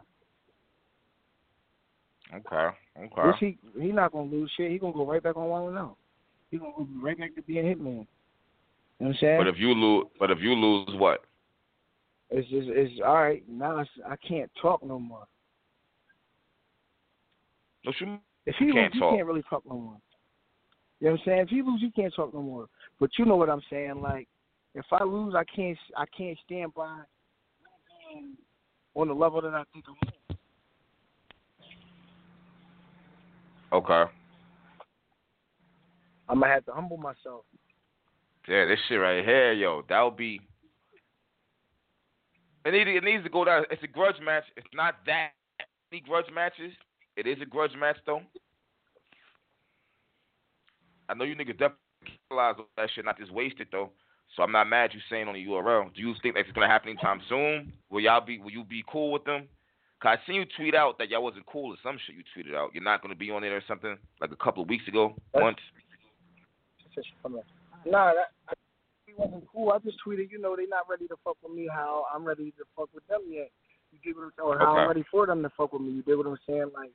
Okay. 2.35 2.69
Okay. 2.99 3.27
Which 3.27 3.35
he 3.39 3.57
he 3.79 3.91
not 3.91 4.11
gonna 4.11 4.29
lose 4.29 4.51
shit. 4.55 4.71
He 4.71 4.77
gonna 4.77 4.93
go 4.93 5.05
right 5.05 5.23
back 5.23 5.37
on 5.37 5.49
Wild 5.49 5.75
Out. 5.75 5.97
He 6.51 6.57
gonna 6.57 6.73
go 6.77 6.87
right 7.01 7.17
back 7.17 7.33
to 7.35 7.41
being 7.41 7.65
Hitman. 7.65 7.77
You 7.79 7.89
know 7.89 8.05
what 8.99 9.07
I'm 9.07 9.15
saying? 9.19 9.39
But 9.39 9.47
if 9.47 9.57
you 9.57 9.73
lose, 9.73 10.05
but 10.19 10.29
if 10.29 10.39
you 10.39 10.53
lose, 10.53 10.89
what? 10.99 11.25
It's 12.35 12.49
just 12.49 12.67
it's 12.67 12.99
all 13.05 13.13
right. 13.13 13.43
Now 13.47 13.77
it's, 13.77 13.89
I 14.09 14.15
can't 14.27 14.49
talk 14.59 14.83
no 14.83 14.97
more. 14.97 15.25
You? 17.83 18.17
If 18.47 18.55
he 18.57 18.65
You 18.65 18.73
lose, 18.73 18.81
can't 18.81 18.93
you 18.95 18.99
talk. 19.01 19.13
can't 19.15 19.27
really 19.27 19.43
talk 19.47 19.63
no 19.69 19.75
more. 19.75 19.97
You 20.99 21.07
know 21.07 21.11
what 21.11 21.19
I'm 21.19 21.25
saying? 21.25 21.39
If 21.41 21.49
he 21.49 21.61
lose, 21.61 21.79
you 21.81 21.91
can't 21.95 22.11
talk 22.15 22.33
no 22.33 22.41
more. 22.41 22.65
But 22.99 23.11
you 23.19 23.25
know 23.25 23.35
what 23.35 23.51
I'm 23.51 23.61
saying? 23.69 24.01
Like, 24.01 24.27
if 24.73 24.85
I 24.91 25.03
lose, 25.03 25.35
I 25.35 25.43
can't 25.55 25.77
I 25.95 26.05
can't 26.17 26.37
stand 26.43 26.73
by 26.73 27.01
on 28.95 29.07
the 29.09 29.13
level 29.13 29.39
that 29.41 29.53
I 29.53 29.63
think 29.71 29.85
I'm 29.87 29.95
on. 33.71 33.83
Okay. 33.83 34.11
I'm 36.29 36.39
gonna 36.39 36.51
have 36.51 36.65
to 36.65 36.71
humble 36.71 36.97
myself. 36.97 37.45
Yeah, 38.47 38.65
this 38.65 38.79
shit 38.89 38.99
right 38.99 39.23
here, 39.23 39.53
yo, 39.53 39.83
that 39.87 40.01
would 40.01 40.17
be. 40.17 40.41
It 42.65 42.71
needs, 42.71 42.89
it 42.89 43.03
needs 43.03 43.23
to 43.23 43.29
go 43.29 43.43
down. 43.43 43.65
It's 43.71 43.83
a 43.83 43.87
grudge 43.87 44.15
match. 44.23 44.45
It's 44.55 44.67
not 44.73 44.95
that 45.05 45.31
many 45.91 46.01
grudge 46.01 46.31
matches. 46.33 46.71
It 47.17 47.27
is 47.27 47.37
a 47.41 47.45
grudge 47.45 47.73
match 47.77 47.97
though. 48.05 48.21
I 51.09 51.13
know 51.13 51.25
you 51.25 51.35
niggas 51.35 51.59
definitely 51.59 51.77
capitalize 52.05 52.55
on 52.59 52.65
that 52.77 52.89
shit, 52.95 53.05
not 53.05 53.19
just 53.19 53.31
waste 53.31 53.59
it 53.59 53.67
though. 53.71 53.91
So 54.35 54.41
I'm 54.41 54.51
not 54.51 54.67
mad 54.67 54.91
you 54.93 54.99
saying 55.09 55.27
on 55.27 55.35
the 55.35 55.45
URL. 55.45 55.93
Do 55.93 56.01
you 56.01 56.13
think 56.23 56.35
that's 56.35 56.51
gonna 56.53 56.67
happen 56.67 56.89
anytime 56.89 57.21
soon? 57.29 57.73
Will 57.89 58.01
y'all 58.01 58.25
be? 58.25 58.39
Will 58.39 58.51
you 58.51 58.63
be 58.63 58.83
cool 58.87 59.11
with 59.11 59.25
them? 59.25 59.47
Cause 60.01 60.17
I 60.17 60.27
seen 60.27 60.35
you 60.35 60.45
tweet 60.57 60.75
out 60.75 60.97
that 60.97 61.09
y'all 61.09 61.23
wasn't 61.23 61.45
cool 61.45 61.71
or 61.71 61.77
some 61.83 61.97
shit 62.05 62.15
you 62.15 62.23
tweeted 62.35 62.55
out. 62.55 62.71
You're 62.73 62.83
not 62.83 63.01
gonna 63.01 63.15
be 63.15 63.29
on 63.31 63.43
it 63.43 63.49
or 63.49 63.63
something 63.67 63.97
like 64.19 64.31
a 64.31 64.35
couple 64.35 64.63
of 64.63 64.69
weeks 64.69 64.87
ago. 64.87 65.15
Once. 65.33 65.59
Nah, 67.85 68.13
that 68.13 68.31
I, 68.47 68.52
wasn't 69.17 69.43
cool. 69.51 69.71
I 69.71 69.79
just 69.79 69.97
tweeted, 70.05 70.31
you 70.31 70.39
know, 70.39 70.55
they're 70.55 70.67
not 70.67 70.89
ready 70.89 71.07
to 71.07 71.15
fuck 71.23 71.37
with 71.43 71.53
me. 71.53 71.67
How 71.71 72.05
I'm 72.13 72.23
ready 72.23 72.51
to 72.51 72.63
fuck 72.75 72.89
with 72.93 73.05
them 73.07 73.21
yet. 73.29 73.51
You 73.91 73.99
get 74.03 74.15
what 74.15 74.25
I'm 74.25 74.31
saying? 74.37 74.47
Or 74.47 74.57
how 74.57 74.73
Okay. 74.73 74.81
I'm 74.81 74.87
ready 74.87 75.03
for 75.11 75.27
them 75.27 75.43
to 75.43 75.49
fuck 75.55 75.73
with 75.73 75.81
me. 75.81 75.91
You 75.91 76.03
get 76.03 76.17
what 76.17 76.27
I'm 76.27 76.37
saying? 76.47 76.71
Like 76.73 76.91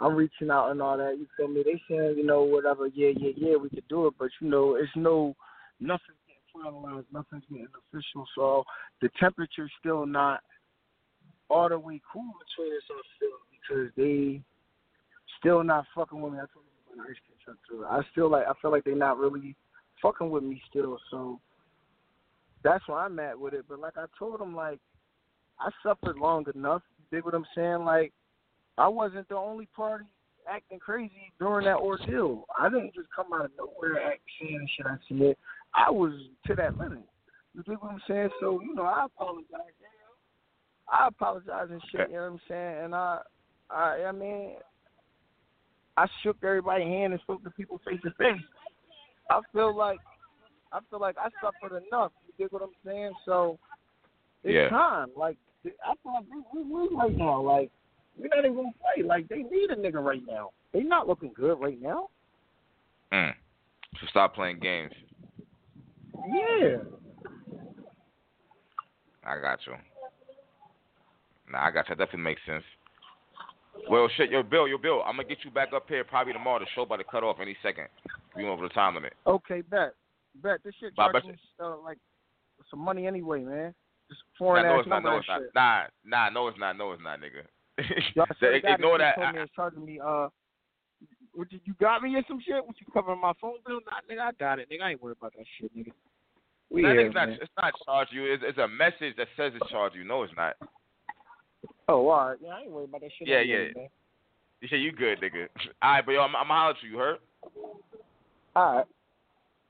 I'm 0.00 0.14
reaching 0.14 0.50
out 0.50 0.70
and 0.70 0.82
all 0.82 0.96
that. 0.96 1.16
You 1.18 1.26
feel 1.36 1.48
me? 1.48 1.62
They 1.64 1.80
saying, 1.88 2.16
you 2.16 2.24
know, 2.24 2.42
whatever. 2.42 2.86
Yeah, 2.88 3.10
yeah, 3.16 3.32
yeah, 3.36 3.56
we 3.56 3.68
could 3.68 3.86
do 3.88 4.06
it, 4.06 4.14
but 4.18 4.30
you 4.40 4.48
know, 4.48 4.74
it's 4.74 4.90
no 4.96 5.34
nothing's 5.80 6.18
getting 6.26 6.74
finalized. 6.74 7.06
Nothing's 7.12 7.44
getting 7.50 7.68
official. 7.68 8.26
So 8.34 8.64
the 9.00 9.08
temperature's 9.20 9.70
still 9.80 10.06
not 10.06 10.40
all 11.48 11.68
the 11.68 11.78
way 11.78 12.00
cool 12.12 12.32
between 12.40 12.76
us. 12.76 12.82
I 12.90 13.00
feel 13.18 13.38
because 13.52 13.90
they 13.96 14.42
still 15.38 15.62
not 15.62 15.84
fucking 15.94 16.20
with 16.20 16.32
me. 16.32 16.38
I 16.38 16.46
told 16.52 16.66
you 16.66 16.94
about 16.94 17.10
ice 17.10 17.16
cream 17.26 17.38
truck 17.44 17.56
too. 17.68 17.84
I 17.86 18.00
still 18.12 18.30
like. 18.30 18.46
I 18.46 18.52
feel 18.60 18.70
like 18.70 18.84
they 18.84 18.94
not 18.94 19.18
really 19.18 19.54
fucking 20.00 20.30
with 20.30 20.42
me 20.42 20.60
still. 20.68 20.98
So 21.10 21.40
that's 22.62 22.86
where 22.88 22.98
I'm 22.98 23.18
at 23.18 23.38
with 23.38 23.54
it. 23.54 23.64
But 23.68 23.80
like 23.80 23.96
I 23.96 24.06
told 24.18 24.40
them, 24.40 24.54
like 24.54 24.80
I 25.60 25.70
suffered 25.82 26.18
long 26.18 26.44
enough. 26.54 26.82
You 26.98 27.16
dig 27.16 27.24
what 27.24 27.34
I'm 27.34 27.46
saying? 27.54 27.84
Like 27.84 28.12
I 28.78 28.88
wasn't 28.88 29.28
the 29.28 29.36
only 29.36 29.66
party 29.74 30.06
acting 30.50 30.78
crazy 30.78 31.32
during 31.38 31.66
that 31.66 31.76
ordeal. 31.76 32.46
I 32.58 32.68
didn't 32.68 32.94
just 32.94 33.08
come 33.14 33.32
out 33.32 33.44
of 33.44 33.50
nowhere 33.56 34.02
acting 34.02 34.68
shit 34.76 34.86
I 34.86 34.96
said. 35.08 35.36
I 35.74 35.90
was 35.90 36.12
to 36.46 36.54
that 36.56 36.78
limit. 36.78 37.04
You 37.54 37.62
dig 37.62 37.78
what 37.78 37.92
I'm 37.92 38.02
saying? 38.08 38.30
So 38.40 38.60
you 38.62 38.74
know, 38.74 38.84
I 38.84 39.06
apologize. 39.06 39.72
I 40.90 41.08
apologize 41.08 41.68
and 41.70 41.82
shit. 41.90 42.08
You 42.08 42.16
know 42.16 42.22
what 42.22 42.32
I'm 42.32 42.40
saying? 42.48 42.84
And 42.84 42.94
I, 42.94 43.18
I, 43.70 44.04
I 44.08 44.12
mean, 44.12 44.54
I 45.96 46.06
shook 46.22 46.36
everybody's 46.42 46.86
hand 46.86 47.12
and 47.12 47.22
spoke 47.22 47.42
to 47.44 47.50
people 47.50 47.80
face 47.86 48.00
to 48.04 48.10
face. 48.12 48.42
I 49.30 49.40
feel 49.52 49.76
like 49.76 49.98
I 50.72 50.80
feel 50.90 51.00
like 51.00 51.16
I 51.18 51.28
suffered 51.40 51.82
enough. 51.86 52.12
You 52.38 52.44
dig 52.44 52.52
what 52.52 52.62
I'm 52.62 52.70
saying? 52.84 53.12
So 53.24 53.58
it's 54.44 54.54
Yeah. 54.54 54.68
time. 54.68 55.10
Like 55.16 55.36
I 55.84 55.94
feel 56.02 56.12
like 56.12 56.24
we 56.52 56.62
we 56.62 56.88
right 56.96 57.16
now. 57.16 57.40
Like 57.40 57.70
we're 58.16 58.28
not 58.28 58.38
even 58.38 58.54
gonna 58.54 58.72
play. 58.94 59.02
Like 59.02 59.28
they 59.28 59.42
need 59.42 59.70
a 59.70 59.76
nigga 59.76 60.02
right 60.02 60.22
now. 60.26 60.50
They 60.72 60.82
not 60.82 61.08
looking 61.08 61.32
good 61.34 61.60
right 61.60 61.80
now. 61.80 62.08
Mm. 63.12 63.34
So 64.00 64.06
stop 64.08 64.34
playing 64.34 64.58
games. 64.60 64.92
Yeah. 66.26 66.78
I 69.24 69.40
got 69.40 69.60
you. 69.66 69.74
Nah, 71.50 71.66
I 71.66 71.70
got 71.70 71.88
you. 71.88 71.94
That 71.94 72.06
definitely 72.06 72.22
makes 72.22 72.40
sense. 72.46 72.64
Well, 73.88 74.08
shit, 74.16 74.30
yo, 74.30 74.42
Bill, 74.42 74.68
yo, 74.68 74.78
Bill, 74.78 75.02
I'm 75.02 75.16
gonna 75.16 75.28
get 75.28 75.38
you 75.44 75.50
back 75.50 75.72
up 75.72 75.88
here 75.88 76.04
probably 76.04 76.32
tomorrow. 76.32 76.58
The 76.60 76.66
show 76.74 76.82
about 76.82 76.96
to 76.96 77.04
cut 77.04 77.24
off 77.24 77.38
any 77.40 77.56
second. 77.62 77.88
We 78.36 78.46
over 78.46 78.62
the 78.66 78.74
time 78.74 78.94
limit. 78.94 79.14
Okay, 79.26 79.60
bet, 79.62 79.94
bet. 80.42 80.60
This 80.64 80.74
shit 80.80 80.94
charging 80.96 81.36
uh, 81.60 81.76
like 81.78 81.98
some 82.72 82.80
money 82.80 83.06
anyway, 83.06 83.42
man. 83.42 83.74
Just 84.08 84.22
Nah, 84.40 84.46
foreign 84.46 84.66
no, 84.66 84.74
ass 84.74 84.80
it's 84.80 84.88
not. 84.88 85.02
No, 85.04 85.16
it's 85.18 85.28
not. 85.28 85.42
Nah, 85.54 85.82
nah, 86.04 86.30
no, 86.30 86.48
it's 86.48 86.58
not. 86.58 86.76
No, 86.76 86.92
it's 86.92 87.02
not, 87.02 87.20
nigga. 87.20 87.46
Y'all 88.14 88.26
to 88.40 88.72
Ignore 88.72 88.98
that. 88.98 89.14
told 89.14 89.34
me 89.34 89.40
it's 89.40 89.52
charging 89.54 89.84
me. 89.84 90.00
Uh, 90.04 90.28
what 91.34 91.48
you 91.50 91.74
got 91.80 92.02
me 92.02 92.14
or 92.16 92.22
some 92.26 92.40
shit? 92.44 92.66
What 92.66 92.76
you 92.80 92.86
covering 92.92 93.20
my 93.20 93.32
phone 93.40 93.58
bill? 93.64 93.80
Nah, 93.86 94.02
nigga, 94.10 94.20
I 94.28 94.32
got 94.32 94.58
it, 94.58 94.68
nigga. 94.70 94.82
I 94.82 94.90
ain't 94.90 95.02
worried 95.02 95.16
about 95.18 95.32
that 95.36 95.46
shit, 95.58 95.74
nigga. 95.76 95.92
We 96.70 96.82
That 96.82 96.96
nigga's 96.96 97.14
not. 97.14 97.28
man. 97.28 97.38
It's 97.40 97.52
not 97.56 97.72
charge 97.84 98.08
you. 98.10 98.24
It's, 98.32 98.42
it's 98.46 98.58
a 98.58 98.68
message 98.68 99.16
that 99.16 99.28
says 99.36 99.52
it's 99.54 99.70
charge 99.70 99.92
you. 99.94 100.04
No, 100.04 100.22
it's 100.22 100.32
not. 100.36 100.56
Oh, 101.88 102.08
all 102.08 102.28
right. 102.28 102.38
Yeah, 102.42 102.50
I 102.50 102.60
ain't 102.62 102.70
worried 102.70 102.88
about 102.88 103.02
that 103.02 103.10
shit. 103.18 103.28
Yeah, 103.28 103.38
anyway, 103.38 103.72
yeah. 103.74 103.80
Man. 103.80 103.88
Yeah, 104.70 104.78
you 104.78 104.92
good, 104.92 105.20
nigga. 105.20 105.48
All 105.82 105.90
right, 105.90 106.06
but 106.06 106.12
yo, 106.12 106.20
I'm, 106.20 106.36
I'm 106.36 106.46
holler 106.46 106.70
at 106.70 106.82
you. 106.82 106.90
You 106.90 106.98
heard? 106.98 107.18
All 108.54 108.76
right. 108.76 108.84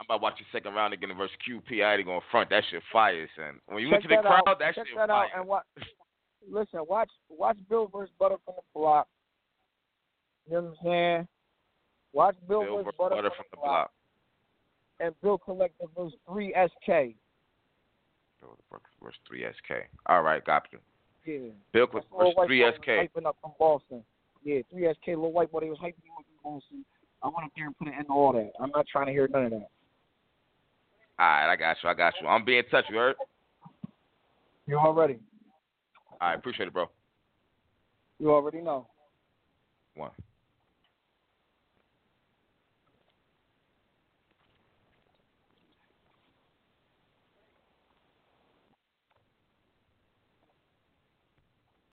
I'm 0.02 0.06
about 0.06 0.18
to 0.18 0.22
watch 0.22 0.38
the 0.38 0.44
second 0.58 0.74
round 0.74 0.92
again 0.94 1.10
versus 1.16 1.36
QP. 1.48 1.84
I 1.84 1.94
ain't 1.94 2.06
gonna 2.06 2.20
front. 2.30 2.50
That 2.50 2.64
shit 2.70 2.82
fire, 2.92 3.28
son. 3.36 3.60
When 3.66 3.82
you 3.82 3.86
Check 3.90 3.92
went 3.92 4.02
to 4.02 4.08
the 4.08 4.14
that 4.16 4.24
crowd, 4.24 4.42
out. 4.48 4.58
that 4.58 4.74
Check 4.74 4.86
shit 4.88 4.96
that 4.96 5.08
fire. 5.08 5.24
out 5.26 5.30
and 5.38 5.46
watch. 5.46 5.64
Listen, 6.50 6.80
watch 6.88 7.10
watch 7.28 7.56
Bill 7.70 7.86
versus 7.86 8.12
Butter 8.18 8.34
from 8.44 8.54
the 8.56 8.62
block. 8.74 9.06
You 10.48 10.54
know 10.54 10.60
what 10.62 10.68
I'm 10.70 10.76
saying? 10.84 11.28
Watch 12.12 12.36
Bill, 12.48 12.62
Bill 12.64 12.76
versus 12.82 12.94
Butter, 12.98 13.14
Butter 13.14 13.30
from 13.36 13.44
the 13.52 13.56
block. 13.58 13.92
and 14.98 15.14
Bill 15.22 15.38
Collector 15.38 15.84
versus 15.96 16.18
Three 16.28 16.52
SK. 16.52 17.14
Bill 18.40 18.58
versus 19.00 19.20
3SK. 19.30 19.82
All 20.06 20.22
right, 20.22 20.44
got 20.44 20.66
you. 20.72 20.78
Yeah. 21.24 21.50
Bill 21.72 21.86
That's 21.92 22.04
versus 22.10 22.34
3SK. 22.36 22.48
Boy 22.48 22.64
was 22.64 22.74
hyping 23.14 23.26
up 23.26 23.36
from 23.40 23.52
Boston. 23.56 24.04
Yeah, 24.42 24.58
3SK, 24.74 25.08
Lil 25.16 25.30
White 25.30 25.52
Boy, 25.52 25.60
they 25.60 25.68
was 25.70 25.78
hyping 25.78 26.02
up 26.18 26.24
from 26.42 26.54
Boston. 26.54 26.84
I 27.22 27.26
went 27.28 27.44
up 27.44 27.52
there 27.56 27.66
and 27.66 27.78
put 27.78 27.86
an 27.86 27.94
end 27.94 28.06
to 28.08 28.12
all 28.12 28.32
that. 28.32 28.50
I'm 28.60 28.70
not 28.70 28.86
trying 28.90 29.06
to 29.06 29.12
hear 29.12 29.28
none 29.28 29.44
of 29.44 29.50
that. 29.52 29.68
All 31.18 31.26
right, 31.26 31.52
I 31.52 31.56
got 31.56 31.76
you. 31.82 31.88
I 31.88 31.94
got 31.94 32.14
you. 32.20 32.26
I'm 32.26 32.44
being 32.44 32.58
in 32.58 32.64
touch. 32.70 32.84
You 32.88 32.96
heard? 32.96 33.16
You 34.66 34.78
already. 34.78 35.18
All 36.20 36.28
right, 36.28 36.38
appreciate 36.38 36.66
it, 36.66 36.72
bro. 36.72 36.86
You 38.18 38.30
already 38.30 38.60
know. 38.60 38.86
One. 39.94 40.10